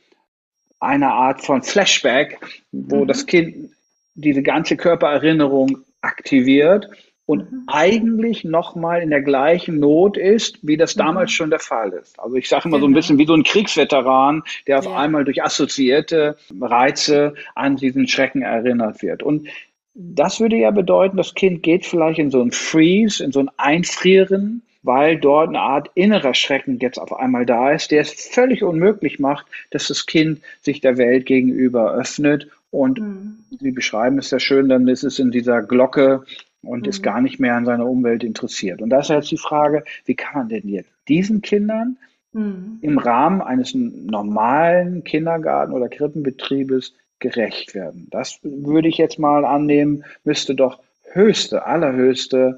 eine 0.80 1.12
Art 1.12 1.45
von 1.45 1.62
Flashback, 1.62 2.39
wo 2.71 3.04
mhm. 3.04 3.08
das 3.08 3.26
Kind 3.26 3.71
diese 4.15 4.43
ganze 4.43 4.78
Körpererinnerung 4.78 5.80
aktiviert 6.02 6.89
und 7.26 7.52
mhm. 7.52 7.63
eigentlich 7.67 8.43
nochmal 8.43 9.02
in 9.02 9.10
der 9.10 9.21
gleichen 9.21 9.80
Not 9.80 10.17
ist, 10.17 10.60
wie 10.63 10.78
das 10.78 10.95
damals 10.95 11.32
mhm. 11.32 11.36
schon 11.36 11.50
der 11.50 11.60
Fall 11.60 11.91
ist. 11.91 12.19
Also 12.19 12.36
ich 12.36 12.50
sage 12.50 12.67
immer 12.67 12.78
genau. 12.78 12.82
so 12.82 12.88
ein 12.88 12.91
genau. 12.91 12.97
bisschen 12.97 13.17
wie 13.19 13.26
so 13.26 13.34
ein 13.34 13.43
Kriegsveteran, 13.43 14.43
der 14.67 14.80
auf 14.80 14.86
ja. 14.86 14.97
einmal 14.97 15.24
durch 15.24 15.43
assoziierte 15.43 16.36
Reize 16.60 17.36
an 17.56 17.76
diesen 17.76 18.08
Schrecken 18.08 18.41
erinnert 18.41 19.02
wird. 19.02 19.21
Und 19.21 19.47
das 19.93 20.39
würde 20.39 20.56
ja 20.56 20.71
bedeuten, 20.71 21.17
das 21.17 21.34
Kind 21.34 21.63
geht 21.63 21.86
vielleicht 21.86 22.19
in 22.19 22.32
so 22.32 22.42
ein 22.42 22.52
Freeze, 22.52 23.23
in 23.23 23.31
so 23.31 23.39
ein 23.39 23.50
Einfrieren, 23.58 24.63
weil 24.83 25.19
dort 25.19 25.50
eine 25.50 25.60
Art 25.60 25.92
innerer 25.94 26.33
Schrecken 26.33 26.79
jetzt 26.79 26.98
auf 26.98 27.13
einmal 27.13 27.46
da 27.46 27.71
ist, 27.71 27.92
der 27.92 28.02
es 28.02 28.13
völlig 28.13 28.63
unmöglich 28.63 29.19
macht, 29.19 29.46
dass 29.69 29.89
das 29.89 30.06
Kind 30.06 30.42
sich 30.62 30.81
der 30.81 30.98
Welt 30.98 31.25
gegenüber 31.25 31.94
öffnet. 31.94 32.48
Und 32.71 33.00
mhm. 33.00 33.44
Sie 33.60 33.71
beschreiben 33.71 34.17
es 34.17 34.31
ja 34.31 34.39
schön, 34.39 34.69
dann 34.69 34.87
ist 34.87 35.04
es 35.04 35.19
in 35.19 35.29
dieser 35.29 35.62
Glocke 35.62 36.23
und 36.63 36.83
mhm. 36.83 36.89
ist 36.89 37.04
gar 37.04 37.21
nicht 37.21 37.39
mehr 37.39 37.56
an 37.56 37.65
seiner 37.65 37.85
Umwelt 37.85 38.23
interessiert. 38.23 38.81
Und 38.81 38.89
da 38.89 39.00
ist 39.00 39.10
jetzt 39.10 39.31
die 39.31 39.37
Frage, 39.37 39.83
wie 40.06 40.15
kann 40.15 40.33
man 40.35 40.50
denn 40.50 40.67
jetzt 40.67 40.89
diesen 41.08 41.42
Kindern 41.42 41.98
mhm. 42.31 42.79
im 42.81 42.98
Rahmen 42.98 43.42
eines 43.42 43.75
normalen 43.75 45.04
Kindergarten- 45.04 45.73
oder 45.73 45.89
Krippenbetriebes 45.89 46.94
gerecht 47.22 47.74
werden. 47.74 48.08
Das 48.12 48.40
würde 48.44 48.90
ich 48.90 48.98
jetzt 48.98 49.19
mal 49.19 49.46
annehmen, 49.46 50.04
müsste 50.26 50.56
doch 50.56 50.80
höchste, 51.13 51.65
allerhöchste 51.65 52.58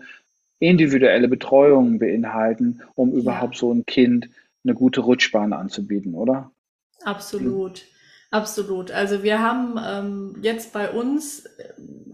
individuelle 0.59 1.28
Betreuung 1.28 1.99
beinhalten, 1.99 2.82
um 2.95 3.14
überhaupt 3.14 3.57
so 3.57 3.72
ein 3.72 3.86
Kind 3.86 4.30
eine 4.64 4.74
gute 4.74 5.01
Rutschbahn 5.01 5.53
anzubieten, 5.53 6.16
oder? 6.16 6.51
Absolut. 7.03 7.86
Absolut. 8.34 8.89
Also 8.89 9.21
wir 9.21 9.43
haben 9.43 9.79
ähm, 9.79 10.36
jetzt 10.41 10.73
bei 10.73 10.89
uns 10.89 11.47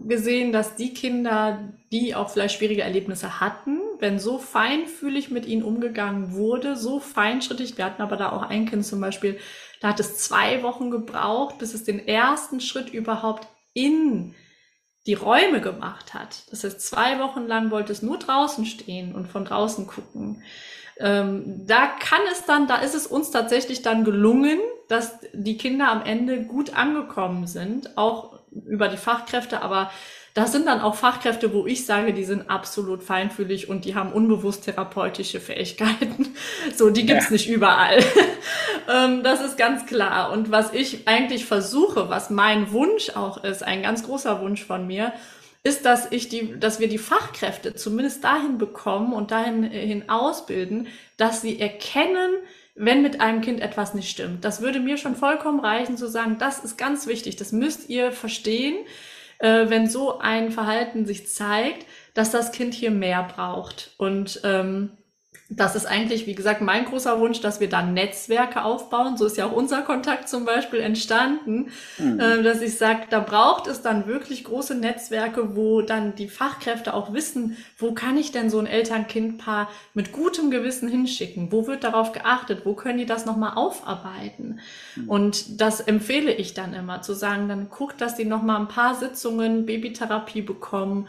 gesehen, 0.06 0.52
dass 0.52 0.76
die 0.76 0.92
Kinder, 0.92 1.72
die 1.90 2.14
auch 2.14 2.28
vielleicht 2.28 2.58
schwierige 2.58 2.82
Erlebnisse 2.82 3.40
hatten, 3.40 3.80
wenn 4.00 4.18
so 4.18 4.38
feinfühlig 4.38 5.30
mit 5.30 5.46
ihnen 5.46 5.62
umgegangen 5.62 6.34
wurde, 6.34 6.76
so 6.76 7.00
feinschrittig, 7.00 7.78
wir 7.78 7.86
hatten 7.86 8.02
aber 8.02 8.18
da 8.18 8.32
auch 8.32 8.42
ein 8.42 8.66
Kind 8.66 8.84
zum 8.84 9.00
Beispiel, 9.00 9.38
da 9.80 9.88
hat 9.88 10.00
es 10.00 10.18
zwei 10.18 10.62
Wochen 10.62 10.90
gebraucht, 10.90 11.56
bis 11.56 11.72
es 11.72 11.84
den 11.84 12.06
ersten 12.06 12.60
Schritt 12.60 12.92
überhaupt 12.92 13.48
in 13.72 14.34
die 15.06 15.14
Räume 15.14 15.62
gemacht 15.62 16.12
hat. 16.12 16.50
Das 16.50 16.64
heißt, 16.64 16.82
zwei 16.82 17.18
Wochen 17.18 17.46
lang 17.46 17.70
wollte 17.70 17.92
es 17.92 18.02
nur 18.02 18.18
draußen 18.18 18.66
stehen 18.66 19.14
und 19.14 19.26
von 19.26 19.46
draußen 19.46 19.86
gucken. 19.86 20.42
Ähm, 20.98 21.66
da 21.66 21.86
kann 21.86 22.20
es 22.30 22.44
dann, 22.44 22.66
da 22.66 22.76
ist 22.76 22.94
es 22.94 23.06
uns 23.06 23.30
tatsächlich 23.30 23.80
dann 23.80 24.04
gelungen, 24.04 24.58
dass 24.90 25.18
die 25.32 25.56
Kinder 25.56 25.90
am 25.90 26.02
Ende 26.02 26.42
gut 26.42 26.74
angekommen 26.74 27.46
sind, 27.46 27.96
auch 27.96 28.40
über 28.66 28.88
die 28.88 28.96
Fachkräfte, 28.96 29.62
aber 29.62 29.90
das 30.34 30.52
sind 30.52 30.66
dann 30.66 30.80
auch 30.80 30.94
Fachkräfte, 30.94 31.52
wo 31.52 31.66
ich 31.66 31.86
sage, 31.86 32.12
die 32.12 32.24
sind 32.24 32.50
absolut 32.50 33.02
feinfühlig 33.02 33.68
und 33.68 33.84
die 33.84 33.94
haben 33.94 34.12
unbewusst 34.12 34.64
therapeutische 34.64 35.40
Fähigkeiten. 35.40 36.34
So, 36.76 36.90
die 36.90 37.04
gibt's 37.04 37.26
ja. 37.26 37.32
nicht 37.32 37.48
überall. 37.48 38.02
Ähm, 38.88 39.22
das 39.22 39.40
ist 39.40 39.56
ganz 39.56 39.86
klar. 39.86 40.32
Und 40.32 40.50
was 40.50 40.72
ich 40.72 41.06
eigentlich 41.06 41.44
versuche, 41.44 42.08
was 42.08 42.28
mein 42.28 42.72
Wunsch 42.72 43.10
auch 43.10 43.44
ist, 43.44 43.62
ein 43.62 43.82
ganz 43.82 44.02
großer 44.02 44.40
Wunsch 44.40 44.64
von 44.64 44.86
mir, 44.86 45.12
ist, 45.62 45.84
dass 45.84 46.10
ich 46.10 46.28
die, 46.28 46.58
dass 46.58 46.80
wir 46.80 46.88
die 46.88 46.98
Fachkräfte 46.98 47.74
zumindest 47.74 48.24
dahin 48.24 48.58
bekommen 48.58 49.12
und 49.12 49.30
dahin 49.30 49.62
hin 49.62 50.08
ausbilden, 50.08 50.88
dass 51.18 51.42
sie 51.42 51.60
erkennen, 51.60 52.32
wenn 52.74 53.02
mit 53.02 53.20
einem 53.20 53.40
Kind 53.40 53.60
etwas 53.60 53.94
nicht 53.94 54.10
stimmt. 54.10 54.44
Das 54.44 54.60
würde 54.60 54.80
mir 54.80 54.96
schon 54.96 55.16
vollkommen 55.16 55.60
reichen 55.60 55.96
zu 55.96 56.08
sagen, 56.08 56.36
das 56.38 56.64
ist 56.64 56.78
ganz 56.78 57.06
wichtig, 57.06 57.36
das 57.36 57.52
müsst 57.52 57.88
ihr 57.88 58.12
verstehen, 58.12 58.76
äh, 59.38 59.68
wenn 59.68 59.86
so 59.86 60.18
ein 60.18 60.50
Verhalten 60.50 61.06
sich 61.06 61.28
zeigt, 61.28 61.86
dass 62.14 62.30
das 62.30 62.52
Kind 62.52 62.74
hier 62.74 62.90
mehr 62.90 63.22
braucht. 63.22 63.94
Und 63.98 64.40
ähm, 64.44 64.90
das 65.52 65.74
ist 65.74 65.84
eigentlich, 65.84 66.28
wie 66.28 66.36
gesagt, 66.36 66.60
mein 66.60 66.84
großer 66.84 67.18
Wunsch, 67.18 67.40
dass 67.40 67.58
wir 67.58 67.68
dann 67.68 67.92
Netzwerke 67.92 68.62
aufbauen. 68.62 69.16
So 69.16 69.26
ist 69.26 69.36
ja 69.36 69.46
auch 69.46 69.52
unser 69.52 69.82
Kontakt 69.82 70.28
zum 70.28 70.44
Beispiel 70.44 70.78
entstanden, 70.78 71.70
mhm. 71.98 72.20
äh, 72.20 72.42
dass 72.44 72.62
ich 72.62 72.78
sage, 72.78 73.00
da 73.10 73.18
braucht 73.18 73.66
es 73.66 73.82
dann 73.82 74.06
wirklich 74.06 74.44
große 74.44 74.76
Netzwerke, 74.76 75.56
wo 75.56 75.82
dann 75.82 76.14
die 76.14 76.28
Fachkräfte 76.28 76.94
auch 76.94 77.12
wissen, 77.12 77.56
wo 77.76 77.92
kann 77.92 78.16
ich 78.16 78.30
denn 78.30 78.48
so 78.48 78.60
ein 78.60 78.66
Eltern-Kind-Paar 78.66 79.68
mit 79.92 80.12
gutem 80.12 80.52
Gewissen 80.52 80.88
hinschicken? 80.88 81.50
Wo 81.50 81.66
wird 81.66 81.82
darauf 81.82 82.12
geachtet? 82.12 82.60
Wo 82.64 82.74
können 82.74 82.98
die 82.98 83.06
das 83.06 83.26
nochmal 83.26 83.54
aufarbeiten? 83.56 84.60
Mhm. 84.94 85.08
Und 85.08 85.60
das 85.60 85.80
empfehle 85.80 86.32
ich 86.32 86.54
dann 86.54 86.74
immer, 86.74 87.02
zu 87.02 87.12
sagen, 87.12 87.48
dann 87.48 87.70
guckt, 87.70 88.00
dass 88.00 88.14
die 88.14 88.24
nochmal 88.24 88.60
ein 88.60 88.68
paar 88.68 88.94
Sitzungen 88.94 89.66
Babytherapie 89.66 90.42
bekommen 90.42 91.08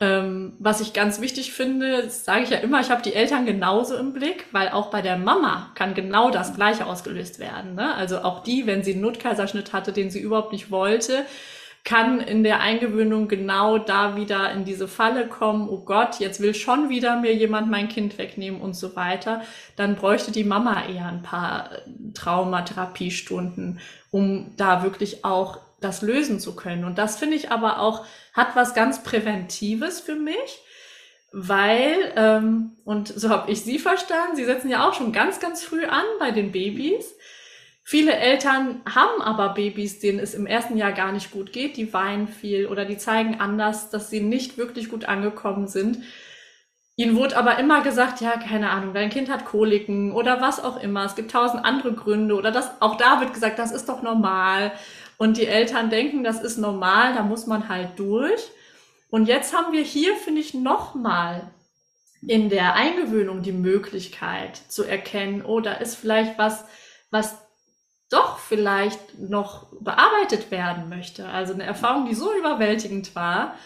ähm, 0.00 0.54
was 0.58 0.80
ich 0.80 0.94
ganz 0.94 1.20
wichtig 1.20 1.52
finde, 1.52 2.08
sage 2.08 2.44
ich 2.44 2.50
ja 2.50 2.58
immer, 2.58 2.80
ich 2.80 2.90
habe 2.90 3.02
die 3.02 3.14
Eltern 3.14 3.44
genauso 3.44 3.96
im 3.96 4.14
Blick, 4.14 4.46
weil 4.50 4.70
auch 4.70 4.90
bei 4.90 5.02
der 5.02 5.18
Mama 5.18 5.70
kann 5.74 5.94
genau 5.94 6.30
das 6.30 6.54
Gleiche 6.54 6.86
ausgelöst 6.86 7.38
werden. 7.38 7.74
Ne? 7.74 7.94
Also 7.94 8.20
auch 8.20 8.42
die, 8.42 8.66
wenn 8.66 8.82
sie 8.82 8.92
einen 8.92 9.02
Notkaiserschnitt 9.02 9.74
hatte, 9.74 9.92
den 9.92 10.10
sie 10.10 10.20
überhaupt 10.20 10.52
nicht 10.52 10.70
wollte, 10.70 11.26
kann 11.84 12.20
in 12.20 12.44
der 12.44 12.60
Eingewöhnung 12.60 13.28
genau 13.28 13.78
da 13.78 14.16
wieder 14.16 14.52
in 14.52 14.64
diese 14.64 14.88
Falle 14.88 15.26
kommen, 15.28 15.68
oh 15.68 15.84
Gott, 15.84 16.18
jetzt 16.18 16.40
will 16.40 16.54
schon 16.54 16.88
wieder 16.88 17.16
mir 17.16 17.34
jemand 17.34 17.70
mein 17.70 17.88
Kind 17.88 18.18
wegnehmen 18.18 18.60
und 18.60 18.74
so 18.74 18.96
weiter, 18.96 19.42
dann 19.76 19.96
bräuchte 19.96 20.30
die 20.30 20.44
Mama 20.44 20.84
eher 20.86 21.06
ein 21.06 21.22
paar 21.22 21.70
Traumatherapiestunden, 22.14 23.80
um 24.10 24.52
da 24.56 24.82
wirklich 24.82 25.24
auch 25.24 25.58
das 25.80 26.02
lösen 26.02 26.40
zu 26.40 26.54
können. 26.54 26.84
Und 26.84 26.98
das 26.98 27.18
finde 27.18 27.36
ich 27.36 27.50
aber 27.50 27.80
auch, 27.80 28.04
hat 28.32 28.54
was 28.56 28.74
ganz 28.74 29.02
Präventives 29.02 30.00
für 30.00 30.14
mich, 30.14 30.62
weil, 31.32 32.12
ähm, 32.16 32.72
und 32.84 33.08
so 33.08 33.28
habe 33.28 33.50
ich 33.50 33.62
Sie 33.62 33.78
verstanden, 33.78 34.36
Sie 34.36 34.44
setzen 34.44 34.70
ja 34.70 34.88
auch 34.88 34.94
schon 34.94 35.12
ganz, 35.12 35.40
ganz 35.40 35.62
früh 35.62 35.84
an 35.84 36.04
bei 36.18 36.30
den 36.30 36.52
Babys. 36.52 37.14
Viele 37.82 38.14
Eltern 38.14 38.82
haben 38.88 39.22
aber 39.22 39.54
Babys, 39.54 40.00
denen 40.00 40.18
es 40.18 40.34
im 40.34 40.46
ersten 40.46 40.76
Jahr 40.76 40.92
gar 40.92 41.12
nicht 41.12 41.30
gut 41.30 41.52
geht, 41.52 41.76
die 41.76 41.92
weinen 41.92 42.28
viel 42.28 42.66
oder 42.66 42.84
die 42.84 42.98
zeigen 42.98 43.40
anders, 43.40 43.90
dass 43.90 44.10
sie 44.10 44.20
nicht 44.20 44.58
wirklich 44.58 44.88
gut 44.88 45.06
angekommen 45.06 45.66
sind. 45.66 45.98
Ihnen 47.00 47.16
wurde 47.16 47.36
aber 47.36 47.58
immer 47.58 47.82
gesagt, 47.82 48.20
ja, 48.20 48.32
keine 48.36 48.70
Ahnung, 48.70 48.92
dein 48.92 49.08
Kind 49.08 49.30
hat 49.30 49.46
Koliken 49.46 50.12
oder 50.12 50.40
was 50.40 50.62
auch 50.62 50.82
immer. 50.82 51.04
Es 51.04 51.14
gibt 51.14 51.30
tausend 51.30 51.64
andere 51.64 51.94
Gründe 51.94 52.34
oder 52.34 52.52
das, 52.52 52.70
auch 52.80 52.96
da 52.96 53.20
wird 53.20 53.32
gesagt, 53.32 53.58
das 53.58 53.72
ist 53.72 53.88
doch 53.88 54.02
normal. 54.02 54.72
Und 55.20 55.36
die 55.36 55.46
Eltern 55.46 55.90
denken, 55.90 56.24
das 56.24 56.40
ist 56.40 56.56
normal, 56.56 57.12
da 57.12 57.22
muss 57.22 57.46
man 57.46 57.68
halt 57.68 57.98
durch. 57.98 58.40
Und 59.10 59.26
jetzt 59.26 59.54
haben 59.54 59.70
wir 59.74 59.82
hier, 59.82 60.16
finde 60.16 60.40
ich, 60.40 60.54
nochmal 60.54 61.50
in 62.26 62.48
der 62.48 62.74
Eingewöhnung 62.74 63.42
die 63.42 63.52
Möglichkeit 63.52 64.56
zu 64.68 64.82
erkennen, 64.82 65.44
oh, 65.44 65.60
da 65.60 65.74
ist 65.74 65.96
vielleicht 65.96 66.38
was, 66.38 66.64
was 67.10 67.36
doch 68.08 68.38
vielleicht 68.38 69.18
noch 69.18 69.66
bearbeitet 69.82 70.50
werden 70.50 70.88
möchte. 70.88 71.28
Also 71.28 71.52
eine 71.52 71.64
Erfahrung, 71.64 72.06
die 72.06 72.14
so 72.14 72.32
überwältigend 72.32 73.14
war, 73.14 73.56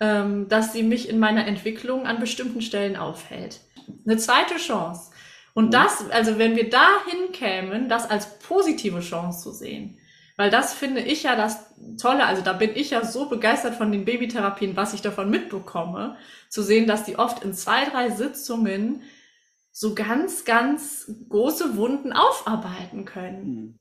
ähm, 0.00 0.48
dass 0.48 0.72
sie 0.72 0.82
mich 0.82 1.10
in 1.10 1.18
meiner 1.18 1.46
Entwicklung 1.46 2.06
an 2.06 2.20
bestimmten 2.20 2.62
Stellen 2.62 2.96
aufhält. 2.96 3.60
Eine 4.06 4.16
zweite 4.16 4.56
Chance. 4.56 5.10
Und 5.52 5.66
mhm. 5.66 5.70
das, 5.72 6.10
also 6.10 6.38
wenn 6.38 6.56
wir 6.56 6.70
dahin 6.70 7.32
kämen, 7.32 7.90
das 7.90 8.08
als 8.08 8.38
positive 8.38 9.00
Chance 9.00 9.42
zu 9.42 9.50
sehen, 9.50 9.98
weil 10.36 10.50
das 10.50 10.72
finde 10.74 11.00
ich 11.00 11.24
ja 11.24 11.36
das 11.36 11.74
Tolle. 12.00 12.24
Also 12.24 12.42
da 12.42 12.52
bin 12.52 12.70
ich 12.74 12.90
ja 12.90 13.04
so 13.04 13.28
begeistert 13.28 13.74
von 13.74 13.92
den 13.92 14.04
Babytherapien, 14.04 14.76
was 14.76 14.94
ich 14.94 15.02
davon 15.02 15.30
mitbekomme, 15.30 16.16
zu 16.48 16.62
sehen, 16.62 16.86
dass 16.86 17.04
die 17.04 17.18
oft 17.18 17.44
in 17.44 17.54
zwei, 17.54 17.84
drei 17.84 18.10
Sitzungen 18.10 19.02
so 19.72 19.94
ganz, 19.94 20.44
ganz 20.44 21.10
große 21.28 21.76
Wunden 21.76 22.12
aufarbeiten 22.12 23.04
können. 23.04 23.44
Mhm. 23.44 23.78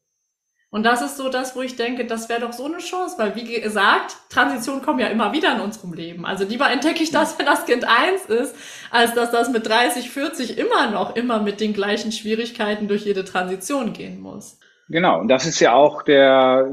Und 0.73 0.83
das 0.83 1.01
ist 1.01 1.17
so 1.17 1.27
das, 1.27 1.53
wo 1.53 1.61
ich 1.61 1.75
denke, 1.75 2.05
das 2.05 2.29
wäre 2.29 2.39
doch 2.39 2.53
so 2.53 2.63
eine 2.63 2.77
Chance, 2.77 3.17
weil 3.17 3.35
wie 3.35 3.59
gesagt, 3.59 4.15
Transitionen 4.29 4.81
kommen 4.81 4.99
ja 4.99 5.07
immer 5.07 5.33
wieder 5.33 5.53
in 5.53 5.59
unserem 5.59 5.91
Leben. 5.91 6.25
Also 6.25 6.45
lieber 6.45 6.71
entdecke 6.71 7.03
ich 7.03 7.11
das, 7.11 7.37
wenn 7.37 7.45
das 7.45 7.65
Kind 7.65 7.83
eins 7.83 8.25
ist, 8.27 8.55
als 8.89 9.13
dass 9.13 9.31
das 9.31 9.49
mit 9.49 9.67
30, 9.67 10.09
40 10.09 10.57
immer 10.57 10.89
noch 10.89 11.17
immer 11.17 11.41
mit 11.41 11.59
den 11.59 11.73
gleichen 11.73 12.13
Schwierigkeiten 12.13 12.87
durch 12.87 13.03
jede 13.03 13.25
Transition 13.25 13.91
gehen 13.91 14.21
muss. 14.21 14.59
Genau, 14.91 15.21
und 15.21 15.29
das 15.29 15.45
ist 15.45 15.59
ja 15.61 15.73
auch 15.73 16.03
der, 16.03 16.69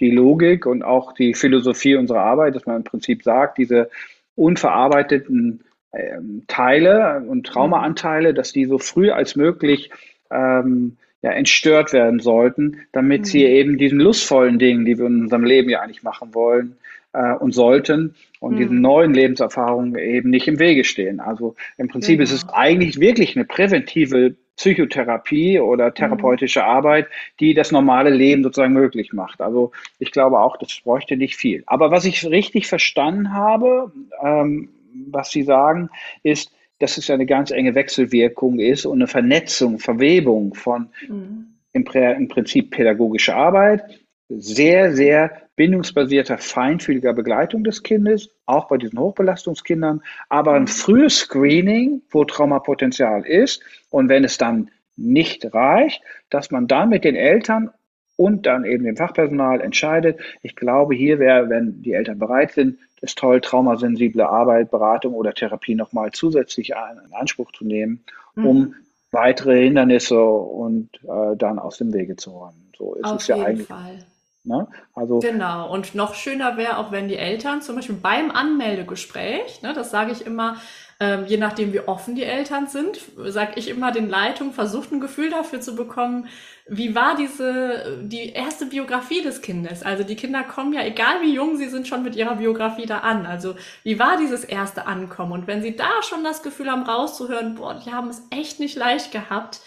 die 0.00 0.10
Logik 0.10 0.66
und 0.66 0.84
auch 0.84 1.12
die 1.12 1.34
Philosophie 1.34 1.96
unserer 1.96 2.20
Arbeit, 2.20 2.54
dass 2.54 2.66
man 2.66 2.76
im 2.76 2.84
Prinzip 2.84 3.24
sagt, 3.24 3.58
diese 3.58 3.90
unverarbeiteten 4.36 5.64
ähm, 5.92 6.44
Teile 6.46 7.24
und 7.26 7.46
Traumaanteile, 7.46 8.34
dass 8.34 8.52
die 8.52 8.66
so 8.66 8.78
früh 8.78 9.10
als 9.10 9.34
möglich 9.34 9.90
ähm, 10.30 10.96
ja, 11.22 11.32
entstört 11.32 11.92
werden 11.92 12.20
sollten, 12.20 12.82
damit 12.92 13.22
mhm. 13.22 13.24
sie 13.24 13.44
eben 13.44 13.78
diesen 13.78 13.98
lustvollen 13.98 14.58
Dingen, 14.58 14.84
die 14.84 14.98
wir 14.98 15.06
in 15.06 15.22
unserem 15.22 15.44
Leben 15.44 15.70
ja 15.70 15.80
eigentlich 15.80 16.02
machen 16.02 16.34
wollen 16.34 16.76
äh, 17.12 17.32
und 17.34 17.52
sollten, 17.52 18.14
und 18.40 18.54
mhm. 18.54 18.58
diesen 18.58 18.80
neuen 18.80 19.14
Lebenserfahrungen 19.14 19.96
eben 19.96 20.30
nicht 20.30 20.46
im 20.46 20.58
Wege 20.58 20.84
stehen. 20.84 21.18
Also 21.18 21.56
im 21.78 21.88
Prinzip 21.88 22.18
genau. 22.18 22.24
ist 22.24 22.32
es 22.32 22.48
eigentlich 22.50 23.00
wirklich 23.00 23.36
eine 23.36 23.46
präventive 23.46 24.34
Psychotherapie 24.56 25.58
oder 25.58 25.90
mhm. 25.90 25.94
therapeutische 25.94 26.60
mhm. 26.60 26.66
Arbeit, 26.66 27.06
die 27.40 27.54
das 27.54 27.72
normale 27.72 28.10
Leben 28.10 28.42
sozusagen 28.42 28.72
möglich 28.72 29.12
macht. 29.12 29.40
Also 29.40 29.72
ich 29.98 30.12
glaube 30.12 30.38
auch, 30.40 30.56
das 30.56 30.80
bräuchte 30.82 31.16
nicht 31.16 31.36
viel. 31.36 31.62
Aber 31.66 31.90
was 31.90 32.04
ich 32.04 32.24
richtig 32.24 32.66
verstanden 32.66 33.32
habe, 33.32 33.92
ähm, 34.22 34.68
was 35.10 35.30
Sie 35.30 35.42
sagen, 35.42 35.90
ist, 36.22 36.52
dass 36.78 36.98
es 36.98 37.10
eine 37.10 37.26
ganz 37.26 37.50
enge 37.50 37.74
Wechselwirkung 37.74 38.58
ist 38.58 38.86
und 38.86 38.98
eine 38.98 39.06
Vernetzung, 39.06 39.78
Verwebung 39.78 40.54
von 40.54 40.88
mhm. 41.08 41.46
im, 41.72 41.84
im 41.84 42.28
Prinzip 42.28 42.70
pädagogischer 42.70 43.36
Arbeit, 43.36 44.03
sehr, 44.28 44.94
sehr 44.94 45.42
bindungsbasierter, 45.56 46.38
feinfühliger 46.38 47.12
Begleitung 47.12 47.64
des 47.64 47.82
Kindes, 47.82 48.30
auch 48.46 48.68
bei 48.68 48.78
diesen 48.78 48.98
Hochbelastungskindern, 48.98 50.02
aber 50.28 50.54
ein 50.54 50.66
frühes 50.66 51.18
Screening, 51.18 52.02
wo 52.10 52.24
Traumapotenzial 52.24 53.24
ist. 53.26 53.62
Und 53.90 54.08
wenn 54.08 54.24
es 54.24 54.38
dann 54.38 54.70
nicht 54.96 55.52
reicht, 55.54 56.02
dass 56.30 56.50
man 56.50 56.66
dann 56.66 56.88
mit 56.88 57.04
den 57.04 57.16
Eltern 57.16 57.70
und 58.16 58.46
dann 58.46 58.64
eben 58.64 58.84
dem 58.84 58.96
Fachpersonal 58.96 59.60
entscheidet. 59.60 60.20
Ich 60.42 60.54
glaube, 60.54 60.94
hier 60.94 61.18
wäre, 61.18 61.48
wenn 61.48 61.82
die 61.82 61.92
Eltern 61.92 62.18
bereit 62.18 62.52
sind, 62.52 62.78
ist 63.00 63.18
toll, 63.18 63.40
traumasensible 63.40 64.28
Arbeit, 64.28 64.70
Beratung 64.70 65.14
oder 65.14 65.34
Therapie 65.34 65.74
nochmal 65.74 66.12
zusätzlich 66.12 66.70
in 66.70 67.12
Anspruch 67.12 67.50
zu 67.52 67.64
nehmen, 67.64 68.04
um 68.36 68.58
mhm. 68.58 68.74
weitere 69.10 69.64
Hindernisse 69.64 70.22
und 70.22 70.90
äh, 71.02 71.36
dann 71.36 71.58
aus 71.58 71.78
dem 71.78 71.92
Wege 71.92 72.16
zu 72.16 72.30
räumen. 72.30 72.72
So 72.78 72.94
ist 72.94 73.04
Auf 73.04 73.20
es 73.20 73.26
ja 73.26 73.36
eigentlich. 73.36 73.66
Fall. 73.66 73.98
Ne? 74.44 74.68
Also 74.94 75.20
genau. 75.20 75.72
Und 75.72 75.94
noch 75.94 76.14
schöner 76.14 76.58
wäre 76.58 76.76
auch, 76.76 76.92
wenn 76.92 77.08
die 77.08 77.16
Eltern 77.16 77.62
zum 77.62 77.76
Beispiel 77.76 77.96
beim 77.96 78.30
Anmeldegespräch, 78.30 79.62
ne, 79.62 79.72
das 79.72 79.90
sage 79.90 80.12
ich 80.12 80.26
immer, 80.26 80.56
ähm, 81.00 81.24
je 81.26 81.38
nachdem, 81.38 81.72
wie 81.72 81.80
offen 81.80 82.14
die 82.14 82.24
Eltern 82.24 82.66
sind, 82.66 83.00
sage 83.16 83.52
ich 83.56 83.68
immer 83.68 83.90
den 83.90 84.08
Leitungen, 84.08 84.52
versucht 84.52 84.92
ein 84.92 85.00
Gefühl 85.00 85.30
dafür 85.30 85.62
zu 85.62 85.74
bekommen, 85.74 86.28
wie 86.68 86.94
war 86.94 87.16
diese, 87.16 87.98
die 88.02 88.30
erste 88.30 88.66
Biografie 88.66 89.22
des 89.22 89.40
Kindes? 89.40 89.82
Also 89.82 90.04
die 90.04 90.14
Kinder 90.14 90.42
kommen 90.42 90.74
ja, 90.74 90.84
egal 90.84 91.22
wie 91.22 91.34
jung 91.34 91.56
sie 91.56 91.68
sind, 91.68 91.88
schon 91.88 92.02
mit 92.02 92.14
ihrer 92.14 92.36
Biografie 92.36 92.86
da 92.86 92.98
an. 92.98 93.24
Also 93.24 93.54
wie 93.82 93.98
war 93.98 94.18
dieses 94.18 94.44
erste 94.44 94.86
Ankommen? 94.86 95.32
Und 95.32 95.46
wenn 95.46 95.62
sie 95.62 95.74
da 95.74 96.02
schon 96.02 96.22
das 96.22 96.42
Gefühl 96.42 96.70
haben, 96.70 96.84
rauszuhören, 96.84 97.54
boah, 97.54 97.74
die 97.74 97.92
haben 97.92 98.08
es 98.08 98.22
echt 98.30 98.60
nicht 98.60 98.76
leicht 98.76 99.10
gehabt, 99.10 99.60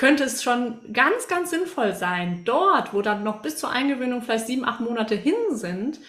könnte 0.00 0.24
es 0.24 0.42
schon 0.42 0.78
ganz, 0.94 1.28
ganz 1.28 1.50
sinnvoll 1.50 1.92
sein, 1.92 2.40
dort, 2.46 2.94
wo 2.94 3.02
dann 3.02 3.22
noch 3.22 3.42
bis 3.42 3.58
zur 3.58 3.68
Eingewöhnung 3.68 4.22
vielleicht 4.22 4.46
sieben, 4.46 4.64
acht 4.64 4.80
Monate 4.80 5.14
hin 5.14 5.34
sind, 5.50 6.00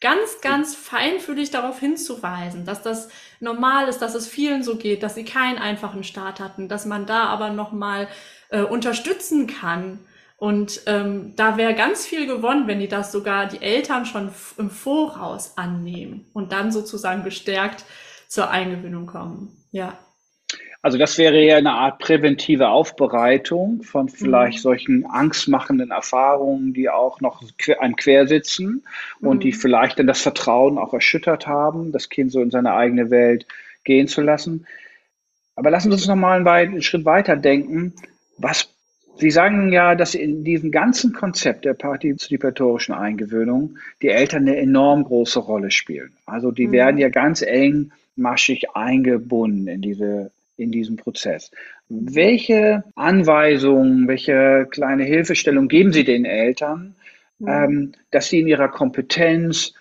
ganz, 0.00 0.40
ganz 0.42 0.76
feinfühlig 0.76 1.50
darauf 1.50 1.80
hinzuweisen, 1.80 2.64
dass 2.66 2.82
das 2.82 3.08
normal 3.40 3.88
ist, 3.88 3.98
dass 3.98 4.14
es 4.14 4.28
vielen 4.28 4.62
so 4.62 4.76
geht, 4.76 5.02
dass 5.02 5.16
sie 5.16 5.24
keinen 5.24 5.58
einfachen 5.58 6.04
Start 6.04 6.38
hatten, 6.38 6.68
dass 6.68 6.86
man 6.86 7.04
da 7.04 7.24
aber 7.24 7.50
nochmal 7.50 8.06
äh, 8.50 8.62
unterstützen 8.62 9.48
kann. 9.48 9.98
Und 10.36 10.82
ähm, 10.86 11.34
da 11.34 11.56
wäre 11.56 11.74
ganz 11.74 12.06
viel 12.06 12.28
gewonnen, 12.28 12.68
wenn 12.68 12.78
die 12.78 12.86
das 12.86 13.10
sogar 13.10 13.46
die 13.46 13.60
Eltern 13.60 14.06
schon 14.06 14.30
im 14.56 14.70
Voraus 14.70 15.58
annehmen 15.58 16.30
und 16.32 16.52
dann 16.52 16.70
sozusagen 16.70 17.24
gestärkt 17.24 17.84
zur 18.28 18.50
Eingewöhnung 18.50 19.06
kommen. 19.06 19.56
Ja. 19.72 19.98
Also 20.84 20.98
das 20.98 21.16
wäre 21.16 21.40
ja 21.40 21.56
eine 21.56 21.72
Art 21.72 22.00
präventive 22.00 22.68
Aufbereitung 22.68 23.84
von 23.84 24.08
vielleicht 24.08 24.58
mhm. 24.58 24.62
solchen 24.62 25.06
angstmachenden 25.06 25.92
Erfahrungen, 25.92 26.74
die 26.74 26.90
auch 26.90 27.20
noch 27.20 27.40
einem 27.78 27.94
quersitzen 27.94 28.84
und 29.20 29.36
mhm. 29.36 29.40
die 29.40 29.52
vielleicht 29.52 30.00
dann 30.00 30.08
das 30.08 30.20
Vertrauen 30.20 30.78
auch 30.78 30.92
erschüttert 30.92 31.46
haben, 31.46 31.92
das 31.92 32.08
Kind 32.08 32.32
so 32.32 32.42
in 32.42 32.50
seine 32.50 32.74
eigene 32.74 33.10
Welt 33.10 33.46
gehen 33.84 34.08
zu 34.08 34.22
lassen. 34.22 34.66
Aber 35.54 35.70
lassen 35.70 35.90
Sie 35.90 35.94
uns 35.94 36.08
noch 36.08 36.16
mal 36.16 36.46
einen 36.46 36.82
Schritt 36.82 37.04
weiter 37.04 37.36
denken. 37.36 37.94
Was 38.38 38.68
Sie 39.18 39.30
sagen 39.30 39.70
ja, 39.70 39.94
dass 39.94 40.16
in 40.16 40.42
diesem 40.42 40.72
ganzen 40.72 41.12
Konzept 41.12 41.64
der 41.64 41.74
partizipatorischen 41.74 42.94
Eingewöhnung 42.94 43.76
die 44.00 44.08
Eltern 44.08 44.48
eine 44.48 44.56
enorm 44.56 45.04
große 45.04 45.38
Rolle 45.38 45.70
spielen. 45.70 46.12
Also 46.26 46.50
die 46.50 46.66
mhm. 46.66 46.72
werden 46.72 46.98
ja 46.98 47.08
ganz 47.08 47.42
engmaschig 47.42 48.70
eingebunden 48.74 49.68
in 49.68 49.82
diese 49.82 50.32
in 50.62 50.70
diesem 50.70 50.96
Prozess. 50.96 51.50
Welche 51.88 52.84
Anweisungen, 52.94 54.08
welche 54.08 54.66
kleine 54.70 55.04
Hilfestellung 55.04 55.68
geben 55.68 55.92
Sie 55.92 56.04
den 56.04 56.24
Eltern, 56.24 56.94
mhm. 57.38 57.48
ähm, 57.48 57.92
dass 58.10 58.28
sie 58.28 58.40
in 58.40 58.46
ihrer 58.46 58.68
Kompetenz, 58.68 59.74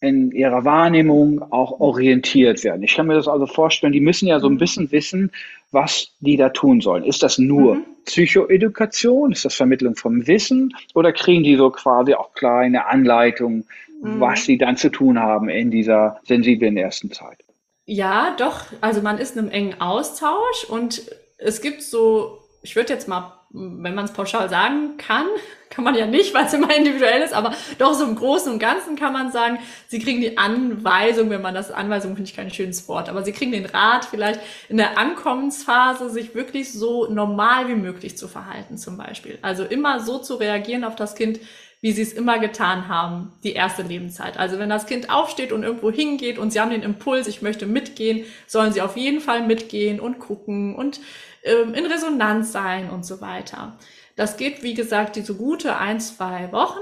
in 0.00 0.32
ihrer 0.32 0.64
Wahrnehmung 0.64 1.40
auch 1.52 1.80
orientiert 1.80 2.64
werden? 2.64 2.82
Ich 2.82 2.96
kann 2.96 3.06
mir 3.06 3.14
das 3.14 3.28
also 3.28 3.46
vorstellen, 3.46 3.92
die 3.92 4.00
müssen 4.00 4.26
ja 4.26 4.40
so 4.40 4.48
ein 4.48 4.54
mhm. 4.54 4.58
bisschen 4.58 4.92
wissen, 4.92 5.30
was 5.70 6.14
die 6.20 6.36
da 6.36 6.50
tun 6.50 6.80
sollen. 6.80 7.04
Ist 7.04 7.22
das 7.22 7.38
nur 7.38 7.76
mhm. 7.76 7.84
Psychoedukation? 8.04 9.32
Ist 9.32 9.44
das 9.44 9.54
Vermittlung 9.54 9.96
vom 9.96 10.26
Wissen? 10.26 10.74
Oder 10.94 11.12
kriegen 11.12 11.42
die 11.42 11.56
so 11.56 11.70
quasi 11.70 12.14
auch 12.14 12.32
kleine 12.34 12.86
Anleitungen, 12.86 13.64
mhm. 14.02 14.20
was 14.20 14.44
sie 14.44 14.58
dann 14.58 14.76
zu 14.76 14.90
tun 14.90 15.18
haben 15.18 15.48
in 15.48 15.70
dieser 15.70 16.20
sensiblen 16.24 16.76
ersten 16.76 17.10
Zeit? 17.10 17.43
Ja, 17.86 18.34
doch. 18.38 18.66
Also 18.80 19.02
man 19.02 19.18
ist 19.18 19.36
in 19.36 19.40
einem 19.40 19.50
engen 19.50 19.80
Austausch 19.80 20.64
und 20.68 21.02
es 21.38 21.60
gibt 21.60 21.82
so, 21.82 22.38
ich 22.62 22.76
würde 22.76 22.92
jetzt 22.92 23.08
mal, 23.08 23.32
wenn 23.50 23.94
man 23.94 24.06
es 24.06 24.12
pauschal 24.12 24.48
sagen 24.48 24.96
kann, 24.96 25.26
kann 25.70 25.84
man 25.84 25.96
ja 25.96 26.06
nicht, 26.06 26.32
weil 26.32 26.46
es 26.46 26.54
immer 26.54 26.74
individuell 26.74 27.20
ist, 27.20 27.34
aber 27.34 27.52
doch 27.78 27.94
so 27.94 28.04
im 28.04 28.14
Großen 28.14 28.50
und 28.52 28.60
Ganzen 28.60 28.94
kann 28.94 29.12
man 29.12 29.32
sagen, 29.32 29.58
sie 29.88 29.98
kriegen 29.98 30.20
die 30.20 30.38
Anweisung, 30.38 31.30
wenn 31.30 31.42
man 31.42 31.54
das 31.54 31.72
Anweisung 31.72 32.14
finde 32.14 32.30
ich 32.30 32.36
kein 32.36 32.50
schönes 32.50 32.88
Wort, 32.88 33.08
aber 33.08 33.24
sie 33.24 33.32
kriegen 33.32 33.50
den 33.50 33.66
Rat 33.66 34.04
vielleicht 34.04 34.40
in 34.68 34.76
der 34.76 34.96
Ankommensphase, 34.96 36.10
sich 36.10 36.34
wirklich 36.34 36.72
so 36.72 37.08
normal 37.08 37.68
wie 37.68 37.74
möglich 37.74 38.16
zu 38.16 38.28
verhalten 38.28 38.78
zum 38.78 38.96
Beispiel. 38.96 39.38
Also 39.42 39.64
immer 39.64 39.98
so 39.98 40.18
zu 40.18 40.36
reagieren 40.36 40.84
auf 40.84 40.94
das 40.94 41.16
Kind, 41.16 41.40
wie 41.84 41.92
sie 41.92 42.00
es 42.00 42.14
immer 42.14 42.38
getan 42.38 42.88
haben, 42.88 43.34
die 43.42 43.52
erste 43.52 43.82
Lebenszeit. 43.82 44.38
Also 44.38 44.58
wenn 44.58 44.70
das 44.70 44.86
Kind 44.86 45.10
aufsteht 45.10 45.52
und 45.52 45.64
irgendwo 45.64 45.90
hingeht 45.90 46.38
und 46.38 46.50
sie 46.50 46.58
haben 46.58 46.70
den 46.70 46.82
Impuls, 46.82 47.26
ich 47.26 47.42
möchte 47.42 47.66
mitgehen, 47.66 48.24
sollen 48.46 48.72
sie 48.72 48.80
auf 48.80 48.96
jeden 48.96 49.20
Fall 49.20 49.46
mitgehen 49.46 50.00
und 50.00 50.18
gucken 50.18 50.74
und 50.74 50.98
ähm, 51.42 51.74
in 51.74 51.84
Resonanz 51.84 52.52
sein 52.52 52.88
und 52.88 53.04
so 53.04 53.20
weiter. 53.20 53.76
Das 54.16 54.38
geht, 54.38 54.62
wie 54.62 54.72
gesagt, 54.72 55.16
diese 55.16 55.34
gute 55.34 55.76
ein, 55.76 56.00
zwei 56.00 56.50
Wochen. 56.52 56.80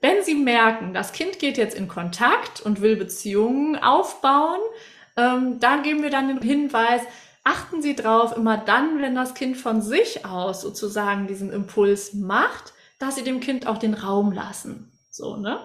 Wenn 0.00 0.22
Sie 0.22 0.36
merken, 0.36 0.94
das 0.94 1.10
Kind 1.12 1.40
geht 1.40 1.58
jetzt 1.58 1.76
in 1.76 1.88
Kontakt 1.88 2.60
und 2.60 2.80
will 2.80 2.94
Beziehungen 2.94 3.74
aufbauen, 3.74 4.60
ähm, 5.16 5.58
da 5.58 5.78
geben 5.78 6.04
wir 6.04 6.10
dann 6.10 6.28
den 6.28 6.42
Hinweis, 6.42 7.02
achten 7.42 7.82
Sie 7.82 7.96
drauf, 7.96 8.36
immer 8.36 8.56
dann, 8.56 9.02
wenn 9.02 9.16
das 9.16 9.34
Kind 9.34 9.56
von 9.56 9.82
sich 9.82 10.24
aus 10.24 10.60
sozusagen 10.60 11.26
diesen 11.26 11.52
Impuls 11.52 12.14
macht, 12.14 12.72
dass 12.98 13.16
sie 13.16 13.24
dem 13.24 13.40
Kind 13.40 13.66
auch 13.66 13.78
den 13.78 13.94
Raum 13.94 14.32
lassen. 14.32 14.90
So, 15.10 15.36
ne? 15.36 15.60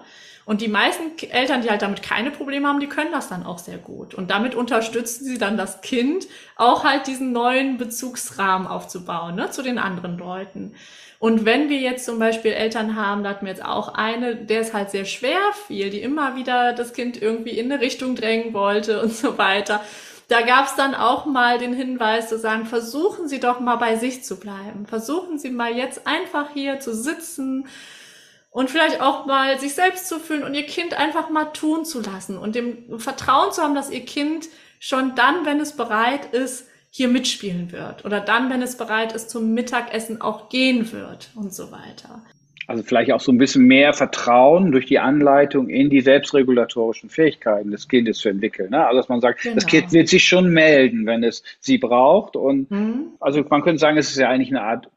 Und 0.46 0.60
die 0.60 0.68
meisten 0.68 1.16
Eltern, 1.30 1.62
die 1.62 1.70
halt 1.70 1.82
damit 1.82 2.02
keine 2.02 2.30
Probleme 2.30 2.68
haben, 2.68 2.80
die 2.80 2.86
können 2.86 3.12
das 3.12 3.28
dann 3.28 3.46
auch 3.46 3.58
sehr 3.58 3.78
gut. 3.78 4.14
Und 4.14 4.30
damit 4.30 4.54
unterstützen 4.54 5.24
sie 5.24 5.38
dann 5.38 5.56
das 5.56 5.80
Kind, 5.80 6.26
auch 6.56 6.84
halt 6.84 7.06
diesen 7.06 7.32
neuen 7.32 7.78
Bezugsrahmen 7.78 8.66
aufzubauen, 8.66 9.36
ne, 9.36 9.50
zu 9.50 9.62
den 9.62 9.78
anderen 9.78 10.18
Leuten. 10.18 10.74
Und 11.18 11.46
wenn 11.46 11.70
wir 11.70 11.78
jetzt 11.78 12.04
zum 12.04 12.18
Beispiel 12.18 12.52
Eltern 12.52 12.96
haben, 12.96 13.24
da 13.24 13.30
hatten 13.30 13.46
wir 13.46 13.52
jetzt 13.52 13.64
auch 13.64 13.94
eine, 13.94 14.36
der 14.36 14.60
es 14.60 14.74
halt 14.74 14.90
sehr 14.90 15.06
schwer 15.06 15.40
fiel, 15.66 15.88
die 15.88 16.02
immer 16.02 16.36
wieder 16.36 16.74
das 16.74 16.92
Kind 16.92 17.20
irgendwie 17.20 17.58
in 17.58 17.72
eine 17.72 17.80
Richtung 17.80 18.14
drängen 18.14 18.52
wollte 18.52 19.00
und 19.00 19.14
so 19.14 19.38
weiter 19.38 19.80
da 20.28 20.40
gab 20.40 20.66
es 20.66 20.74
dann 20.74 20.94
auch 20.94 21.26
mal 21.26 21.58
den 21.58 21.74
Hinweis 21.74 22.28
zu 22.28 22.38
sagen, 22.38 22.66
versuchen 22.66 23.28
Sie 23.28 23.40
doch 23.40 23.60
mal 23.60 23.76
bei 23.76 23.96
sich 23.96 24.24
zu 24.24 24.40
bleiben. 24.40 24.86
Versuchen 24.86 25.38
Sie 25.38 25.50
mal 25.50 25.76
jetzt 25.76 26.06
einfach 26.06 26.50
hier 26.52 26.80
zu 26.80 26.94
sitzen 26.94 27.66
und 28.50 28.70
vielleicht 28.70 29.00
auch 29.00 29.26
mal 29.26 29.58
sich 29.58 29.74
selbst 29.74 30.08
zu 30.08 30.18
fühlen 30.18 30.44
und 30.44 30.54
Ihr 30.54 30.66
Kind 30.66 30.94
einfach 30.94 31.28
mal 31.28 31.46
tun 31.46 31.84
zu 31.84 32.00
lassen 32.00 32.38
und 32.38 32.54
dem 32.54 32.98
Vertrauen 32.98 33.52
zu 33.52 33.62
haben, 33.62 33.74
dass 33.74 33.90
Ihr 33.90 34.04
Kind 34.04 34.48
schon 34.78 35.14
dann, 35.14 35.44
wenn 35.44 35.60
es 35.60 35.76
bereit 35.76 36.32
ist, 36.32 36.66
hier 36.90 37.08
mitspielen 37.08 37.72
wird 37.72 38.04
oder 38.04 38.20
dann, 38.20 38.50
wenn 38.50 38.62
es 38.62 38.76
bereit 38.76 39.12
ist, 39.12 39.28
zum 39.28 39.52
Mittagessen 39.52 40.20
auch 40.20 40.48
gehen 40.48 40.92
wird 40.92 41.30
und 41.34 41.52
so 41.52 41.72
weiter. 41.72 42.22
Also 42.66 42.82
vielleicht 42.82 43.12
auch 43.12 43.20
so 43.20 43.30
ein 43.30 43.38
bisschen 43.38 43.64
mehr 43.64 43.92
Vertrauen 43.92 44.72
durch 44.72 44.86
die 44.86 44.98
Anleitung 44.98 45.68
in 45.68 45.90
die 45.90 46.00
selbstregulatorischen 46.00 47.10
Fähigkeiten 47.10 47.70
des 47.70 47.88
Kindes 47.88 48.18
zu 48.18 48.28
entwickeln. 48.28 48.70
Ne? 48.70 48.86
Also 48.86 48.98
dass 48.98 49.08
man 49.08 49.20
sagt, 49.20 49.42
genau. 49.42 49.56
das 49.56 49.66
Kind 49.66 49.92
wird 49.92 50.08
sich 50.08 50.24
schon 50.24 50.50
melden, 50.50 51.06
wenn 51.06 51.22
es 51.22 51.42
sie 51.60 51.78
braucht. 51.78 52.36
Und 52.36 52.70
mhm. 52.70 53.12
also 53.20 53.44
man 53.48 53.62
könnte 53.62 53.78
sagen, 53.78 53.98
es 53.98 54.10
ist 54.10 54.18
ja 54.18 54.28
eigentlich 54.28 54.50
eine 54.50 54.62
Art 54.62 54.88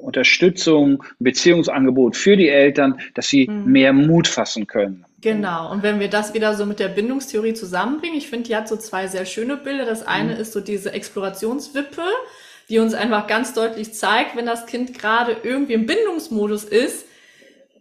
Unterstützung, 0.00 1.04
Beziehungsangebot 1.18 2.16
für 2.16 2.36
die 2.36 2.48
Eltern, 2.48 3.00
dass 3.14 3.28
sie 3.28 3.48
mhm. 3.48 3.70
mehr 3.70 3.92
Mut 3.92 4.26
fassen 4.26 4.66
können. 4.66 5.04
Genau. 5.20 5.70
Und 5.72 5.82
wenn 5.82 6.00
wir 6.00 6.08
das 6.08 6.32
wieder 6.34 6.54
so 6.54 6.64
mit 6.64 6.78
der 6.78 6.88
Bindungstheorie 6.88 7.52
zusammenbringen, 7.52 8.16
ich 8.16 8.28
finde, 8.28 8.48
die 8.48 8.56
hat 8.56 8.68
so 8.68 8.76
zwei 8.76 9.08
sehr 9.08 9.26
schöne 9.26 9.56
Bilder. 9.56 9.84
Das 9.84 10.06
eine 10.06 10.34
mhm. 10.34 10.40
ist 10.40 10.52
so 10.52 10.60
diese 10.60 10.92
Explorationswippe 10.92 12.02
die 12.68 12.78
uns 12.78 12.94
einfach 12.94 13.26
ganz 13.26 13.54
deutlich 13.54 13.94
zeigt, 13.94 14.36
wenn 14.36 14.46
das 14.46 14.66
Kind 14.66 14.98
gerade 14.98 15.36
irgendwie 15.42 15.74
im 15.74 15.86
Bindungsmodus 15.86 16.64
ist 16.64 17.06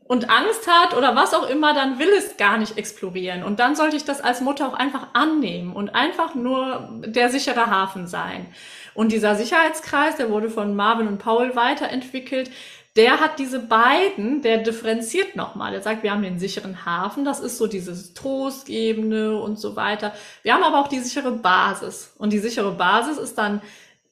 und 0.07 0.29
Angst 0.29 0.67
hat 0.67 0.95
oder 0.95 1.15
was 1.15 1.33
auch 1.33 1.49
immer, 1.49 1.73
dann 1.73 1.99
will 1.99 2.09
es 2.17 2.38
gar 2.38 2.57
nicht 2.57 2.77
explorieren. 2.77 3.43
Und 3.43 3.59
dann 3.59 3.75
sollte 3.75 3.97
ich 3.97 4.05
das 4.05 4.21
als 4.21 4.41
Mutter 4.41 4.67
auch 4.67 4.73
einfach 4.73 5.07
annehmen 5.13 5.73
und 5.73 5.89
einfach 5.89 6.33
nur 6.33 6.89
der 7.05 7.29
sichere 7.29 7.67
Hafen 7.67 8.07
sein. 8.07 8.45
Und 8.93 9.11
dieser 9.11 9.35
Sicherheitskreis, 9.35 10.15
der 10.15 10.29
wurde 10.29 10.49
von 10.49 10.75
Marvin 10.75 11.07
und 11.07 11.19
Paul 11.19 11.55
weiterentwickelt, 11.55 12.49
der 12.95 13.19
hat 13.19 13.38
diese 13.38 13.59
beiden, 13.59 14.41
der 14.41 14.57
differenziert 14.57 15.35
nochmal. 15.35 15.71
Der 15.71 15.83
sagt, 15.83 16.01
wir 16.01 16.11
haben 16.11 16.23
den 16.23 16.39
sicheren 16.39 16.83
Hafen, 16.83 17.25
das 17.25 17.39
ist 17.39 17.59
so 17.59 17.67
dieses 17.67 18.15
Trostgebende 18.15 19.39
und 19.39 19.59
so 19.59 19.75
weiter. 19.75 20.13
Wir 20.41 20.55
haben 20.55 20.63
aber 20.63 20.79
auch 20.79 20.88
die 20.88 20.99
sichere 20.99 21.31
Basis. 21.31 22.15
Und 22.17 22.33
die 22.33 22.39
sichere 22.39 22.71
Basis 22.71 23.19
ist 23.19 23.38
dann 23.38 23.61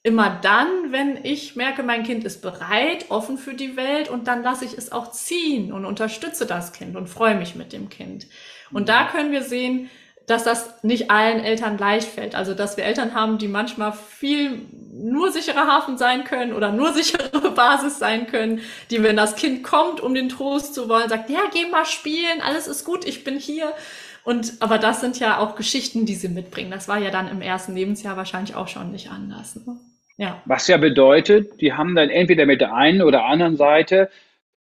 immer 0.05 0.29
dann, 0.29 0.67
wenn 0.91 1.25
ich 1.25 1.55
merke, 1.55 1.81
mein 1.81 2.03
Kind 2.03 2.25
ist 2.25 2.43
bereit, 2.43 3.07
offen 3.09 3.39
für 3.39 3.55
die 3.55 3.75
Welt 3.75 4.07
und 4.07 4.27
dann 4.27 4.43
lasse 4.43 4.63
ich 4.63 4.77
es 4.77 4.91
auch 4.91 5.09
ziehen 5.11 5.73
und 5.73 5.83
unterstütze 5.83 6.45
das 6.45 6.73
Kind 6.73 6.95
und 6.95 7.09
freue 7.09 7.33
mich 7.33 7.55
mit 7.55 7.73
dem 7.73 7.89
Kind. 7.89 8.27
Und 8.71 8.87
da 8.87 9.07
können 9.07 9.31
wir 9.31 9.41
sehen, 9.41 9.89
dass 10.27 10.43
das 10.43 10.83
nicht 10.83 11.09
allen 11.09 11.43
Eltern 11.43 11.79
leicht 11.79 12.07
fällt. 12.07 12.35
Also, 12.35 12.53
dass 12.53 12.77
wir 12.77 12.83
Eltern 12.83 13.15
haben, 13.15 13.39
die 13.39 13.47
manchmal 13.47 13.93
viel 13.93 14.61
nur 14.93 15.31
sicherer 15.31 15.65
Hafen 15.65 15.97
sein 15.97 16.23
können 16.23 16.53
oder 16.53 16.71
nur 16.71 16.93
sichere 16.93 17.51
Basis 17.55 17.97
sein 17.97 18.27
können, 18.27 18.61
die, 18.91 19.01
wenn 19.01 19.17
das 19.17 19.35
Kind 19.35 19.63
kommt, 19.63 20.01
um 20.01 20.13
den 20.13 20.29
Trost 20.29 20.75
zu 20.75 20.87
wollen, 20.87 21.09
sagt, 21.09 21.31
ja, 21.31 21.41
geh 21.51 21.65
mal 21.65 21.85
spielen, 21.85 22.41
alles 22.43 22.67
ist 22.67 22.85
gut, 22.85 23.05
ich 23.05 23.23
bin 23.23 23.39
hier. 23.39 23.73
Und, 24.23 24.53
aber 24.59 24.77
das 24.77 25.01
sind 25.01 25.19
ja 25.19 25.39
auch 25.39 25.55
Geschichten, 25.55 26.05
die 26.05 26.15
sie 26.15 26.29
mitbringen. 26.29 26.69
Das 26.69 26.87
war 26.87 26.99
ja 26.99 27.09
dann 27.09 27.27
im 27.27 27.41
ersten 27.41 27.73
Lebensjahr 27.73 28.17
wahrscheinlich 28.17 28.55
auch 28.55 28.67
schon 28.67 28.91
nicht 28.91 29.09
anders. 29.09 29.55
Ne? 29.55 29.79
Ja. 30.17 30.41
Was 30.45 30.67
ja 30.67 30.77
bedeutet, 30.77 31.59
die 31.61 31.73
haben 31.73 31.95
dann 31.95 32.09
entweder 32.09 32.45
mit 32.45 32.61
der 32.61 32.73
einen 32.73 33.01
oder 33.01 33.25
anderen 33.25 33.57
Seite 33.57 34.09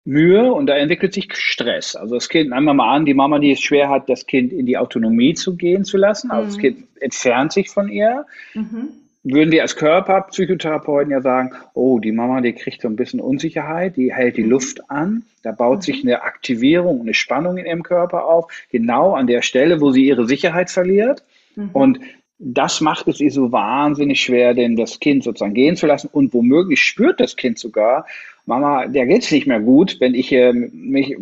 Mühe 0.04 0.52
und 0.52 0.66
da 0.66 0.76
entwickelt 0.76 1.14
sich 1.14 1.34
Stress. 1.36 1.96
Also 1.96 2.16
das 2.16 2.28
Kind, 2.28 2.50
nehmen 2.50 2.66
wir 2.66 2.74
mal 2.74 2.96
an, 2.96 3.06
die 3.06 3.14
Mama, 3.14 3.38
die 3.38 3.52
es 3.52 3.62
schwer 3.62 3.90
hat, 3.90 4.10
das 4.10 4.26
Kind 4.26 4.52
in 4.52 4.66
die 4.66 4.78
Autonomie 4.78 5.36
zu 5.36 5.56
gehen 5.56 5.84
zu 5.84 5.98
lassen. 5.98 6.32
Also 6.32 6.44
mhm. 6.44 6.50
das 6.50 6.58
Kind 6.58 6.88
entfernt 7.00 7.52
sich 7.52 7.70
von 7.70 7.90
ihr. 7.90 8.26
Mhm. 8.54 8.90
Würden 9.24 9.52
wir 9.52 9.62
als 9.62 9.76
Körperpsychotherapeuten 9.76 11.12
ja 11.12 11.22
sagen, 11.22 11.52
oh, 11.76 12.00
die 12.00 12.12
Mama, 12.12 12.42
die 12.42 12.54
kriegt 12.54 12.82
so 12.82 12.88
ein 12.88 12.96
bisschen 12.96 13.20
Unsicherheit, 13.20 13.96
die 13.96 14.12
hält 14.12 14.38
die 14.38 14.44
mhm. 14.44 14.50
Luft 14.50 14.90
an, 14.90 15.24
da 15.44 15.52
baut 15.52 15.78
mhm. 15.78 15.82
sich 15.82 16.04
eine 16.04 16.24
Aktivierung, 16.24 17.02
eine 17.02 17.14
Spannung 17.14 17.58
in 17.58 17.68
ihrem 17.68 17.84
Körper 17.84 18.26
auf, 18.26 18.52
genau 18.72 19.14
an 19.14 19.28
der 19.28 19.44
Stelle, 19.44 19.80
wo 19.80 19.92
sie 19.92 20.08
ihre 20.08 20.26
Sicherheit 20.26 20.72
verliert. 20.72 21.24
Mhm. 21.56 21.70
Und 21.74 22.00
das 22.44 22.82
macht 22.82 23.08
es 23.08 23.22
ihr 23.22 23.32
so 23.32 23.52
wahnsinnig 23.52 24.20
schwer, 24.20 24.56
denn 24.56 24.76
das 24.76 25.00
Kind 25.00 25.24
sozusagen 25.24 25.54
gehen 25.54 25.76
zu 25.76 25.86
lassen 25.86 26.10
und 26.12 26.34
womöglich 26.34 26.82
spürt 26.82 27.20
das 27.20 27.36
Kind 27.36 27.60
sogar, 27.60 28.06
Mama, 28.48 28.88
der 28.88 29.06
geht's 29.06 29.32
nicht 29.32 29.46
mehr 29.46 29.60
gut, 29.60 29.98
wenn 30.00 30.16
ich 30.16 30.32
äh, 30.32 30.52
mich 30.52 31.16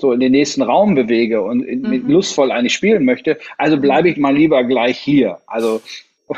so 0.00 0.12
in 0.12 0.18
den 0.18 0.32
nächsten 0.32 0.62
Raum 0.62 0.96
bewege 0.96 1.42
und 1.42 1.60
mhm. 1.60 2.08
lustvoll 2.08 2.50
eigentlich 2.50 2.74
spielen 2.74 3.04
möchte. 3.04 3.38
Also 3.56 3.78
bleibe 3.78 4.08
ich 4.08 4.16
mal 4.16 4.34
lieber 4.34 4.64
gleich 4.64 4.98
hier. 4.98 5.38
Also 5.46 5.80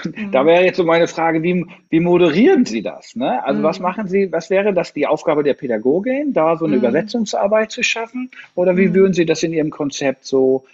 mhm. 0.05 0.31
da 0.31 0.45
wäre 0.45 0.65
jetzt 0.65 0.77
so 0.77 0.85
meine 0.85 1.09
Frage, 1.09 1.43
wie, 1.43 1.65
wie 1.89 2.01
moderieren 2.01 2.67
Sie 2.67 2.83
das? 2.83 3.17
Ne? 3.17 3.43
Also 3.43 3.61
mhm. 3.61 3.65
was 3.65 3.81
machen 3.81 4.07
Sie, 4.07 4.31
was 4.31 4.51
wäre 4.51 4.75
das 4.75 4.93
die 4.93 5.07
Aufgabe 5.07 5.43
der 5.43 5.55
Pädagogin, 5.55 6.35
da 6.35 6.59
so 6.59 6.67
eine 6.67 6.77
mhm. 6.77 6.83
Übersetzungsarbeit 6.83 7.71
zu 7.71 7.83
schaffen? 7.83 8.31
Oder 8.55 8.77
wie 8.77 8.89
mhm. 8.89 8.95
würden 8.95 9.13
Sie 9.15 9.25
das 9.25 9.43
in 9.43 9.55
Ihrem 9.55 9.71
Konzept 9.71 10.27
so 10.27 10.65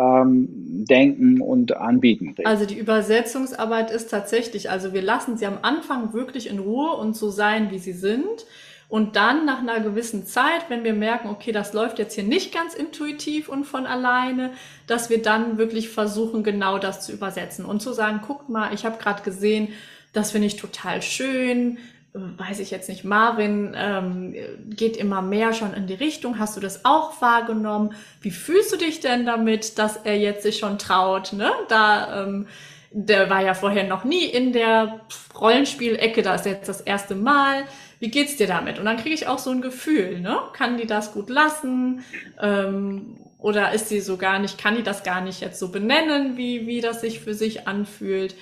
ähm, 0.00 0.48
denken 0.86 1.40
und 1.40 1.76
anbieten. 1.76 2.34
Also 2.44 2.64
die 2.64 2.78
Übersetzungsarbeit 2.78 3.90
ist 3.90 4.10
tatsächlich, 4.10 4.70
also 4.70 4.92
wir 4.94 5.02
lassen 5.02 5.36
sie 5.36 5.46
am 5.46 5.58
Anfang 5.62 6.12
wirklich 6.12 6.48
in 6.48 6.58
Ruhe 6.58 6.92
und 6.96 7.16
so 7.16 7.30
sein, 7.30 7.70
wie 7.70 7.78
sie 7.78 7.92
sind. 7.92 8.46
Und 8.88 9.14
dann 9.14 9.46
nach 9.46 9.60
einer 9.60 9.78
gewissen 9.78 10.26
Zeit, 10.26 10.64
wenn 10.68 10.82
wir 10.82 10.94
merken, 10.94 11.28
okay, 11.28 11.52
das 11.52 11.72
läuft 11.74 12.00
jetzt 12.00 12.14
hier 12.14 12.24
nicht 12.24 12.52
ganz 12.52 12.74
intuitiv 12.74 13.48
und 13.48 13.64
von 13.64 13.86
alleine, 13.86 14.50
dass 14.88 15.10
wir 15.10 15.22
dann 15.22 15.58
wirklich 15.58 15.90
versuchen, 15.90 16.42
genau 16.42 16.78
das 16.78 17.06
zu 17.06 17.12
übersetzen 17.12 17.64
und 17.64 17.80
zu 17.80 17.92
sagen, 17.92 18.20
guckt 18.26 18.48
mal, 18.48 18.74
ich 18.74 18.84
habe 18.84 18.98
gerade 18.98 19.22
gesehen, 19.22 19.68
das 20.12 20.32
finde 20.32 20.48
ich 20.48 20.56
total 20.56 21.02
schön, 21.02 21.78
weiß 22.12 22.58
ich 22.60 22.70
jetzt 22.70 22.88
nicht, 22.88 23.04
Marvin 23.04 23.74
ähm, 23.76 24.34
geht 24.68 24.96
immer 24.96 25.22
mehr 25.22 25.52
schon 25.52 25.74
in 25.74 25.86
die 25.86 25.94
Richtung. 25.94 26.38
Hast 26.38 26.56
du 26.56 26.60
das 26.60 26.84
auch 26.84 27.20
wahrgenommen? 27.20 27.94
Wie 28.20 28.32
fühlst 28.32 28.72
du 28.72 28.76
dich 28.76 29.00
denn 29.00 29.26
damit, 29.26 29.78
dass 29.78 29.96
er 29.96 30.18
jetzt 30.18 30.42
sich 30.42 30.58
schon 30.58 30.78
traut? 30.78 31.32
Ne? 31.32 31.50
Da, 31.68 32.24
ähm, 32.24 32.48
der 32.90 33.30
war 33.30 33.42
ja 33.42 33.54
vorher 33.54 33.84
noch 33.84 34.04
nie 34.04 34.24
in 34.24 34.52
der 34.52 35.00
Rollenspielecke, 35.38 36.22
da 36.22 36.34
ist 36.34 36.46
jetzt 36.46 36.68
das 36.68 36.80
erste 36.80 37.14
Mal 37.14 37.64
wie 38.00 38.08
geht's 38.08 38.36
dir 38.36 38.46
damit? 38.46 38.78
Und 38.78 38.86
dann 38.86 38.96
kriege 38.96 39.14
ich 39.14 39.28
auch 39.28 39.38
so 39.38 39.50
ein 39.50 39.60
Gefühl, 39.60 40.20
ne? 40.20 40.38
Kann 40.54 40.78
die 40.78 40.86
das 40.86 41.12
gut 41.12 41.28
lassen? 41.28 42.02
Ähm, 42.40 43.18
oder 43.38 43.72
ist 43.72 43.88
sie 43.88 44.00
so 44.00 44.16
gar 44.16 44.38
nicht, 44.38 44.58
kann 44.58 44.74
die 44.74 44.82
das 44.82 45.02
gar 45.02 45.20
nicht 45.20 45.40
jetzt 45.40 45.58
so 45.58 45.70
benennen, 45.70 46.36
wie, 46.36 46.66
wie 46.66 46.80
das 46.80 47.02
sich 47.02 47.20
für 47.20 47.34
sich 47.34 47.68
anfühlt? 47.68 48.34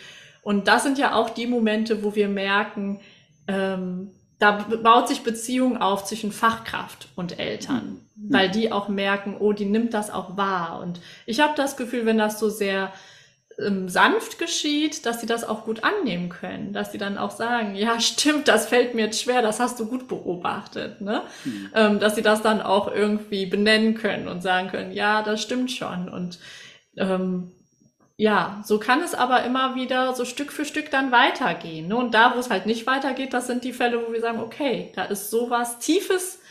Und 0.43 0.69
das 0.69 0.85
sind 0.85 0.97
ja 0.97 1.15
auch 1.15 1.31
die 1.31 1.47
Momente, 1.49 2.05
wo 2.05 2.15
wir 2.15 2.29
merken, 2.29 3.01
ähm, 3.49 4.11
da 4.39 4.53
baut 4.53 5.09
sich 5.09 5.23
Beziehung 5.23 5.79
auf 5.79 6.05
zwischen 6.05 6.31
Fachkraft 6.31 7.09
und 7.17 7.41
Eltern, 7.41 8.01
mhm. 8.15 8.33
weil 8.33 8.49
die 8.49 8.71
auch 8.71 8.89
merken, 8.89 9.37
oh, 9.39 9.53
die 9.53 9.65
nimmt 9.65 9.95
das 9.95 10.11
auch 10.11 10.37
wahr. 10.37 10.81
Und 10.81 11.01
ich 11.27 11.41
habe 11.41 11.55
das 11.57 11.77
Gefühl, 11.77 12.07
wenn 12.07 12.19
das 12.19 12.39
so 12.39 12.49
sehr 12.49 12.93
ähm, 13.59 13.89
sanft 13.89 14.39
geschieht, 14.39 15.07
dass 15.07 15.21
sie 15.21 15.27
das 15.27 15.43
auch 15.43 15.65
gut 15.65 15.83
annehmen 15.83 16.29
können, 16.29 16.73
dass 16.73 16.93
sie 16.93 16.99
dann 16.99 17.19
auch 17.19 17.33
sagen, 17.33 17.75
ja, 17.75 17.99
stimmt, 18.01 18.47
das 18.47 18.67
fällt 18.67 18.95
mir 18.95 19.07
jetzt 19.07 19.21
schwer, 19.21 19.43
das 19.43 19.59
hast 19.59 19.81
du 19.81 19.87
gut 19.87 20.07
beobachtet, 20.07 21.01
ne? 21.01 21.23
Mhm. 21.45 21.71
Ähm, 21.75 21.99
dass 21.99 22.15
sie 22.15 22.23
das 22.23 22.41
dann 22.41 22.61
auch 22.61 22.93
irgendwie 22.93 23.47
benennen 23.47 23.95
können 23.95 24.29
und 24.29 24.43
sagen 24.43 24.69
können, 24.69 24.93
ja, 24.93 25.23
das 25.23 25.43
stimmt 25.43 25.73
schon 25.73 26.09
und 26.09 26.39
ähm, 26.97 27.51
ja, 28.21 28.61
so 28.65 28.81
kann 28.81 29.01
es 29.01 29.15
aber 29.15 29.45
immer 29.45 29.77
wieder 29.77 30.13
so 30.13 30.25
Stück 30.25 30.51
für 30.51 30.65
Stück 30.65 30.91
dann 30.91 31.13
weitergehen. 31.13 31.87
Ne? 31.87 31.97
Und 31.97 32.15
da, 32.15 32.35
wo 32.35 32.41
es 32.41 32.51
halt 32.51 32.67
nicht 32.67 32.85
weitergeht, 32.89 33.33
das 33.33 33.47
sind 33.47 33.63
die 33.63 33.73
Fälle, 33.73 34.05
wo 34.05 34.13
wir 34.13 34.21
sagen, 34.21 34.41
okay, 34.41 34.91
da 34.97 35.05
ist 35.05 35.31
sowas 35.31 35.79
Tiefes, 35.79 36.43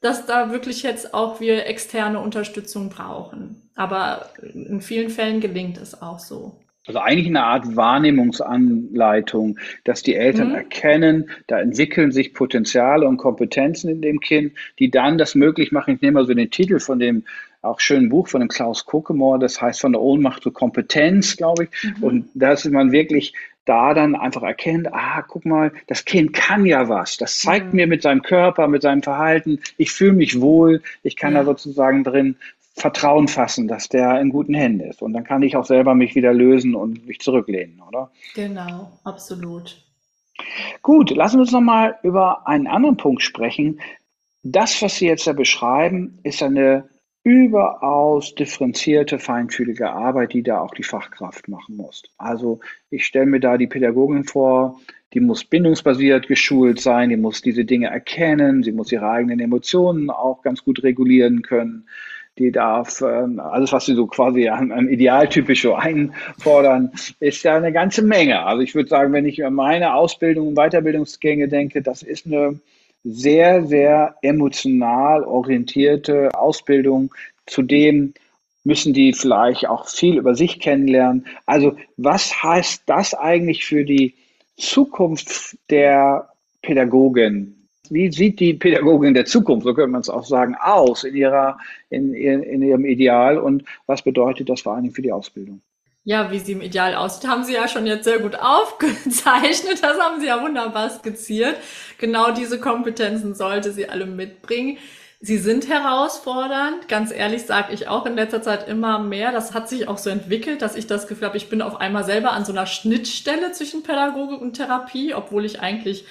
dass 0.00 0.26
da 0.26 0.52
wirklich 0.52 0.84
jetzt 0.84 1.14
auch 1.14 1.40
wir 1.40 1.66
externe 1.66 2.20
Unterstützung 2.20 2.88
brauchen. 2.88 3.68
Aber 3.74 4.30
in 4.40 4.80
vielen 4.80 5.10
Fällen 5.10 5.40
gelingt 5.40 5.76
es 5.76 6.00
auch 6.00 6.20
so. 6.20 6.60
Also 6.86 7.00
eigentlich 7.00 7.26
eine 7.26 7.42
Art 7.42 7.74
Wahrnehmungsanleitung, 7.74 9.58
dass 9.82 10.04
die 10.04 10.14
Eltern 10.14 10.50
mhm. 10.50 10.54
erkennen, 10.54 11.30
da 11.48 11.58
entwickeln 11.60 12.12
sich 12.12 12.32
Potenziale 12.32 13.08
und 13.08 13.16
Kompetenzen 13.16 13.90
in 13.90 14.00
dem 14.00 14.20
Kind, 14.20 14.52
die 14.78 14.90
dann 14.90 15.18
das 15.18 15.34
möglich 15.34 15.72
machen. 15.72 15.96
Ich 15.96 16.00
nehme 16.00 16.20
also 16.20 16.32
den 16.32 16.50
Titel 16.50 16.78
von 16.78 17.00
dem 17.00 17.24
auch 17.62 17.80
schönen 17.80 18.08
Buch 18.08 18.28
von 18.28 18.40
dem 18.40 18.48
Klaus 18.48 18.84
Kokemore, 18.84 19.38
das 19.38 19.60
heißt 19.60 19.80
von 19.80 19.92
der 19.92 20.00
Ohnmacht 20.00 20.42
zur 20.42 20.52
Kompetenz, 20.52 21.36
glaube 21.36 21.64
ich. 21.64 21.70
Mhm. 21.82 22.02
Und 22.02 22.28
dass 22.34 22.64
man 22.66 22.92
wirklich 22.92 23.34
da 23.64 23.92
dann 23.92 24.14
einfach 24.14 24.42
erkennt, 24.42 24.92
ah, 24.92 25.22
guck 25.22 25.44
mal, 25.44 25.72
das 25.88 26.04
Kind 26.04 26.32
kann 26.32 26.64
ja 26.64 26.88
was. 26.88 27.18
Das 27.18 27.38
zeigt 27.38 27.66
mhm. 27.66 27.76
mir 27.76 27.86
mit 27.86 28.02
seinem 28.02 28.22
Körper, 28.22 28.66
mit 28.68 28.82
seinem 28.82 29.02
Verhalten, 29.02 29.60
ich 29.76 29.92
fühle 29.92 30.14
mich 30.14 30.40
wohl, 30.40 30.82
ich 31.02 31.16
kann 31.16 31.34
ja. 31.34 31.40
da 31.40 31.44
sozusagen 31.44 32.04
drin 32.04 32.36
Vertrauen 32.74 33.28
fassen, 33.28 33.68
dass 33.68 33.88
der 33.88 34.20
in 34.20 34.30
guten 34.30 34.54
Händen 34.54 34.80
ist. 34.80 35.02
Und 35.02 35.12
dann 35.12 35.24
kann 35.24 35.42
ich 35.42 35.56
auch 35.56 35.64
selber 35.64 35.94
mich 35.94 36.14
wieder 36.14 36.32
lösen 36.32 36.74
und 36.74 37.06
mich 37.06 37.18
zurücklehnen, 37.18 37.82
oder? 37.86 38.10
Genau, 38.34 38.92
absolut. 39.04 39.84
Gut, 40.82 41.10
lassen 41.10 41.36
wir 41.36 41.40
uns 41.40 41.52
nochmal 41.52 41.98
über 42.04 42.46
einen 42.46 42.68
anderen 42.68 42.96
Punkt 42.96 43.22
sprechen. 43.22 43.80
Das, 44.44 44.80
was 44.80 44.96
Sie 44.96 45.06
jetzt 45.06 45.26
da 45.26 45.32
beschreiben, 45.32 46.20
ist 46.22 46.42
eine 46.42 46.88
überaus 47.28 48.34
differenzierte, 48.34 49.18
feinfühlige 49.18 49.90
Arbeit, 49.90 50.32
die 50.32 50.42
da 50.42 50.60
auch 50.60 50.74
die 50.74 50.82
Fachkraft 50.82 51.46
machen 51.48 51.76
muss. 51.76 52.02
Also 52.16 52.60
ich 52.90 53.04
stelle 53.04 53.26
mir 53.26 53.40
da 53.40 53.58
die 53.58 53.66
Pädagogin 53.66 54.24
vor, 54.24 54.80
die 55.12 55.20
muss 55.20 55.44
bindungsbasiert 55.44 56.26
geschult 56.26 56.80
sein, 56.80 57.10
die 57.10 57.16
muss 57.16 57.42
diese 57.42 57.66
Dinge 57.66 57.88
erkennen, 57.88 58.62
sie 58.62 58.72
muss 58.72 58.92
ihre 58.92 59.10
eigenen 59.10 59.40
Emotionen 59.40 60.08
auch 60.08 60.42
ganz 60.42 60.64
gut 60.64 60.82
regulieren 60.82 61.42
können 61.42 61.86
die 62.38 62.52
darf 62.52 63.02
ähm, 63.02 63.40
alles, 63.40 63.72
was 63.72 63.86
sie 63.86 63.94
so 63.94 64.06
quasi 64.06 64.48
an, 64.48 64.70
an 64.70 64.88
idealtypisch 64.88 65.62
so 65.62 65.74
einfordern, 65.74 66.92
ist 67.20 67.42
ja 67.42 67.56
eine 67.56 67.72
ganze 67.72 68.02
Menge. 68.02 68.44
Also 68.44 68.62
ich 68.62 68.74
würde 68.74 68.88
sagen, 68.88 69.12
wenn 69.12 69.26
ich 69.26 69.44
an 69.44 69.54
meine 69.54 69.94
Ausbildung 69.94 70.48
und 70.48 70.54
Weiterbildungsgänge 70.54 71.48
denke, 71.48 71.82
das 71.82 72.02
ist 72.02 72.26
eine 72.26 72.60
sehr, 73.10 73.66
sehr 73.66 74.16
emotional 74.22 75.24
orientierte 75.24 76.30
Ausbildung. 76.34 77.14
Zudem 77.46 78.14
müssen 78.64 78.92
die 78.92 79.12
vielleicht 79.12 79.68
auch 79.68 79.88
viel 79.88 80.18
über 80.18 80.34
sich 80.34 80.60
kennenlernen. 80.60 81.26
Also 81.46 81.76
was 81.96 82.42
heißt 82.42 82.82
das 82.86 83.14
eigentlich 83.14 83.64
für 83.64 83.84
die 83.84 84.14
Zukunft 84.56 85.56
der 85.70 86.28
Pädagogin? 86.62 87.58
wie 87.90 88.10
sieht 88.12 88.40
die 88.40 88.54
Pädagogin 88.54 89.14
der 89.14 89.24
Zukunft, 89.24 89.64
so 89.64 89.74
könnte 89.74 89.90
man 89.90 90.00
es 90.00 90.10
auch 90.10 90.24
sagen, 90.24 90.54
aus 90.54 91.04
in, 91.04 91.14
ihrer, 91.14 91.58
in, 91.90 92.14
in 92.14 92.62
ihrem 92.62 92.84
Ideal 92.84 93.38
und 93.38 93.64
was 93.86 94.02
bedeutet 94.02 94.48
das 94.48 94.62
vor 94.62 94.74
allen 94.74 94.84
Dingen 94.84 94.94
für 94.94 95.02
die 95.02 95.12
Ausbildung? 95.12 95.60
Ja, 96.08 96.30
wie 96.30 96.38
sie 96.38 96.52
im 96.52 96.62
Ideal 96.62 96.94
aussieht, 96.94 97.28
haben 97.28 97.44
Sie 97.44 97.52
ja 97.52 97.68
schon 97.68 97.86
jetzt 97.86 98.04
sehr 98.04 98.18
gut 98.18 98.34
aufgezeichnet. 98.34 99.82
Das 99.82 100.00
haben 100.00 100.22
Sie 100.22 100.28
ja 100.28 100.42
wunderbar 100.42 100.88
skizziert. 100.88 101.56
Genau 101.98 102.30
diese 102.30 102.58
Kompetenzen 102.58 103.34
sollte 103.34 103.72
sie 103.72 103.90
alle 103.90 104.06
mitbringen. 104.06 104.78
Sie 105.20 105.36
sind 105.36 105.68
herausfordernd. 105.68 106.88
Ganz 106.88 107.12
ehrlich 107.12 107.42
sage 107.42 107.74
ich 107.74 107.88
auch 107.88 108.06
in 108.06 108.14
letzter 108.14 108.40
Zeit 108.40 108.68
immer 108.68 108.98
mehr. 108.98 109.32
Das 109.32 109.52
hat 109.52 109.68
sich 109.68 109.86
auch 109.86 109.98
so 109.98 110.08
entwickelt, 110.08 110.62
dass 110.62 110.76
ich 110.76 110.86
das 110.86 111.08
Gefühl 111.08 111.26
habe, 111.26 111.36
ich 111.36 111.50
bin 111.50 111.60
auf 111.60 111.78
einmal 111.78 112.04
selber 112.04 112.32
an 112.32 112.46
so 112.46 112.52
einer 112.52 112.64
Schnittstelle 112.64 113.52
zwischen 113.52 113.82
Pädagogik 113.82 114.40
und 114.40 114.54
Therapie, 114.54 115.12
obwohl 115.12 115.44
ich 115.44 115.60
eigentlich 115.60 116.06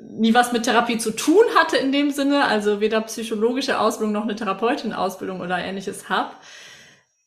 nie 0.00 0.34
was 0.34 0.50
mit 0.50 0.64
Therapie 0.64 0.98
zu 0.98 1.12
tun 1.12 1.44
hatte 1.56 1.76
in 1.76 1.92
dem 1.92 2.10
Sinne, 2.10 2.46
also 2.46 2.80
weder 2.80 3.00
psychologische 3.02 3.78
Ausbildung 3.78 4.12
noch 4.12 4.24
eine 4.24 4.34
Therapeutin-Ausbildung 4.34 5.40
oder 5.40 5.58
ähnliches 5.58 6.08
hab, 6.08 6.40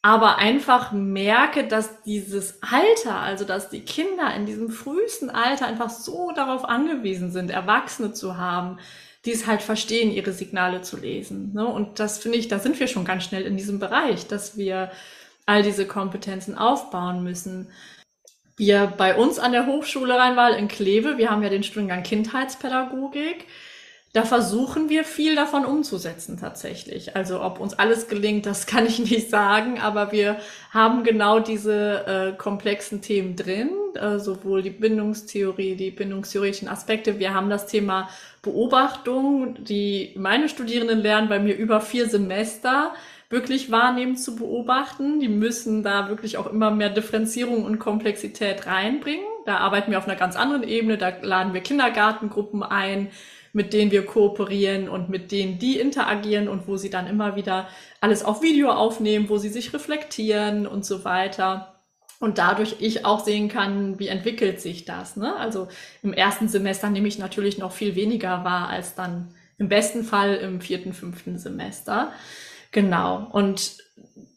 aber 0.07 0.37
einfach 0.37 0.93
merke, 0.93 1.67
dass 1.67 2.01
dieses 2.03 2.63
Alter, 2.63 3.19
also 3.19 3.43
dass 3.43 3.69
die 3.69 3.81
Kinder 3.81 4.33
in 4.33 4.45
diesem 4.45 4.69
frühesten 4.69 5.29
Alter 5.29 5.67
einfach 5.67 5.89
so 5.89 6.31
darauf 6.31 6.63
angewiesen 6.63 7.29
sind, 7.29 7.51
Erwachsene 7.51 8.13
zu 8.13 8.37
haben, 8.37 8.79
die 9.25 9.33
es 9.33 9.47
halt 9.47 9.61
verstehen, 9.61 10.13
ihre 10.13 10.31
Signale 10.31 10.81
zu 10.81 10.95
lesen. 10.95 11.51
Ne? 11.53 11.67
Und 11.67 11.99
das 11.99 12.19
finde 12.19 12.37
ich, 12.37 12.47
da 12.47 12.57
sind 12.59 12.79
wir 12.79 12.87
schon 12.87 13.03
ganz 13.03 13.25
schnell 13.25 13.43
in 13.43 13.57
diesem 13.57 13.79
Bereich, 13.79 14.27
dass 14.27 14.55
wir 14.55 14.93
all 15.45 15.61
diese 15.61 15.85
Kompetenzen 15.85 16.57
aufbauen 16.57 17.21
müssen 17.21 17.67
wir 18.59 18.87
bei 18.87 19.15
uns 19.15 19.37
an 19.37 19.51
der 19.51 19.67
Hochschule 19.67 20.15
Rheinwald 20.15 20.57
in 20.57 20.67
Kleve, 20.67 21.19
wir 21.19 21.29
haben 21.29 21.43
ja 21.43 21.49
den 21.49 21.61
Studiengang 21.61 22.01
Kindheitspädagogik. 22.01 23.45
Da 24.17 24.23
versuchen 24.23 24.89
wir 24.89 25.03
viel 25.03 25.35
davon 25.35 25.63
umzusetzen 25.63 26.39
tatsächlich. 26.39 27.15
Also 27.15 27.39
ob 27.39 27.59
uns 27.59 27.75
alles 27.75 28.07
gelingt, 28.07 28.47
das 28.47 28.65
kann 28.65 28.87
ich 28.87 28.97
nicht 29.11 29.29
sagen, 29.29 29.79
aber 29.79 30.11
wir 30.11 30.37
haben 30.71 31.03
genau 31.03 31.39
diese 31.39 32.07
äh, 32.07 32.35
komplexen 32.35 33.03
Themen 33.03 33.35
drin, 33.35 33.69
äh, 33.93 34.17
sowohl 34.17 34.63
die 34.63 34.71
Bindungstheorie, 34.71 35.75
die 35.75 35.91
bindungstheoretischen 35.91 36.67
Aspekte. 36.67 37.19
Wir 37.19 37.35
haben 37.35 37.51
das 37.51 37.67
Thema 37.67 38.09
Beobachtung, 38.41 39.63
die 39.63 40.15
meine 40.17 40.49
Studierenden 40.49 40.99
lernen 40.99 41.29
bei 41.29 41.37
mir 41.37 41.55
über 41.55 41.79
vier 41.79 42.09
Semester 42.09 42.95
wirklich 43.29 43.69
wahrnehmen 43.69 44.17
zu 44.17 44.35
beobachten. 44.35 45.19
Die 45.19 45.29
müssen 45.29 45.83
da 45.83 46.09
wirklich 46.09 46.39
auch 46.39 46.47
immer 46.47 46.71
mehr 46.71 46.89
Differenzierung 46.89 47.65
und 47.65 47.77
Komplexität 47.77 48.65
reinbringen. 48.65 49.25
Da 49.45 49.57
arbeiten 49.57 49.91
wir 49.91 49.99
auf 49.99 50.07
einer 50.07 50.17
ganz 50.17 50.35
anderen 50.35 50.63
Ebene. 50.63 50.97
Da 50.97 51.13
laden 51.21 51.53
wir 51.53 51.61
Kindergartengruppen 51.61 52.63
ein 52.63 53.09
mit 53.57 53.73
denen 53.73 53.89
wir 53.89 54.05
kooperieren 54.05 54.87
und 54.87 55.09
mit 55.09 55.31
denen 55.31 55.57
die 55.57 55.79
interagieren 55.79 56.47
und 56.47 56.67
wo 56.67 56.77
sie 56.77 56.91
dann 56.91 57.07
immer 57.07 57.35
wieder 57.35 57.67
alles 58.01 58.23
auf 58.23 58.43
Video 58.43 58.69
aufnehmen, 58.69 59.29
wo 59.29 59.39
sie 59.39 59.49
sich 59.49 59.73
reflektieren 59.73 60.67
und 60.67 60.85
so 60.85 61.03
weiter. 61.03 61.81
Und 62.19 62.37
dadurch 62.37 62.75
ich 62.81 63.03
auch 63.03 63.25
sehen 63.25 63.49
kann, 63.49 63.97
wie 63.97 64.09
entwickelt 64.09 64.61
sich 64.61 64.85
das. 64.85 65.15
Ne? 65.15 65.35
Also 65.37 65.69
im 66.03 66.13
ersten 66.13 66.47
Semester 66.47 66.91
nehme 66.91 67.07
ich 67.07 67.17
natürlich 67.17 67.57
noch 67.57 67.71
viel 67.71 67.95
weniger 67.95 68.43
wahr 68.43 68.69
als 68.69 68.93
dann 68.93 69.33
im 69.57 69.69
besten 69.69 70.03
Fall 70.03 70.35
im 70.35 70.61
vierten, 70.61 70.93
fünften 70.93 71.39
Semester. 71.39 72.11
Genau. 72.71 73.27
Und 73.31 73.77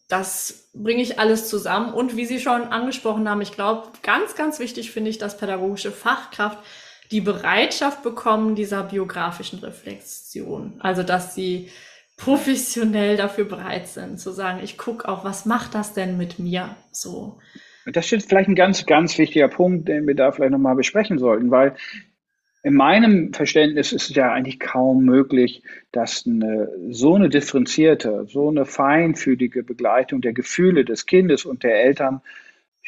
das 0.09 0.71
bringe 0.73 1.03
ich 1.03 1.19
alles 1.19 1.47
zusammen. 1.51 1.93
Und 1.93 2.17
wie 2.17 2.25
Sie 2.25 2.41
schon 2.41 2.63
angesprochen 2.63 3.29
haben, 3.29 3.43
ich 3.43 3.53
glaube, 3.53 3.89
ganz, 4.03 4.35
ganz 4.35 4.61
wichtig 4.61 4.93
finde 4.93 5.11
ich, 5.11 5.19
dass 5.19 5.37
pädagogische 5.37 5.93
Fachkraft 5.93 6.59
die 7.11 7.21
Bereitschaft 7.21 8.03
bekommen 8.03 8.55
dieser 8.55 8.85
biografischen 8.85 9.59
Reflexion. 9.61 10.75
Also, 10.79 11.03
dass 11.03 11.35
sie 11.35 11.71
professionell 12.17 13.17
dafür 13.17 13.47
bereit 13.47 13.89
sind, 13.89 14.21
zu 14.21 14.31
sagen, 14.31 14.61
ich 14.63 14.77
gucke 14.77 15.09
auch, 15.09 15.25
was 15.25 15.47
macht 15.47 15.75
das 15.75 15.95
denn 15.95 16.19
mit 16.19 16.39
mir 16.39 16.77
so. 16.93 17.39
Das 17.87 18.13
ist 18.13 18.29
vielleicht 18.29 18.49
ein 18.49 18.55
ganz, 18.55 18.85
ganz 18.85 19.17
wichtiger 19.17 19.49
Punkt, 19.49 19.89
den 19.89 20.07
wir 20.07 20.15
da 20.15 20.31
vielleicht 20.31 20.53
nochmal 20.53 20.77
besprechen 20.77 21.19
sollten, 21.19 21.51
weil 21.51 21.77
in 22.63 22.75
meinem 22.75 23.33
Verständnis 23.33 23.93
ist 23.93 24.11
es 24.11 24.17
ja 24.17 24.33
eigentlich 24.33 24.61
kaum 24.61 25.05
möglich, 25.05 25.63
dass 25.93 26.27
eine, 26.27 26.69
so 26.91 27.15
eine 27.15 27.31
differenzierte, 27.31 28.27
so 28.29 28.51
eine 28.51 28.67
feinfühlige 28.67 29.63
Begleitung 29.63 30.21
der 30.21 30.35
Gefühle 30.35 30.85
des 30.85 31.07
Kindes 31.07 31.47
und 31.47 31.63
der 31.63 31.83
Eltern 31.83 32.21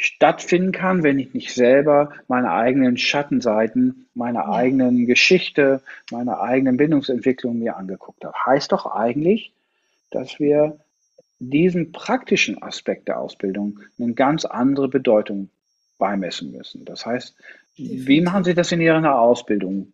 stattfinden 0.02 0.72
kann, 0.72 1.04
wenn 1.04 1.20
ich 1.20 1.32
nicht 1.32 1.54
selber 1.54 2.10
meine 2.26 2.50
eigenen 2.50 2.96
Schattenseiten, 2.96 4.08
meine 4.14 4.48
eigenen 4.48 5.06
Geschichte, 5.06 5.80
meine 6.10 6.40
eigenen 6.40 6.76
Bindungsentwicklung 6.76 7.60
mir 7.60 7.76
angeguckt 7.76 8.24
habe. 8.24 8.34
Heißt 8.46 8.72
doch 8.72 8.86
eigentlich, 8.86 9.52
dass 10.10 10.40
wir 10.40 10.78
diesen 11.38 11.92
praktischen 11.92 12.60
Aspekt 12.62 13.06
der 13.06 13.20
Ausbildung 13.20 13.78
eine 13.98 14.12
ganz 14.14 14.44
andere 14.44 14.88
Bedeutung 14.88 15.50
beimessen 15.98 16.50
müssen. 16.50 16.84
Das 16.84 17.06
heißt, 17.06 17.36
wie 17.76 18.20
machen 18.20 18.42
Sie 18.42 18.54
das 18.54 18.72
in 18.72 18.80
Ihrer 18.80 19.18
Ausbildung? 19.18 19.92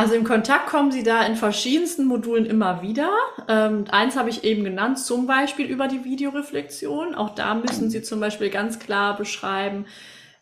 Also 0.00 0.14
im 0.14 0.24
Kontakt 0.24 0.66
kommen 0.70 0.90
sie 0.90 1.02
da 1.02 1.26
in 1.26 1.36
verschiedensten 1.36 2.06
Modulen 2.06 2.46
immer 2.46 2.80
wieder. 2.80 3.10
Ähm, 3.48 3.84
eins 3.90 4.16
habe 4.16 4.30
ich 4.30 4.44
eben 4.44 4.64
genannt, 4.64 4.98
zum 4.98 5.26
Beispiel 5.26 5.66
über 5.66 5.88
die 5.88 6.04
Videoreflexion. 6.04 7.14
Auch 7.14 7.34
da 7.34 7.52
müssen 7.52 7.90
sie 7.90 8.00
zum 8.00 8.18
Beispiel 8.18 8.48
ganz 8.48 8.78
klar 8.78 9.14
beschreiben, 9.18 9.84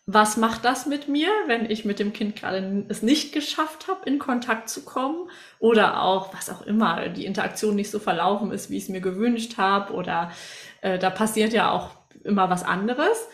was 0.05 0.37
macht 0.37 0.63
das 0.63 0.85
mit 0.85 1.09
mir, 1.09 1.27
wenn 1.47 1.69
ich 1.69 1.83
mit 1.83 1.99
dem 1.99 2.13
Kind 2.13 2.37
gerade 2.37 2.85
es 2.87 3.01
nicht 3.01 3.33
geschafft 3.33 3.89
habe, 3.89 4.09
in 4.09 4.17
Kontakt 4.17 4.69
zu 4.69 4.85
kommen 4.85 5.29
oder 5.59 6.03
auch, 6.03 6.33
was 6.33 6.49
auch 6.49 6.61
immer, 6.61 7.09
die 7.09 7.25
Interaktion 7.25 7.75
nicht 7.75 7.91
so 7.91 7.99
verlaufen 7.99 8.53
ist, 8.53 8.69
wie 8.69 8.77
ich 8.77 8.83
es 8.83 8.89
mir 8.89 9.01
gewünscht 9.01 9.57
habe 9.57 9.91
oder 9.91 10.31
äh, 10.79 10.97
da 10.97 11.09
passiert 11.09 11.51
ja 11.51 11.69
auch 11.69 11.89
immer 12.23 12.49
was 12.49 12.63
anderes. 12.63 13.27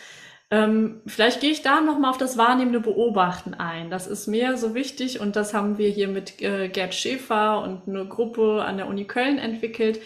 Ähm, 0.52 1.02
vielleicht 1.08 1.41
gehe 1.41 1.52
ich 1.52 1.64
da 1.64 1.82
nochmal 1.82 2.12
auf 2.12 2.18
das 2.18 2.38
wahrnehmende 2.38 2.80
Beobachten 2.80 3.54
ein. 3.56 3.89
Das 3.89 4.06
ist 4.06 4.28
mir 4.28 4.58
so 4.58 4.76
wichtig 4.76 5.20
und 5.20 5.36
das 5.36 5.54
haben 5.54 5.78
wir 5.78 5.89
hier 5.89 6.08
mit 6.08 6.41
äh, 6.41 6.70
Gerd 6.70 6.93
Schäfer 6.93 7.62
und 7.64 7.88
eine 7.88 8.06
Gruppe 8.06 8.64
an 8.64 8.78
der 8.78 8.88
Uni 8.88 9.06
Köln 9.06 9.39
entwickelt. 9.39 10.00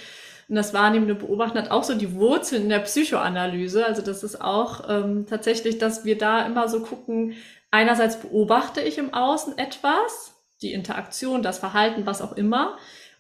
Und 0.48 0.56
das 0.56 0.74
wahrnehmende 0.74 1.14
Beobachten 1.14 1.58
hat 1.58 1.72
auch 1.72 1.84
so 1.84 1.94
die 1.94 2.16
Wurzeln 2.16 2.64
in 2.64 2.70
der 2.70 2.80
Psychoanalyse. 2.80 3.86
Also 3.86 4.02
das 4.02 4.24
ist 4.24 4.42
auch 4.42 4.90
ähm, 4.90 5.28
tatsächlich, 5.30 5.78
dass 5.78 6.06
wir 6.06 6.18
da 6.18 6.46
immer 6.46 6.70
so 6.70 6.82
gucken, 6.82 7.36
einerseits 7.70 8.20
beobachte 8.20 8.82
ich 8.82 8.98
im 8.98 9.14
Außen 9.14 9.58
etwas, 9.58 10.34
die 10.62 10.74
Interaktion, 10.74 11.44
das 11.44 11.60
Verhalten, 11.60 12.06
was 12.06 12.22
auch 12.22 12.36
immer, 12.36 12.78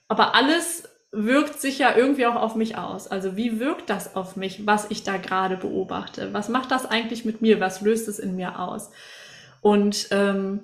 aber 0.07 0.35
alles 0.35 0.89
wirkt 1.11 1.59
sich 1.59 1.79
ja 1.79 1.95
irgendwie 1.95 2.27
auch 2.27 2.35
auf 2.35 2.55
mich 2.55 2.77
aus. 2.77 3.07
Also 3.07 3.35
wie 3.35 3.59
wirkt 3.59 3.89
das 3.89 4.15
auf 4.15 4.35
mich, 4.35 4.67
was 4.67 4.87
ich 4.89 5.03
da 5.03 5.17
gerade 5.17 5.57
beobachte? 5.57 6.33
Was 6.33 6.49
macht 6.49 6.71
das 6.71 6.85
eigentlich 6.85 7.25
mit 7.25 7.41
mir? 7.41 7.59
Was 7.59 7.81
löst 7.81 8.07
es 8.07 8.19
in 8.19 8.35
mir 8.35 8.59
aus? 8.59 8.91
Und 9.61 10.07
ähm, 10.11 10.61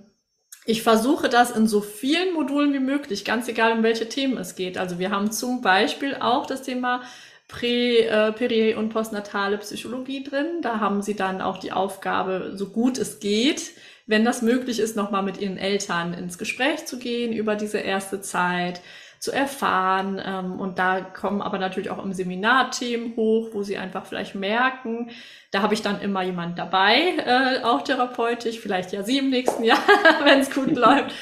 ich 0.66 0.84
versuche 0.84 1.30
das 1.30 1.52
in 1.52 1.68
so 1.68 1.82
vielen 1.82 2.34
Modulen 2.34 2.74
wie 2.74 2.80
möglich, 2.80 3.26
ganz 3.26 3.48
egal 3.48 3.72
um 3.74 3.84
welche 3.84 4.10
Themen 4.10 4.38
es 4.38 4.56
geht. 4.56 4.78
Also 4.78 5.00
wir 5.00 5.12
haben 5.12 5.32
zum 5.32 5.62
Beispiel 5.62 6.16
auch 6.16 6.46
das 6.46 6.62
Thema 6.62 7.02
Prä, 7.48 8.00
äh, 8.00 8.32
Peri- 8.32 8.76
und 8.76 8.90
postnatale 8.90 9.58
Psychologie 9.60 10.24
drin. 10.24 10.62
Da 10.62 10.80
haben 10.80 11.02
sie 11.02 11.16
dann 11.16 11.42
auch 11.42 11.58
die 11.58 11.72
Aufgabe, 11.72 12.54
so 12.56 12.70
gut 12.70 12.98
es 12.98 13.20
geht, 13.20 13.72
wenn 14.08 14.26
das 14.26 14.42
möglich 14.42 14.80
ist, 14.80 14.96
nochmal 14.96 15.24
mit 15.24 15.40
ihren 15.40 15.58
Eltern 15.58 16.14
ins 16.14 16.38
Gespräch 16.38 16.86
zu 16.86 16.98
gehen 16.98 17.34
über 17.34 17.56
diese 17.56 17.80
erste 17.80 18.22
Zeit 18.22 18.82
zu 19.26 19.32
erfahren. 19.32 20.22
Ähm, 20.24 20.60
und 20.60 20.78
da 20.78 21.02
kommen 21.02 21.42
aber 21.42 21.58
natürlich 21.58 21.90
auch 21.90 22.04
im 22.04 22.14
Seminar 22.14 22.70
Themen 22.70 23.16
hoch, 23.16 23.50
wo 23.54 23.64
sie 23.64 23.76
einfach 23.76 24.06
vielleicht 24.06 24.36
merken, 24.36 25.10
da 25.50 25.64
habe 25.64 25.74
ich 25.74 25.82
dann 25.82 26.00
immer 26.00 26.22
jemand 26.22 26.60
dabei, 26.60 27.16
äh, 27.26 27.64
auch 27.64 27.82
therapeutisch, 27.82 28.60
vielleicht 28.60 28.92
ja 28.92 29.02
sie 29.02 29.18
im 29.18 29.32
nächsten 29.32 29.64
Jahr, 29.64 29.80
wenn 30.24 30.42
es 30.42 30.54
gut 30.54 30.72
läuft, 30.76 31.16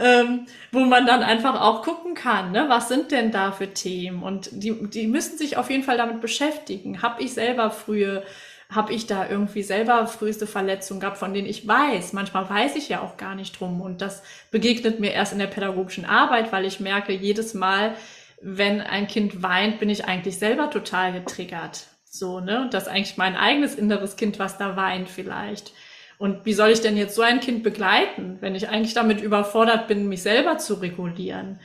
ähm, 0.00 0.46
wo 0.72 0.80
man 0.80 1.06
dann 1.06 1.22
einfach 1.22 1.60
auch 1.60 1.82
gucken 1.82 2.14
kann, 2.14 2.50
ne, 2.50 2.64
was 2.68 2.88
sind 2.88 3.12
denn 3.12 3.30
da 3.30 3.52
für 3.52 3.72
Themen? 3.72 4.24
Und 4.24 4.48
die, 4.50 4.88
die 4.90 5.06
müssen 5.06 5.38
sich 5.38 5.56
auf 5.56 5.70
jeden 5.70 5.84
Fall 5.84 5.96
damit 5.96 6.20
beschäftigen. 6.20 7.02
Habe 7.02 7.22
ich 7.22 7.34
selber 7.34 7.70
frühe 7.70 8.24
habe 8.70 8.92
ich 8.92 9.06
da 9.06 9.28
irgendwie 9.28 9.62
selber 9.62 10.06
früheste 10.06 10.46
Verletzungen 10.46 11.00
gehabt, 11.00 11.18
von 11.18 11.34
denen 11.34 11.48
ich 11.48 11.66
weiß. 11.66 12.12
Manchmal 12.12 12.48
weiß 12.48 12.76
ich 12.76 12.88
ja 12.88 13.00
auch 13.00 13.16
gar 13.16 13.34
nicht 13.34 13.58
drum. 13.58 13.80
Und 13.80 14.00
das 14.00 14.22
begegnet 14.50 15.00
mir 15.00 15.12
erst 15.12 15.32
in 15.32 15.38
der 15.38 15.46
pädagogischen 15.46 16.04
Arbeit, 16.04 16.52
weil 16.52 16.64
ich 16.64 16.80
merke, 16.80 17.12
jedes 17.12 17.54
Mal, 17.54 17.94
wenn 18.40 18.80
ein 18.80 19.06
Kind 19.06 19.42
weint, 19.42 19.78
bin 19.78 19.90
ich 19.90 20.06
eigentlich 20.06 20.38
selber 20.38 20.70
total 20.70 21.12
getriggert. 21.12 21.86
So, 22.04 22.40
ne? 22.40 22.62
Und 22.62 22.74
das 22.74 22.84
ist 22.84 22.88
eigentlich 22.88 23.16
mein 23.16 23.36
eigenes 23.36 23.74
inneres 23.74 24.16
Kind, 24.16 24.38
was 24.38 24.58
da 24.58 24.76
weint 24.76 25.08
vielleicht. 25.08 25.72
Und 26.18 26.46
wie 26.46 26.52
soll 26.54 26.70
ich 26.70 26.80
denn 26.80 26.96
jetzt 26.96 27.16
so 27.16 27.22
ein 27.22 27.40
Kind 27.40 27.62
begleiten, 27.62 28.38
wenn 28.40 28.54
ich 28.54 28.68
eigentlich 28.68 28.94
damit 28.94 29.20
überfordert 29.20 29.88
bin, 29.88 30.08
mich 30.08 30.22
selber 30.22 30.58
zu 30.58 30.74
regulieren? 30.74 31.58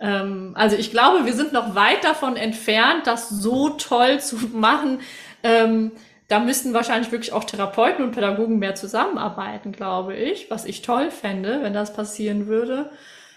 Ähm, 0.00 0.52
also 0.54 0.76
ich 0.76 0.90
glaube, 0.90 1.24
wir 1.24 1.32
sind 1.32 1.52
noch 1.52 1.74
weit 1.74 2.04
davon 2.04 2.36
entfernt, 2.36 3.06
das 3.06 3.28
so 3.28 3.70
toll 3.70 4.20
zu 4.20 4.36
machen, 4.52 5.00
ähm, 5.42 5.92
da 6.28 6.40
müssten 6.40 6.74
wahrscheinlich 6.74 7.12
wirklich 7.12 7.32
auch 7.32 7.44
Therapeuten 7.44 8.04
und 8.04 8.12
Pädagogen 8.12 8.58
mehr 8.58 8.74
zusammenarbeiten, 8.74 9.72
glaube 9.72 10.14
ich, 10.16 10.50
was 10.50 10.64
ich 10.64 10.82
toll 10.82 11.10
fände, 11.10 11.62
wenn 11.62 11.72
das 11.72 11.92
passieren 11.94 12.46
würde. 12.46 12.90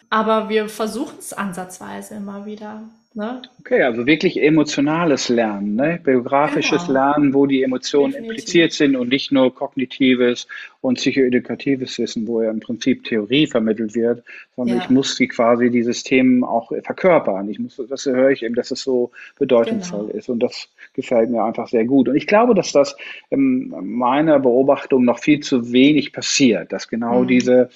Aber 0.10 0.50
wir 0.50 0.70
versuchen 0.70 1.20
es 1.20 1.34
ansatzweise 1.34 2.16
immer 2.16 2.46
wieder. 2.46 2.84
Ne? 3.16 3.42
Okay, 3.60 3.82
also 3.82 4.06
wirklich 4.06 4.40
emotionales 4.40 5.30
Lernen, 5.30 5.76
ne? 5.76 6.00
biografisches 6.04 6.86
genau. 6.86 7.00
Lernen, 7.00 7.34
wo 7.34 7.48
die 7.48 7.64
Emotionen 7.64 8.12
Definitiv. 8.12 8.30
impliziert 8.30 8.72
sind 8.74 8.96
und 8.96 9.10
nicht 9.10 9.32
nur 9.32 9.54
kognitives 9.54 10.48
und 10.82 10.96
psychoedukatives 10.96 11.98
Wissen, 11.98 12.28
wo 12.28 12.44
ja 12.44 12.52
im 12.52 12.60
Prinzip 12.60 13.04
Theorie 13.04 13.48
vermittelt 13.48 13.96
wird, 13.96 14.24
sondern 14.56 14.78
ja. 14.78 14.84
ich 14.84 14.92
muss 14.92 15.16
sie 15.16 15.28
quasi 15.28 15.72
dieses 15.72 16.04
Themen 16.04 16.44
auch 16.44 16.72
verkörpern. 16.84 17.50
Ich 17.50 17.58
muss, 17.58 17.82
das 17.90 18.06
höre 18.06 18.30
ich 18.30 18.44
eben, 18.44 18.54
dass 18.54 18.70
es 18.70 18.84
so 18.84 19.10
bedeutungsvoll 19.40 20.06
genau. 20.08 20.18
ist 20.18 20.30
und 20.30 20.40
das 20.42 20.70
gefällt 20.94 21.32
mir 21.32 21.44
einfach 21.44 21.68
sehr 21.68 21.86
gut. 21.86 22.10
Und 22.10 22.16
ich 22.16 22.28
glaube, 22.28 22.54
dass 22.54 22.72
das 22.72 22.96
in 23.32 23.74
meiner 23.82 24.38
Beobachtung 24.40 25.04
noch 25.04 25.18
viel 25.18 25.40
zu 25.40 25.72
wenig 25.74 26.14
passiert, 26.14 26.72
dass 26.72 26.88
genau 26.88 27.24
mhm. 27.24 27.28
diese 27.28 27.70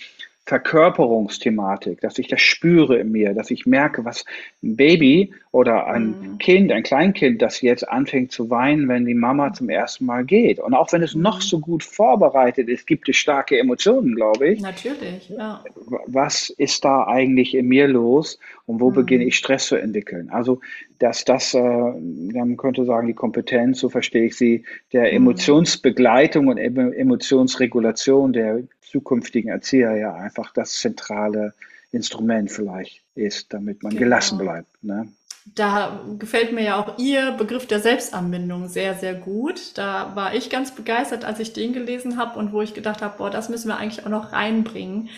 Verkörperungsthematik, 0.46 2.02
dass 2.02 2.20
ich 2.20 2.28
das 2.28 2.41
spüre 2.41 2.98
in 2.98 3.14
mir, 3.14 3.34
dass 3.34 3.50
ich 3.50 3.66
merke, 3.66 4.04
was 4.04 4.26
ein 4.62 4.76
Baby 4.76 5.32
oder 5.52 5.88
ein 5.88 6.08
mhm. 6.08 6.38
Kind, 6.38 6.72
ein 6.74 6.84
Kleinkind, 6.84 7.41
das 7.41 7.62
jetzt 7.62 7.88
anfängt 7.88 8.34
zu 8.34 8.50
weinen, 8.50 8.89
wenn 8.89 9.06
die 9.06 9.14
Mama 9.14 9.54
zum 9.54 9.70
ersten 9.70 10.06
Mal 10.06 10.26
geht. 10.26 10.60
Und 10.60 10.74
auch 10.74 10.91
wenn 10.91 11.02
es 11.02 11.16
noch 11.16 11.38
mhm. 11.38 11.44
so 11.44 11.60
gut 11.60 11.84
vorbereitet 11.84 12.68
ist, 12.68 12.88
gibt 12.88 13.08
es 13.08 13.16
starke 13.16 13.58
Emotionen, 13.58 14.16
glaube 14.16 14.50
ich. 14.50 14.60
Natürlich, 14.60 15.30
ja. 15.30 15.64
Was 16.08 16.50
ist 16.50 16.84
da 16.84 17.08
eigentlich 17.08 17.56
in 17.56 17.70
mir 17.70 17.88
los 17.88 18.38
und 18.66 18.82
wo 18.82 18.89
mhm. 18.89 18.96
beginne 18.96 19.24
ich 19.24 19.38
Stress 19.38 19.68
zu 19.68 19.78
entwickeln? 19.78 20.30
Also, 20.30 20.60
dass 21.00 21.24
das, 21.24 21.54
äh, 21.54 21.62
man 21.62 22.58
könnte 22.58 22.84
sagen, 22.84 23.08
die 23.08 23.14
Kompetenz, 23.14 23.80
so 23.80 23.88
verstehe 23.88 24.26
ich 24.26 24.36
sie, 24.36 24.66
der 24.91 25.04
mhm. 25.04 25.18
Emotionsbegleitung 25.18 26.48
und 26.48 26.58
Emotionsregulation 26.58 28.34
der 28.34 28.64
zukünftigen 28.94 29.50
Erzieher 29.50 29.96
ja 29.98 30.14
einfach 30.14 30.54
das 30.54 30.74
zentrale 30.74 31.54
Instrument 31.91 32.52
vielleicht 32.52 33.02
ist, 33.16 33.54
damit 33.54 33.84
man 33.84 33.91
genau. 33.91 34.04
gelassen 34.04 34.38
bleibt. 34.38 34.84
Ne? 34.84 35.10
Da 35.56 36.02
gefällt 36.20 36.54
mir 36.54 36.64
ja 36.64 36.78
auch 36.78 36.98
Ihr 36.98 37.32
Begriff 37.32 37.68
der 37.68 37.80
Selbstanbindung 37.80 38.70
sehr, 38.70 38.96
sehr 38.96 39.16
gut. 39.16 39.78
Da 39.78 40.16
war 40.16 40.34
ich 40.34 40.50
ganz 40.50 40.74
begeistert, 40.74 41.26
als 41.26 41.39
ich 41.39 41.52
den 41.52 41.74
gelesen 41.74 42.18
habe 42.18 42.39
und 42.39 42.54
wo 42.54 42.62
ich 42.62 42.74
gedacht 42.74 43.02
habe, 43.02 43.18
boah, 43.18 43.30
das 43.30 43.50
müssen 43.50 43.68
wir 43.68 43.78
eigentlich 43.78 44.06
auch 44.06 44.12
noch 44.12 44.32
reinbringen 44.32 45.10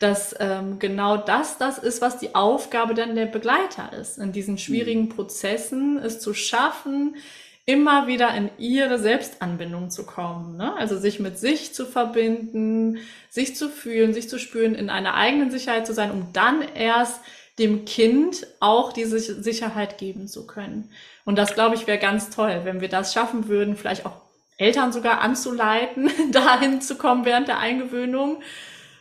dass 0.00 0.34
ähm, 0.40 0.78
genau 0.80 1.16
das 1.16 1.56
das 1.56 1.78
ist, 1.78 2.02
was 2.02 2.18
die 2.18 2.34
Aufgabe 2.34 2.94
dann 2.94 3.14
der 3.14 3.26
Begleiter 3.26 3.92
ist, 3.98 4.18
in 4.18 4.32
diesen 4.32 4.58
schwierigen 4.58 5.02
mhm. 5.04 5.08
Prozessen 5.10 5.98
es 5.98 6.20
zu 6.20 6.34
schaffen, 6.34 7.16
immer 7.66 8.06
wieder 8.06 8.34
in 8.34 8.50
ihre 8.58 8.98
Selbstanbindung 8.98 9.90
zu 9.90 10.04
kommen. 10.04 10.56
Ne? 10.56 10.76
Also 10.76 10.98
sich 10.98 11.18
mit 11.18 11.38
sich 11.38 11.74
zu 11.74 11.86
verbinden, 11.86 12.98
sich 13.30 13.56
zu 13.56 13.70
fühlen, 13.70 14.12
sich 14.12 14.28
zu 14.28 14.38
spüren, 14.38 14.74
in 14.74 14.90
einer 14.90 15.14
eigenen 15.14 15.50
Sicherheit 15.50 15.86
zu 15.86 15.94
sein, 15.94 16.10
um 16.10 16.32
dann 16.32 16.62
erst 16.74 17.20
dem 17.58 17.84
Kind 17.84 18.46
auch 18.60 18.92
diese 18.92 19.18
Sicherheit 19.18 19.96
geben 19.96 20.28
zu 20.28 20.46
können. 20.46 20.90
Und 21.24 21.36
das, 21.36 21.54
glaube 21.54 21.74
ich, 21.76 21.86
wäre 21.86 21.98
ganz 21.98 22.30
toll, 22.30 22.60
wenn 22.64 22.80
wir 22.80 22.88
das 22.88 23.14
schaffen 23.14 23.48
würden, 23.48 23.76
vielleicht 23.76 24.04
auch 24.04 24.20
Eltern 24.58 24.92
sogar 24.92 25.20
anzuleiten, 25.20 26.10
dahin 26.32 26.80
zu 26.80 26.96
kommen 26.96 27.24
während 27.24 27.48
der 27.48 27.58
Eingewöhnung 27.58 28.42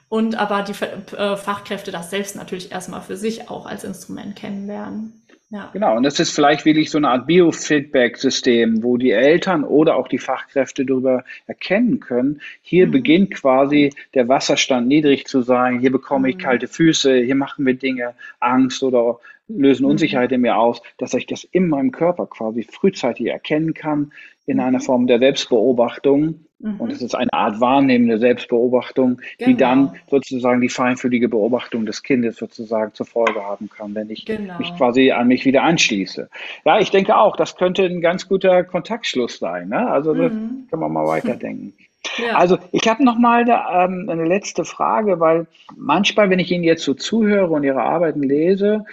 und 0.07 0.35
aber 0.35 0.61
die 0.61 0.73
äh, 1.15 1.35
Fachkräfte 1.35 1.91
das 1.91 2.11
selbst 2.11 2.35
natürlich 2.35 2.71
erstmal 2.71 3.01
für 3.01 3.17
sich 3.17 3.49
auch 3.49 3.65
als 3.65 3.83
Instrument 3.83 4.35
kennenlernen. 4.35 5.22
Ja. 5.53 5.69
Genau, 5.71 5.95
und 5.95 6.01
das 6.01 6.19
ist 6.19 6.31
vielleicht 6.31 6.65
wirklich 6.65 6.89
so 6.89 6.97
eine 6.97 7.09
Art 7.09 7.27
Biofeedback-System, 7.27 8.81
wo 8.81 8.97
die 8.97 9.11
Eltern 9.11 9.63
oder 9.63 9.97
auch 9.97 10.07
die 10.07 10.17
Fachkräfte 10.17 10.83
darüber 10.83 11.23
erkennen 11.45 11.99
können, 11.99 12.41
hier 12.63 12.87
mhm. 12.87 12.91
beginnt 12.91 13.35
quasi 13.35 13.93
der 14.15 14.27
Wasserstand 14.27 14.87
niedrig 14.87 15.27
zu 15.27 15.43
sein, 15.43 15.79
hier 15.79 15.91
bekomme 15.91 16.27
ich 16.31 16.37
mhm. 16.37 16.41
kalte 16.41 16.67
Füße, 16.67 17.17
hier 17.17 17.35
machen 17.35 17.67
wir 17.67 17.75
Dinge, 17.75 18.15
Angst 18.39 18.81
oder 18.81 19.19
lösen 19.55 19.83
mhm. 19.83 19.91
Unsicherheit 19.91 20.31
in 20.31 20.41
mir 20.41 20.57
aus, 20.57 20.81
dass 20.97 21.13
ich 21.13 21.25
das 21.25 21.43
in 21.43 21.69
meinem 21.69 21.91
Körper 21.91 22.27
quasi 22.27 22.63
frühzeitig 22.63 23.27
erkennen 23.27 23.73
kann, 23.73 24.11
in 24.45 24.59
einer 24.59 24.79
mhm. 24.79 24.83
Form 24.83 25.07
der 25.07 25.19
Selbstbeobachtung. 25.19 26.45
Mhm. 26.59 26.79
Und 26.79 26.91
es 26.91 27.01
ist 27.01 27.15
eine 27.15 27.31
Art 27.33 27.59
wahrnehmende 27.59 28.19
Selbstbeobachtung, 28.19 29.21
genau. 29.37 29.49
die 29.49 29.57
dann 29.57 29.95
sozusagen 30.09 30.61
die 30.61 30.69
feinfühlige 30.69 31.29
Beobachtung 31.29 31.85
des 31.85 32.03
Kindes 32.03 32.37
sozusagen 32.37 32.93
zur 32.93 33.05
Folge 33.05 33.43
haben 33.43 33.69
kann, 33.69 33.93
wenn 33.95 34.09
ich 34.09 34.25
genau. 34.25 34.57
mich 34.57 34.73
quasi 34.75 35.11
an 35.11 35.27
mich 35.27 35.45
wieder 35.45 35.63
anschließe. 35.63 36.29
Ja, 36.65 36.79
ich 36.79 36.91
denke 36.91 37.17
auch, 37.17 37.35
das 37.35 37.55
könnte 37.55 37.83
ein 37.83 38.01
ganz 38.01 38.27
guter 38.27 38.63
Kontaktschluss 38.63 39.39
sein. 39.39 39.69
Ne? 39.69 39.89
Also 39.89 40.13
mhm. 40.13 40.67
kann 40.69 40.79
man 40.79 40.91
mal 40.91 41.05
weiterdenken. 41.05 41.73
Ja. 42.17 42.35
Also 42.35 42.57
ich 42.73 42.87
habe 42.87 43.03
noch 43.03 43.17
mal 43.17 43.45
ähm, 43.47 44.09
eine 44.09 44.25
letzte 44.25 44.65
Frage, 44.65 45.21
weil 45.21 45.47
manchmal, 45.75 46.29
wenn 46.29 46.37
ich 46.37 46.51
Ihnen 46.51 46.65
jetzt 46.65 46.83
so 46.83 46.93
zuhöre 46.93 47.47
und 47.47 47.63
Ihre 47.63 47.81
Arbeiten 47.81 48.21
lese, 48.21 48.85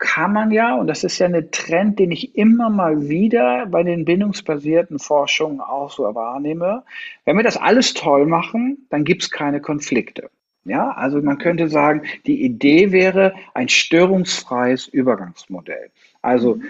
kann 0.00 0.32
man 0.32 0.50
ja, 0.50 0.74
und 0.74 0.86
das 0.86 1.04
ist 1.04 1.18
ja 1.18 1.26
ein 1.26 1.50
Trend, 1.52 1.98
den 1.98 2.10
ich 2.10 2.34
immer 2.34 2.70
mal 2.70 3.08
wieder 3.08 3.66
bei 3.66 3.82
den 3.82 4.06
bindungsbasierten 4.06 4.98
Forschungen 4.98 5.60
auch 5.60 5.92
so 5.92 6.02
wahrnehme, 6.14 6.84
wenn 7.26 7.36
wir 7.36 7.44
das 7.44 7.58
alles 7.58 7.92
toll 7.92 8.26
machen, 8.26 8.86
dann 8.88 9.04
gibt 9.04 9.22
es 9.22 9.30
keine 9.30 9.60
Konflikte. 9.60 10.30
Ja, 10.64 10.90
also 10.92 11.20
man 11.20 11.38
könnte 11.38 11.68
sagen, 11.68 12.02
die 12.26 12.42
Idee 12.42 12.92
wäre 12.92 13.34
ein 13.54 13.68
störungsfreies 13.68 14.88
Übergangsmodell. 14.88 15.90
Also 16.22 16.56
mhm. 16.56 16.64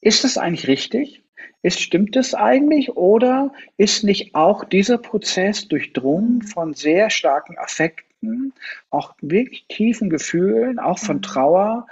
ist 0.00 0.22
das 0.22 0.38
eigentlich 0.38 0.68
richtig? 0.68 1.22
Ist, 1.62 1.80
stimmt 1.80 2.14
das 2.14 2.34
eigentlich 2.34 2.96
oder 2.96 3.52
ist 3.76 4.04
nicht 4.04 4.36
auch 4.36 4.64
dieser 4.64 4.98
Prozess 4.98 5.66
durchdrungen 5.66 6.42
von 6.42 6.74
sehr 6.74 7.10
starken 7.10 7.58
Affekten, 7.58 8.52
auch 8.90 9.14
wirklich 9.20 9.66
tiefen 9.68 10.08
Gefühlen, 10.08 10.78
auch 10.78 10.98
von 10.98 11.16
mhm. 11.16 11.22
Trauer 11.22 11.86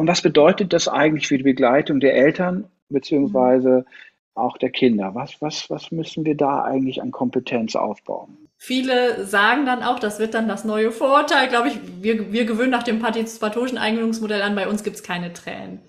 und 0.00 0.06
was 0.06 0.22
bedeutet 0.22 0.72
das 0.72 0.88
eigentlich 0.88 1.28
für 1.28 1.36
die 1.36 1.44
Begleitung 1.44 2.00
der 2.00 2.14
Eltern 2.14 2.64
beziehungsweise 2.88 3.84
auch 4.34 4.56
der 4.56 4.70
Kinder? 4.70 5.14
Was, 5.14 5.42
was, 5.42 5.68
was 5.68 5.90
müssen 5.90 6.24
wir 6.24 6.38
da 6.38 6.62
eigentlich 6.62 7.02
an 7.02 7.10
Kompetenz 7.10 7.76
aufbauen? 7.76 8.38
Viele 8.56 9.26
sagen 9.26 9.66
dann 9.66 9.82
auch, 9.82 9.98
das 9.98 10.18
wird 10.18 10.32
dann 10.32 10.48
das 10.48 10.64
neue 10.64 10.90
Vorurteil, 10.90 11.48
glaube 11.48 11.68
ich, 11.68 11.78
wir, 12.00 12.32
wir 12.32 12.46
gewöhnen 12.46 12.70
nach 12.70 12.82
dem 12.82 12.98
partizipatorischen 12.98 13.76
Eingewöhnungsmodell 13.76 14.40
an, 14.40 14.54
bei 14.54 14.68
uns 14.68 14.84
gibt 14.84 14.96
es 14.96 15.02
keine 15.02 15.34
Tränen. 15.34 15.82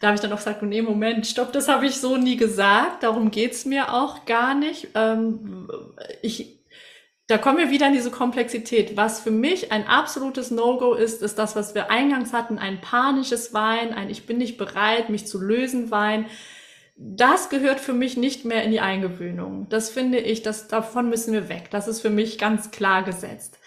Da 0.00 0.08
habe 0.08 0.16
ich 0.16 0.20
dann 0.20 0.32
auch 0.32 0.38
gesagt, 0.38 0.64
nee, 0.64 0.82
Moment, 0.82 1.28
stopp, 1.28 1.52
das 1.52 1.68
habe 1.68 1.86
ich 1.86 2.00
so 2.00 2.16
nie 2.16 2.36
gesagt, 2.36 3.04
darum 3.04 3.30
geht 3.30 3.52
es 3.52 3.64
mir 3.64 3.94
auch 3.94 4.24
gar 4.24 4.56
nicht. 4.56 4.88
Ähm, 4.96 5.68
ich 6.20 6.58
da 7.28 7.38
kommen 7.38 7.58
wir 7.58 7.70
wieder 7.70 7.86
in 7.86 7.92
diese 7.92 8.10
Komplexität. 8.10 8.96
Was 8.96 9.20
für 9.20 9.30
mich 9.30 9.72
ein 9.72 9.86
absolutes 9.86 10.50
No-Go 10.50 10.94
ist, 10.94 11.22
ist 11.22 11.38
das, 11.38 11.54
was 11.54 11.74
wir 11.74 11.90
eingangs 11.90 12.32
hatten, 12.32 12.58
ein 12.58 12.80
panisches 12.80 13.54
Wein, 13.54 13.94
ein 13.94 14.10
Ich 14.10 14.26
bin 14.26 14.38
nicht 14.38 14.58
bereit, 14.58 15.08
mich 15.08 15.26
zu 15.26 15.40
lösen 15.40 15.90
Wein. 15.90 16.26
Das 16.96 17.48
gehört 17.48 17.80
für 17.80 17.94
mich 17.94 18.16
nicht 18.16 18.44
mehr 18.44 18.64
in 18.64 18.70
die 18.70 18.80
Eingewöhnung. 18.80 19.68
Das 19.68 19.88
finde 19.88 20.18
ich, 20.18 20.42
das, 20.42 20.68
davon 20.68 21.08
müssen 21.08 21.32
wir 21.32 21.48
weg. 21.48 21.68
Das 21.70 21.88
ist 21.88 22.00
für 22.00 22.10
mich 22.10 22.38
ganz 22.38 22.70
klar 22.70 23.02
gesetzt. 23.02 23.58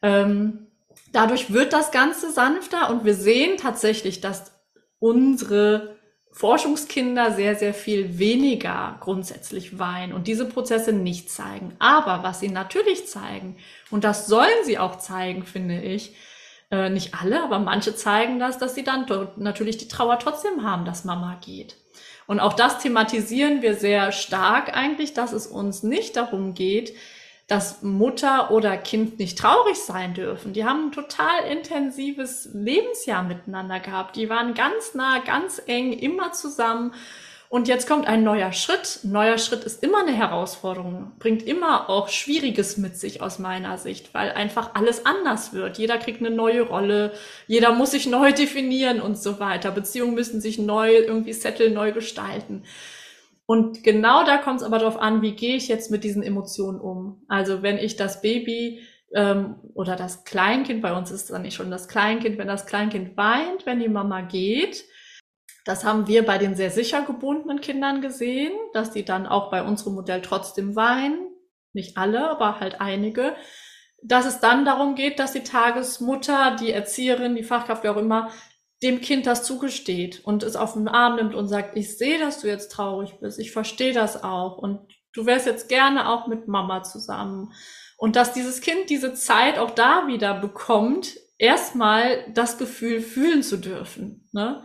Ähm, 0.00 0.68
dadurch 1.12 1.52
wird 1.52 1.72
das 1.72 1.90
Ganze 1.90 2.30
sanfter 2.30 2.90
und 2.90 3.04
wir 3.04 3.14
sehen 3.14 3.58
tatsächlich, 3.58 4.20
dass 4.20 4.52
unsere 4.98 5.93
Forschungskinder 6.34 7.30
sehr, 7.30 7.54
sehr 7.54 7.72
viel 7.72 8.18
weniger 8.18 8.96
grundsätzlich 8.98 9.78
weinen 9.78 10.12
und 10.12 10.26
diese 10.26 10.46
Prozesse 10.46 10.92
nicht 10.92 11.30
zeigen. 11.30 11.76
Aber 11.78 12.24
was 12.24 12.40
sie 12.40 12.48
natürlich 12.48 13.06
zeigen, 13.06 13.56
und 13.92 14.02
das 14.02 14.26
sollen 14.26 14.64
sie 14.64 14.76
auch 14.76 14.98
zeigen, 14.98 15.44
finde 15.44 15.80
ich, 15.80 16.16
äh, 16.72 16.90
nicht 16.90 17.14
alle, 17.14 17.40
aber 17.40 17.60
manche 17.60 17.94
zeigen 17.94 18.40
das, 18.40 18.58
dass 18.58 18.74
sie 18.74 18.82
dann 18.82 19.06
natürlich 19.36 19.78
die 19.78 19.86
Trauer 19.86 20.18
trotzdem 20.18 20.64
haben, 20.64 20.84
dass 20.84 21.04
Mama 21.04 21.38
geht. 21.40 21.76
Und 22.26 22.40
auch 22.40 22.54
das 22.54 22.80
thematisieren 22.80 23.62
wir 23.62 23.76
sehr 23.76 24.10
stark 24.10 24.76
eigentlich, 24.76 25.14
dass 25.14 25.32
es 25.32 25.46
uns 25.46 25.84
nicht 25.84 26.16
darum 26.16 26.54
geht, 26.54 26.94
dass 27.46 27.82
Mutter 27.82 28.50
oder 28.50 28.76
Kind 28.76 29.18
nicht 29.18 29.38
traurig 29.38 29.76
sein 29.76 30.14
dürfen. 30.14 30.54
Die 30.54 30.64
haben 30.64 30.86
ein 30.86 30.92
total 30.92 31.44
intensives 31.50 32.48
Lebensjahr 32.54 33.22
miteinander 33.22 33.80
gehabt. 33.80 34.16
Die 34.16 34.30
waren 34.30 34.54
ganz 34.54 34.94
nah, 34.94 35.18
ganz 35.18 35.60
eng, 35.66 35.92
immer 35.92 36.32
zusammen. 36.32 36.92
Und 37.50 37.68
jetzt 37.68 37.86
kommt 37.86 38.08
ein 38.08 38.24
neuer 38.24 38.52
Schritt. 38.52 39.00
Ein 39.04 39.12
neuer 39.12 39.38
Schritt 39.38 39.62
ist 39.62 39.82
immer 39.84 40.00
eine 40.00 40.12
Herausforderung, 40.12 41.12
bringt 41.18 41.46
immer 41.46 41.88
auch 41.88 42.08
Schwieriges 42.08 42.78
mit 42.78 42.96
sich 42.96 43.22
aus 43.22 43.38
meiner 43.38 43.78
Sicht, 43.78 44.12
weil 44.14 44.32
einfach 44.32 44.74
alles 44.74 45.06
anders 45.06 45.52
wird. 45.52 45.78
Jeder 45.78 45.98
kriegt 45.98 46.20
eine 46.20 46.34
neue 46.34 46.62
Rolle, 46.62 47.12
jeder 47.46 47.72
muss 47.72 47.92
sich 47.92 48.06
neu 48.06 48.32
definieren 48.32 49.00
und 49.00 49.18
so 49.18 49.38
weiter. 49.38 49.70
Beziehungen 49.70 50.14
müssen 50.14 50.40
sich 50.40 50.58
neu 50.58 50.96
irgendwie 50.96 51.34
setteln, 51.34 51.74
neu 51.74 51.92
gestalten. 51.92 52.64
Und 53.46 53.82
genau 53.82 54.24
da 54.24 54.38
kommt 54.38 54.60
es 54.60 54.66
aber 54.66 54.78
darauf 54.78 54.98
an, 54.98 55.20
wie 55.20 55.32
gehe 55.32 55.56
ich 55.56 55.68
jetzt 55.68 55.90
mit 55.90 56.02
diesen 56.04 56.22
Emotionen 56.22 56.80
um. 56.80 57.24
Also 57.28 57.62
wenn 57.62 57.76
ich 57.76 57.96
das 57.96 58.22
Baby 58.22 58.80
ähm, 59.14 59.56
oder 59.74 59.96
das 59.96 60.24
Kleinkind, 60.24 60.80
bei 60.80 60.96
uns 60.96 61.10
ist 61.10 61.24
es 61.24 61.28
dann 61.28 61.42
nicht 61.42 61.54
schon 61.54 61.70
das 61.70 61.88
Kleinkind, 61.88 62.38
wenn 62.38 62.48
das 62.48 62.66
Kleinkind 62.66 63.16
weint, 63.16 63.66
wenn 63.66 63.80
die 63.80 63.88
Mama 63.88 64.22
geht, 64.22 64.84
das 65.64 65.84
haben 65.84 66.06
wir 66.06 66.26
bei 66.26 66.38
den 66.38 66.56
sehr 66.56 66.70
sicher 66.70 67.02
gebundenen 67.02 67.60
Kindern 67.60 68.02
gesehen, 68.02 68.52
dass 68.74 68.90
die 68.90 69.04
dann 69.04 69.26
auch 69.26 69.50
bei 69.50 69.62
unserem 69.62 69.94
Modell 69.94 70.20
trotzdem 70.20 70.76
weinen. 70.76 71.30
Nicht 71.72 71.96
alle, 71.96 72.28
aber 72.30 72.60
halt 72.60 72.80
einige. 72.80 73.34
Dass 74.02 74.26
es 74.26 74.40
dann 74.40 74.66
darum 74.66 74.94
geht, 74.94 75.18
dass 75.18 75.32
die 75.32 75.42
Tagesmutter, 75.42 76.56
die 76.60 76.70
Erzieherin, 76.70 77.34
die 77.34 77.42
Fachkraft, 77.42 77.82
wie 77.82 77.88
auch 77.88 77.96
immer, 77.96 78.30
dem 78.84 79.00
Kind 79.00 79.26
das 79.26 79.42
zugesteht 79.42 80.20
und 80.24 80.42
es 80.42 80.56
auf 80.56 80.74
den 80.74 80.88
Arm 80.88 81.16
nimmt 81.16 81.34
und 81.34 81.48
sagt, 81.48 81.76
ich 81.76 81.96
sehe, 81.96 82.18
dass 82.18 82.42
du 82.42 82.48
jetzt 82.48 82.70
traurig 82.70 83.18
bist, 83.18 83.38
ich 83.38 83.50
verstehe 83.50 83.94
das 83.94 84.22
auch 84.22 84.58
und 84.58 84.80
du 85.14 85.24
wärst 85.24 85.46
jetzt 85.46 85.68
gerne 85.70 86.10
auch 86.10 86.26
mit 86.26 86.48
Mama 86.48 86.82
zusammen. 86.82 87.52
Und 87.96 88.14
dass 88.14 88.34
dieses 88.34 88.60
Kind 88.60 88.90
diese 88.90 89.14
Zeit 89.14 89.58
auch 89.58 89.70
da 89.70 90.06
wieder 90.06 90.34
bekommt, 90.34 91.14
erstmal 91.38 92.30
das 92.34 92.58
Gefühl 92.58 93.00
fühlen 93.00 93.42
zu 93.42 93.56
dürfen, 93.56 94.28
ne? 94.32 94.62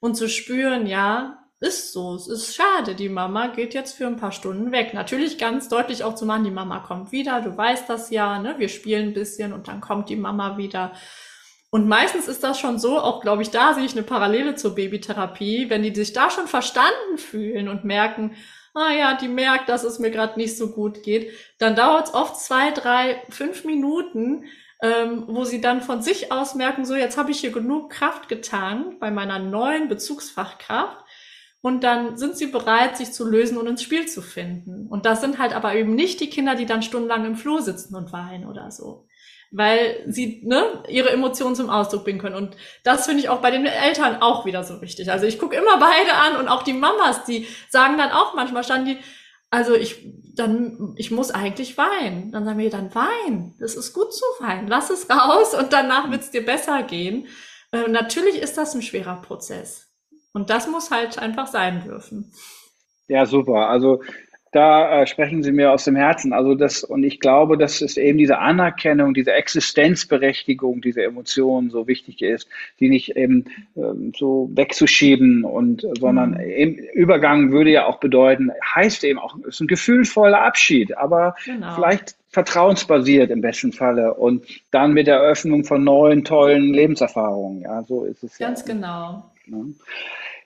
Und 0.00 0.16
zu 0.16 0.28
spüren, 0.28 0.86
ja, 0.86 1.38
ist 1.60 1.92
so, 1.92 2.16
es 2.16 2.26
ist 2.26 2.56
schade, 2.56 2.96
die 2.96 3.08
Mama 3.08 3.46
geht 3.46 3.72
jetzt 3.72 3.96
für 3.96 4.08
ein 4.08 4.16
paar 4.16 4.32
Stunden 4.32 4.72
weg. 4.72 4.94
Natürlich 4.94 5.38
ganz 5.38 5.68
deutlich 5.68 6.02
auch 6.02 6.16
zu 6.16 6.26
machen, 6.26 6.42
die 6.42 6.50
Mama 6.50 6.80
kommt 6.80 7.12
wieder, 7.12 7.40
du 7.40 7.56
weißt 7.56 7.88
das 7.88 8.10
ja, 8.10 8.38
ne? 8.38 8.56
Wir 8.58 8.68
spielen 8.68 9.08
ein 9.08 9.14
bisschen 9.14 9.52
und 9.52 9.68
dann 9.68 9.80
kommt 9.80 10.10
die 10.10 10.16
Mama 10.16 10.58
wieder. 10.58 10.92
Und 11.74 11.88
meistens 11.88 12.28
ist 12.28 12.44
das 12.44 12.60
schon 12.60 12.78
so, 12.78 12.98
auch 12.98 13.22
glaube 13.22 13.40
ich, 13.40 13.50
da 13.50 13.72
sehe 13.72 13.86
ich 13.86 13.92
eine 13.92 14.02
Parallele 14.02 14.56
zur 14.56 14.74
Babytherapie, 14.74 15.70
wenn 15.70 15.82
die 15.82 15.94
sich 15.94 16.12
da 16.12 16.28
schon 16.28 16.46
verstanden 16.46 17.16
fühlen 17.16 17.68
und 17.68 17.82
merken, 17.82 18.36
ah 18.74 18.92
ja, 18.92 19.16
die 19.16 19.28
merkt, 19.28 19.70
dass 19.70 19.82
es 19.82 19.98
mir 19.98 20.10
gerade 20.10 20.38
nicht 20.38 20.58
so 20.58 20.72
gut 20.72 21.02
geht, 21.02 21.32
dann 21.58 21.74
dauert 21.74 22.08
es 22.08 22.14
oft 22.14 22.38
zwei, 22.38 22.72
drei, 22.72 23.22
fünf 23.30 23.64
Minuten, 23.64 24.44
ähm, 24.82 25.24
wo 25.28 25.44
sie 25.44 25.62
dann 25.62 25.80
von 25.80 26.02
sich 26.02 26.30
aus 26.30 26.54
merken, 26.54 26.84
so 26.84 26.94
jetzt 26.94 27.16
habe 27.16 27.30
ich 27.30 27.40
hier 27.40 27.52
genug 27.52 27.88
Kraft 27.88 28.28
getan 28.28 28.98
bei 29.00 29.10
meiner 29.10 29.38
neuen 29.38 29.88
Bezugsfachkraft. 29.88 30.98
Und 31.62 31.84
dann 31.84 32.18
sind 32.18 32.36
sie 32.36 32.48
bereit, 32.48 32.98
sich 32.98 33.12
zu 33.12 33.26
lösen 33.26 33.56
und 33.56 33.66
ins 33.66 33.82
Spiel 33.82 34.06
zu 34.06 34.20
finden. 34.20 34.88
Und 34.88 35.06
das 35.06 35.22
sind 35.22 35.38
halt 35.38 35.54
aber 35.54 35.74
eben 35.74 35.94
nicht 35.94 36.20
die 36.20 36.28
Kinder, 36.28 36.54
die 36.54 36.66
dann 36.66 36.82
stundenlang 36.82 37.24
im 37.24 37.36
Flur 37.36 37.62
sitzen 37.62 37.94
und 37.94 38.12
weinen 38.12 38.46
oder 38.46 38.70
so. 38.70 39.06
Weil 39.52 40.02
sie 40.08 40.40
ne, 40.44 40.82
ihre 40.88 41.10
Emotionen 41.10 41.54
zum 41.54 41.70
Ausdruck 41.70 42.04
bringen 42.04 42.18
können. 42.18 42.34
Und 42.34 42.56
das 42.84 43.04
finde 43.04 43.20
ich 43.20 43.28
auch 43.28 43.40
bei 43.40 43.50
den 43.50 43.66
Eltern 43.66 44.22
auch 44.22 44.46
wieder 44.46 44.64
so 44.64 44.80
wichtig. 44.80 45.12
Also 45.12 45.26
ich 45.26 45.38
gucke 45.38 45.54
immer 45.54 45.78
beide 45.78 46.14
an 46.14 46.40
und 46.40 46.48
auch 46.48 46.62
die 46.62 46.72
Mamas, 46.72 47.24
die 47.24 47.46
sagen 47.68 47.98
dann 47.98 48.10
auch 48.10 48.34
manchmal, 48.34 48.64
standen 48.64 48.86
die, 48.86 48.98
also 49.50 49.74
ich, 49.74 50.06
dann, 50.34 50.94
ich 50.96 51.10
muss 51.10 51.30
eigentlich 51.30 51.76
weinen. 51.76 52.32
Dann 52.32 52.46
sagen 52.46 52.58
wir, 52.58 52.70
dann 52.70 52.94
wein. 52.94 53.54
Das 53.60 53.76
ist 53.76 53.92
gut 53.92 54.14
zu 54.14 54.24
weinen. 54.40 54.68
Lass 54.68 54.88
es 54.88 55.08
raus 55.10 55.54
und 55.54 55.74
danach 55.74 56.10
wird 56.10 56.22
es 56.22 56.30
dir 56.30 56.44
besser 56.44 56.82
gehen. 56.82 57.26
Äh, 57.72 57.88
natürlich 57.88 58.36
ist 58.36 58.56
das 58.56 58.74
ein 58.74 58.82
schwerer 58.82 59.20
Prozess. 59.20 59.90
Und 60.32 60.48
das 60.48 60.66
muss 60.66 60.90
halt 60.90 61.18
einfach 61.18 61.46
sein 61.46 61.84
dürfen. 61.84 62.32
Ja, 63.06 63.26
super. 63.26 63.68
Also 63.68 64.02
da 64.52 65.00
äh, 65.00 65.06
sprechen 65.06 65.42
Sie 65.42 65.50
mir 65.50 65.72
aus 65.72 65.84
dem 65.84 65.96
Herzen. 65.96 66.34
Also 66.34 66.54
das, 66.54 66.84
und 66.84 67.02
ich 67.04 67.20
glaube, 67.20 67.56
dass 67.56 67.80
es 67.80 67.96
eben 67.96 68.18
diese 68.18 68.38
Anerkennung, 68.38 69.14
diese 69.14 69.32
Existenzberechtigung 69.32 70.82
dieser 70.82 71.04
Emotionen 71.04 71.70
so 71.70 71.88
wichtig 71.88 72.20
ist, 72.20 72.48
die 72.78 72.90
nicht 72.90 73.16
eben 73.16 73.46
ähm, 73.76 74.12
so 74.16 74.50
wegzuschieben 74.54 75.44
und, 75.44 75.86
sondern 75.98 76.32
mhm. 76.32 76.76
Übergang 76.92 77.50
würde 77.50 77.70
ja 77.70 77.86
auch 77.86 77.98
bedeuten, 77.98 78.52
heißt 78.74 79.04
eben 79.04 79.18
auch, 79.18 79.36
es 79.40 79.54
ist 79.54 79.60
ein 79.60 79.68
gefühlvoller 79.68 80.42
Abschied, 80.42 80.98
aber 80.98 81.34
genau. 81.46 81.74
vielleicht 81.74 82.14
vertrauensbasiert 82.28 83.30
im 83.30 83.40
besten 83.40 83.72
Falle 83.72 84.14
und 84.14 84.44
dann 84.70 84.92
mit 84.92 85.06
der 85.06 85.16
Eröffnung 85.16 85.64
von 85.64 85.82
neuen, 85.82 86.24
tollen 86.24 86.74
Lebenserfahrungen. 86.74 87.62
Ja, 87.62 87.82
so 87.84 88.04
ist 88.04 88.22
es. 88.22 88.36
Ganz 88.36 88.66
ja. 88.66 88.74
genau. 88.74 89.24
Ja. 89.46 89.58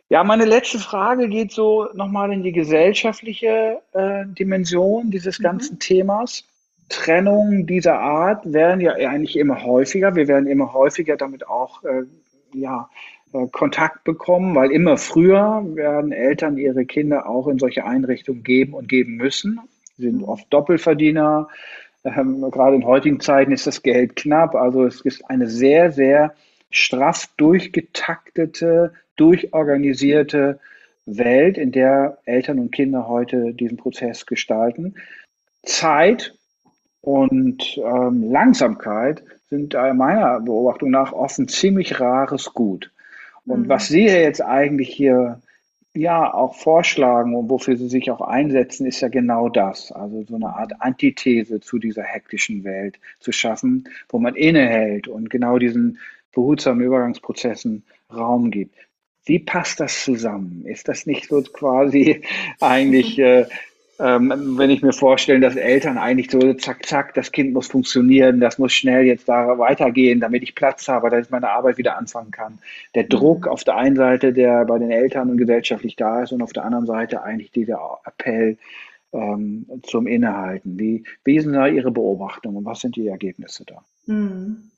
Ja, 0.09 0.22
meine 0.22 0.44
letzte 0.44 0.78
Frage 0.78 1.28
geht 1.28 1.50
so 1.50 1.88
nochmal 1.94 2.32
in 2.32 2.44
die 2.44 2.52
gesellschaftliche 2.52 3.80
äh, 3.92 4.24
Dimension 4.26 5.11
dieses 5.11 5.40
mhm. 5.40 5.42
ganzen 5.42 5.74
mhm. 5.74 5.78
Themas. 5.80 6.44
Trennungen 6.88 7.66
dieser 7.66 7.98
Art 7.98 8.52
werden 8.52 8.80
ja 8.80 8.92
eigentlich 8.92 9.36
immer 9.36 9.64
häufiger. 9.64 10.14
Wir 10.14 10.28
werden 10.28 10.46
immer 10.46 10.72
häufiger 10.72 11.16
damit 11.16 11.48
auch 11.48 11.82
äh, 11.82 12.04
ja, 12.52 12.88
äh, 13.32 13.48
Kontakt 13.48 14.04
bekommen, 14.04 14.54
weil 14.54 14.70
immer 14.70 14.96
früher 14.96 15.64
werden 15.74 16.12
Eltern 16.12 16.57
ihre 16.57 16.84
Kinder 16.84 17.28
auch 17.28 17.48
in 17.48 17.59
solche 17.59 17.84
Einrichtungen 17.84 18.44
geben 18.44 18.74
und 18.74 18.88
geben 18.88 19.16
müssen. 19.16 19.59
Sie 19.96 20.04
sind 20.04 20.18
mhm. 20.18 20.28
oft 20.28 20.46
Doppelverdiener. 20.52 21.48
Ähm, 22.04 22.48
gerade 22.52 22.76
in 22.76 22.86
heutigen 22.86 23.18
Zeiten 23.18 23.50
ist 23.50 23.66
das 23.66 23.82
Geld 23.82 24.14
knapp. 24.14 24.54
Also 24.54 24.84
es 24.84 25.00
ist 25.00 25.28
eine 25.28 25.48
sehr, 25.48 25.90
sehr 25.90 26.34
straff 26.76 27.28
durchgetaktete 27.36 28.92
durchorganisierte 29.16 30.60
Welt, 31.06 31.56
in 31.56 31.72
der 31.72 32.18
Eltern 32.24 32.58
und 32.58 32.72
Kinder 32.72 33.08
heute 33.08 33.54
diesen 33.54 33.76
Prozess 33.76 34.26
gestalten. 34.26 34.94
Zeit 35.62 36.34
und 37.00 37.78
ähm, 37.78 38.30
Langsamkeit 38.30 39.22
sind 39.48 39.74
meiner 39.74 40.40
Beobachtung 40.40 40.90
nach 40.90 41.12
oft 41.12 41.38
ein 41.38 41.48
ziemlich 41.48 42.00
rares 42.00 42.52
Gut. 42.52 42.90
Und 43.46 43.62
mhm. 43.62 43.68
was 43.68 43.88
Sie 43.88 44.04
jetzt 44.04 44.42
eigentlich 44.42 44.88
hier 44.88 45.40
ja 45.94 46.32
auch 46.34 46.54
vorschlagen 46.56 47.34
und 47.34 47.48
wofür 47.48 47.76
Sie 47.76 47.88
sich 47.88 48.10
auch 48.10 48.20
einsetzen, 48.20 48.86
ist 48.86 49.00
ja 49.00 49.08
genau 49.08 49.48
das. 49.48 49.92
Also 49.92 50.24
so 50.24 50.34
eine 50.34 50.48
Art 50.48 50.72
Antithese 50.80 51.60
zu 51.60 51.78
dieser 51.78 52.02
hektischen 52.02 52.64
Welt 52.64 52.98
zu 53.20 53.32
schaffen, 53.32 53.88
wo 54.08 54.18
man 54.18 54.34
innehält 54.34 55.08
und 55.08 55.30
genau 55.30 55.58
diesen 55.58 55.98
behutsamen 56.37 56.84
Übergangsprozessen 56.84 57.82
Raum 58.14 58.51
gibt. 58.51 58.76
Wie 59.24 59.41
passt 59.41 59.80
das 59.80 60.05
zusammen? 60.05 60.64
Ist 60.66 60.87
das 60.87 61.07
nicht 61.07 61.28
so 61.28 61.43
quasi 61.43 62.22
eigentlich, 62.61 63.18
äh, 63.18 63.47
ähm, 63.99 64.59
wenn 64.59 64.68
ich 64.68 64.82
mir 64.82 64.93
vorstelle, 64.93 65.41
dass 65.41 65.57
Eltern 65.57 65.97
eigentlich 65.97 66.30
so 66.30 66.53
zack, 66.53 66.84
zack, 66.84 67.14
das 67.14 67.32
Kind 67.32 67.55
muss 67.55 67.68
funktionieren, 67.68 68.39
das 68.41 68.59
muss 68.59 68.74
schnell 68.74 69.07
jetzt 69.07 69.28
da 69.28 69.59
weitergehen, 69.59 70.20
damit 70.20 70.43
ich 70.43 70.55
Platz 70.55 70.87
habe, 70.87 71.09
damit 71.09 71.24
ich 71.24 71.30
meine 71.30 71.49
Arbeit 71.49 71.78
wieder 71.78 71.97
anfangen 71.97 72.30
kann. 72.30 72.59
Der 72.95 73.05
mhm. 73.05 73.09
Druck 73.09 73.47
auf 73.49 73.64
der 73.64 73.76
einen 73.76 73.97
Seite, 73.97 74.34
der 74.34 74.66
bei 74.66 74.78
den 74.78 74.91
Eltern 74.91 75.30
und 75.30 75.39
gesellschaftlich 75.39 75.97
da 75.97 76.22
ist 76.22 76.32
und 76.32 76.43
auf 76.43 76.53
der 76.53 76.66
anderen 76.66 76.87
Seite 76.87 77.22
eigentlich 77.22 77.51
dieser 77.51 77.80
Appell 78.05 78.59
ähm, 79.14 79.66
zum 79.82 80.07
Innehalten. 80.07 80.78
Wie, 80.78 81.05
wie 81.24 81.41
sind 81.41 81.55
da 81.55 81.66
Ihre 81.66 81.91
Beobachtungen 81.91 82.59
und 82.59 82.64
was 82.66 82.80
sind 82.80 82.97
die 82.97 83.09
Ergebnisse 83.09 83.64
da? 83.64 83.82
Mhm. 84.05 84.70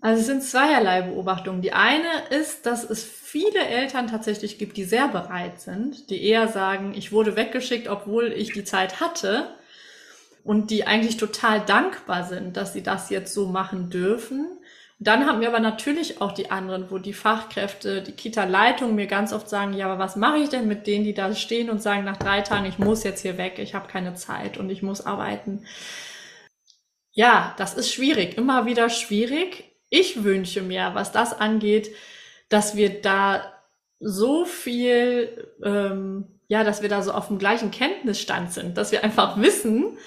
Also 0.00 0.20
es 0.20 0.26
sind 0.26 0.42
zweierlei 0.42 1.02
Beobachtungen. 1.02 1.60
Die 1.60 1.74
eine 1.74 2.08
ist, 2.30 2.64
dass 2.64 2.88
es 2.88 3.04
viele 3.04 3.60
Eltern 3.60 4.06
tatsächlich 4.06 4.58
gibt, 4.58 4.76
die 4.76 4.84
sehr 4.84 5.08
bereit 5.08 5.60
sind, 5.60 6.08
die 6.08 6.24
eher 6.24 6.48
sagen, 6.48 6.94
ich 6.96 7.12
wurde 7.12 7.36
weggeschickt, 7.36 7.86
obwohl 7.88 8.32
ich 8.32 8.52
die 8.52 8.64
Zeit 8.64 9.00
hatte 9.00 9.54
und 10.42 10.70
die 10.70 10.86
eigentlich 10.86 11.18
total 11.18 11.60
dankbar 11.60 12.24
sind, 12.24 12.56
dass 12.56 12.72
sie 12.72 12.82
das 12.82 13.10
jetzt 13.10 13.34
so 13.34 13.46
machen 13.46 13.90
dürfen. 13.90 14.46
Dann 14.98 15.26
haben 15.26 15.40
wir 15.40 15.48
aber 15.48 15.60
natürlich 15.60 16.20
auch 16.20 16.32
die 16.32 16.50
anderen, 16.50 16.90
wo 16.90 16.98
die 16.98 17.12
Fachkräfte, 17.12 18.02
die 18.02 18.12
Kita-Leitung 18.12 18.94
mir 18.94 19.06
ganz 19.06 19.32
oft 19.34 19.48
sagen, 19.50 19.74
ja, 19.74 19.86
aber 19.86 19.98
was 19.98 20.16
mache 20.16 20.38
ich 20.38 20.48
denn 20.48 20.66
mit 20.66 20.86
denen, 20.86 21.04
die 21.04 21.14
da 21.14 21.34
stehen 21.34 21.70
und 21.70 21.82
sagen 21.82 22.04
nach 22.04 22.18
drei 22.18 22.40
Tagen, 22.40 22.66
ich 22.66 22.78
muss 22.78 23.04
jetzt 23.04 23.20
hier 23.20 23.38
weg, 23.38 23.58
ich 23.58 23.74
habe 23.74 23.88
keine 23.88 24.14
Zeit 24.14 24.56
und 24.58 24.70
ich 24.70 24.82
muss 24.82 25.04
arbeiten. 25.04 25.64
Ja, 27.12 27.54
das 27.58 27.74
ist 27.74 27.92
schwierig, 27.92 28.36
immer 28.36 28.66
wieder 28.66 28.88
schwierig 28.88 29.69
ich 29.90 30.24
wünsche 30.24 30.62
mir, 30.62 30.90
was 30.94 31.12
das 31.12 31.38
angeht, 31.38 31.94
dass 32.48 32.76
wir 32.76 33.02
da 33.02 33.52
so 34.00 34.44
viel, 34.44 35.52
ähm, 35.62 36.26
ja, 36.48 36.64
dass 36.64 36.82
wir 36.82 36.88
da 36.88 37.02
so 37.02 37.12
auf 37.12 37.28
dem 37.28 37.38
gleichen 37.38 37.70
Kenntnisstand 37.70 38.52
sind, 38.52 38.78
dass 38.78 38.92
wir 38.92 39.04
einfach 39.04 39.40
wissen, 39.40 39.98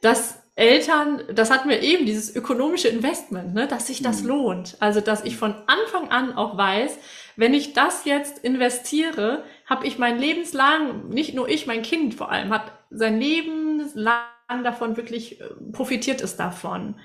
dass 0.00 0.42
Eltern, 0.54 1.22
das 1.32 1.52
hatten 1.52 1.68
wir 1.68 1.82
eben, 1.82 2.04
dieses 2.04 2.34
ökonomische 2.34 2.88
Investment, 2.88 3.54
ne, 3.54 3.68
dass 3.68 3.86
sich 3.86 4.02
das 4.02 4.22
mhm. 4.22 4.28
lohnt. 4.28 4.76
Also, 4.80 5.00
dass 5.00 5.24
ich 5.24 5.36
von 5.36 5.54
Anfang 5.66 6.10
an 6.10 6.34
auch 6.34 6.56
weiß, 6.56 6.98
wenn 7.36 7.54
ich 7.54 7.74
das 7.74 8.04
jetzt 8.04 8.38
investiere, 8.38 9.44
habe 9.66 9.86
ich 9.86 9.98
mein 9.98 10.18
Lebenslang, 10.18 11.08
nicht 11.10 11.32
nur 11.34 11.48
ich, 11.48 11.68
mein 11.68 11.82
Kind 11.82 12.14
vor 12.16 12.32
allem, 12.32 12.50
hat 12.50 12.72
sein 12.90 13.20
Leben 13.20 13.88
lang 13.94 14.64
davon 14.64 14.96
wirklich 14.96 15.40
äh, 15.40 15.44
profitiert 15.72 16.20
es 16.22 16.36
davon. 16.36 16.96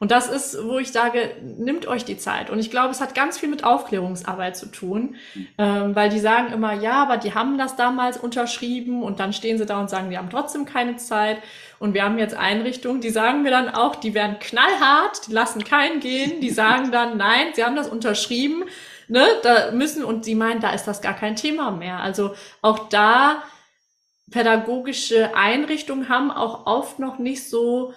Und 0.00 0.10
das 0.10 0.28
ist, 0.30 0.66
wo 0.66 0.78
ich 0.78 0.92
sage, 0.92 1.30
nimmt 1.42 1.86
euch 1.86 2.06
die 2.06 2.16
Zeit. 2.16 2.48
Und 2.48 2.58
ich 2.58 2.70
glaube, 2.70 2.90
es 2.90 3.02
hat 3.02 3.14
ganz 3.14 3.38
viel 3.38 3.50
mit 3.50 3.64
Aufklärungsarbeit 3.64 4.56
zu 4.56 4.64
tun, 4.66 5.16
ähm, 5.58 5.94
weil 5.94 6.08
die 6.08 6.18
sagen 6.18 6.54
immer, 6.54 6.72
ja, 6.72 7.02
aber 7.02 7.18
die 7.18 7.34
haben 7.34 7.58
das 7.58 7.76
damals 7.76 8.16
unterschrieben 8.16 9.02
und 9.02 9.20
dann 9.20 9.34
stehen 9.34 9.58
sie 9.58 9.66
da 9.66 9.78
und 9.78 9.90
sagen, 9.90 10.08
die 10.08 10.16
haben 10.16 10.30
trotzdem 10.30 10.64
keine 10.64 10.96
Zeit. 10.96 11.36
Und 11.78 11.92
wir 11.92 12.02
haben 12.02 12.18
jetzt 12.18 12.34
Einrichtungen, 12.34 13.02
die 13.02 13.10
sagen 13.10 13.42
mir 13.42 13.50
dann 13.50 13.68
auch, 13.68 13.94
die 13.94 14.14
werden 14.14 14.38
knallhart, 14.40 15.26
die 15.26 15.32
lassen 15.32 15.64
keinen 15.64 16.00
gehen, 16.00 16.40
die 16.40 16.50
sagen 16.50 16.90
dann, 16.92 17.18
nein, 17.18 17.48
sie 17.52 17.62
haben 17.62 17.76
das 17.76 17.88
unterschrieben, 17.88 18.64
ne, 19.08 19.26
da 19.42 19.70
müssen, 19.72 20.02
und 20.02 20.24
sie 20.24 20.34
meinen, 20.34 20.62
da 20.62 20.70
ist 20.70 20.86
das 20.86 21.02
gar 21.02 21.14
kein 21.14 21.36
Thema 21.36 21.72
mehr. 21.72 21.98
Also 21.98 22.34
auch 22.62 22.88
da 22.88 23.42
pädagogische 24.30 25.36
Einrichtungen 25.36 26.08
haben 26.08 26.30
auch 26.30 26.64
oft 26.64 26.98
noch 26.98 27.18
nicht 27.18 27.50
so 27.50 27.92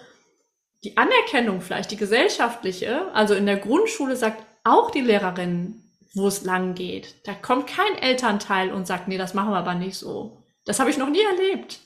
die 0.83 0.97
Anerkennung 0.97 1.61
vielleicht, 1.61 1.91
die 1.91 1.97
gesellschaftliche, 1.97 3.13
also 3.13 3.33
in 3.33 3.45
der 3.45 3.57
Grundschule 3.57 4.15
sagt 4.15 4.43
auch 4.63 4.91
die 4.91 5.01
Lehrerin, 5.01 5.81
wo 6.13 6.27
es 6.27 6.43
lang 6.43 6.75
geht. 6.75 7.15
Da 7.25 7.33
kommt 7.33 7.67
kein 7.67 7.97
Elternteil 8.01 8.71
und 8.71 8.85
sagt, 8.85 9.07
nee, 9.07 9.17
das 9.17 9.33
machen 9.33 9.51
wir 9.51 9.57
aber 9.57 9.75
nicht 9.75 9.97
so. 9.97 10.43
Das 10.65 10.79
habe 10.79 10.89
ich 10.89 10.97
noch 10.97 11.09
nie 11.09 11.21
erlebt. 11.21 11.79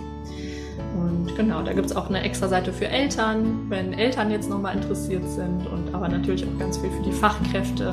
Und 0.96 1.36
genau, 1.36 1.62
da 1.62 1.72
gibt 1.72 1.86
es 1.86 1.96
auch 1.96 2.09
eine 2.09 2.22
extra 2.22 2.46
Seite 2.46 2.72
für 2.72 2.86
Eltern, 2.86 3.66
wenn 3.68 3.92
Eltern 3.92 4.30
jetzt 4.30 4.48
nochmal 4.48 4.76
interessiert 4.76 5.28
sind 5.28 5.66
und 5.66 5.92
aber 5.92 6.09
natürlich 6.09 6.44
auch 6.44 6.57
ganz 6.59 6.78
viel 6.78 6.90
für 6.90 7.03
die 7.03 7.11
Fachkräfte. 7.12 7.92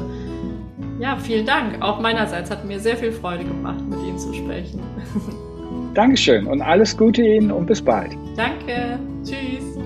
Ja, 0.99 1.17
vielen 1.17 1.47
Dank. 1.47 1.81
Auch 1.81 1.99
meinerseits 1.99 2.51
hat 2.51 2.65
mir 2.65 2.79
sehr 2.79 2.97
viel 2.97 3.11
Freude 3.11 3.45
gemacht, 3.45 3.83
mit 3.87 3.99
Ihnen 4.03 4.19
zu 4.19 4.31
sprechen. 4.33 4.83
Dankeschön 5.93 6.47
und 6.47 6.61
alles 6.61 6.95
Gute 6.95 7.21
Ihnen 7.23 7.51
und 7.51 7.65
bis 7.65 7.81
bald. 7.81 8.15
Danke. 8.35 8.99
Tschüss. 9.23 9.77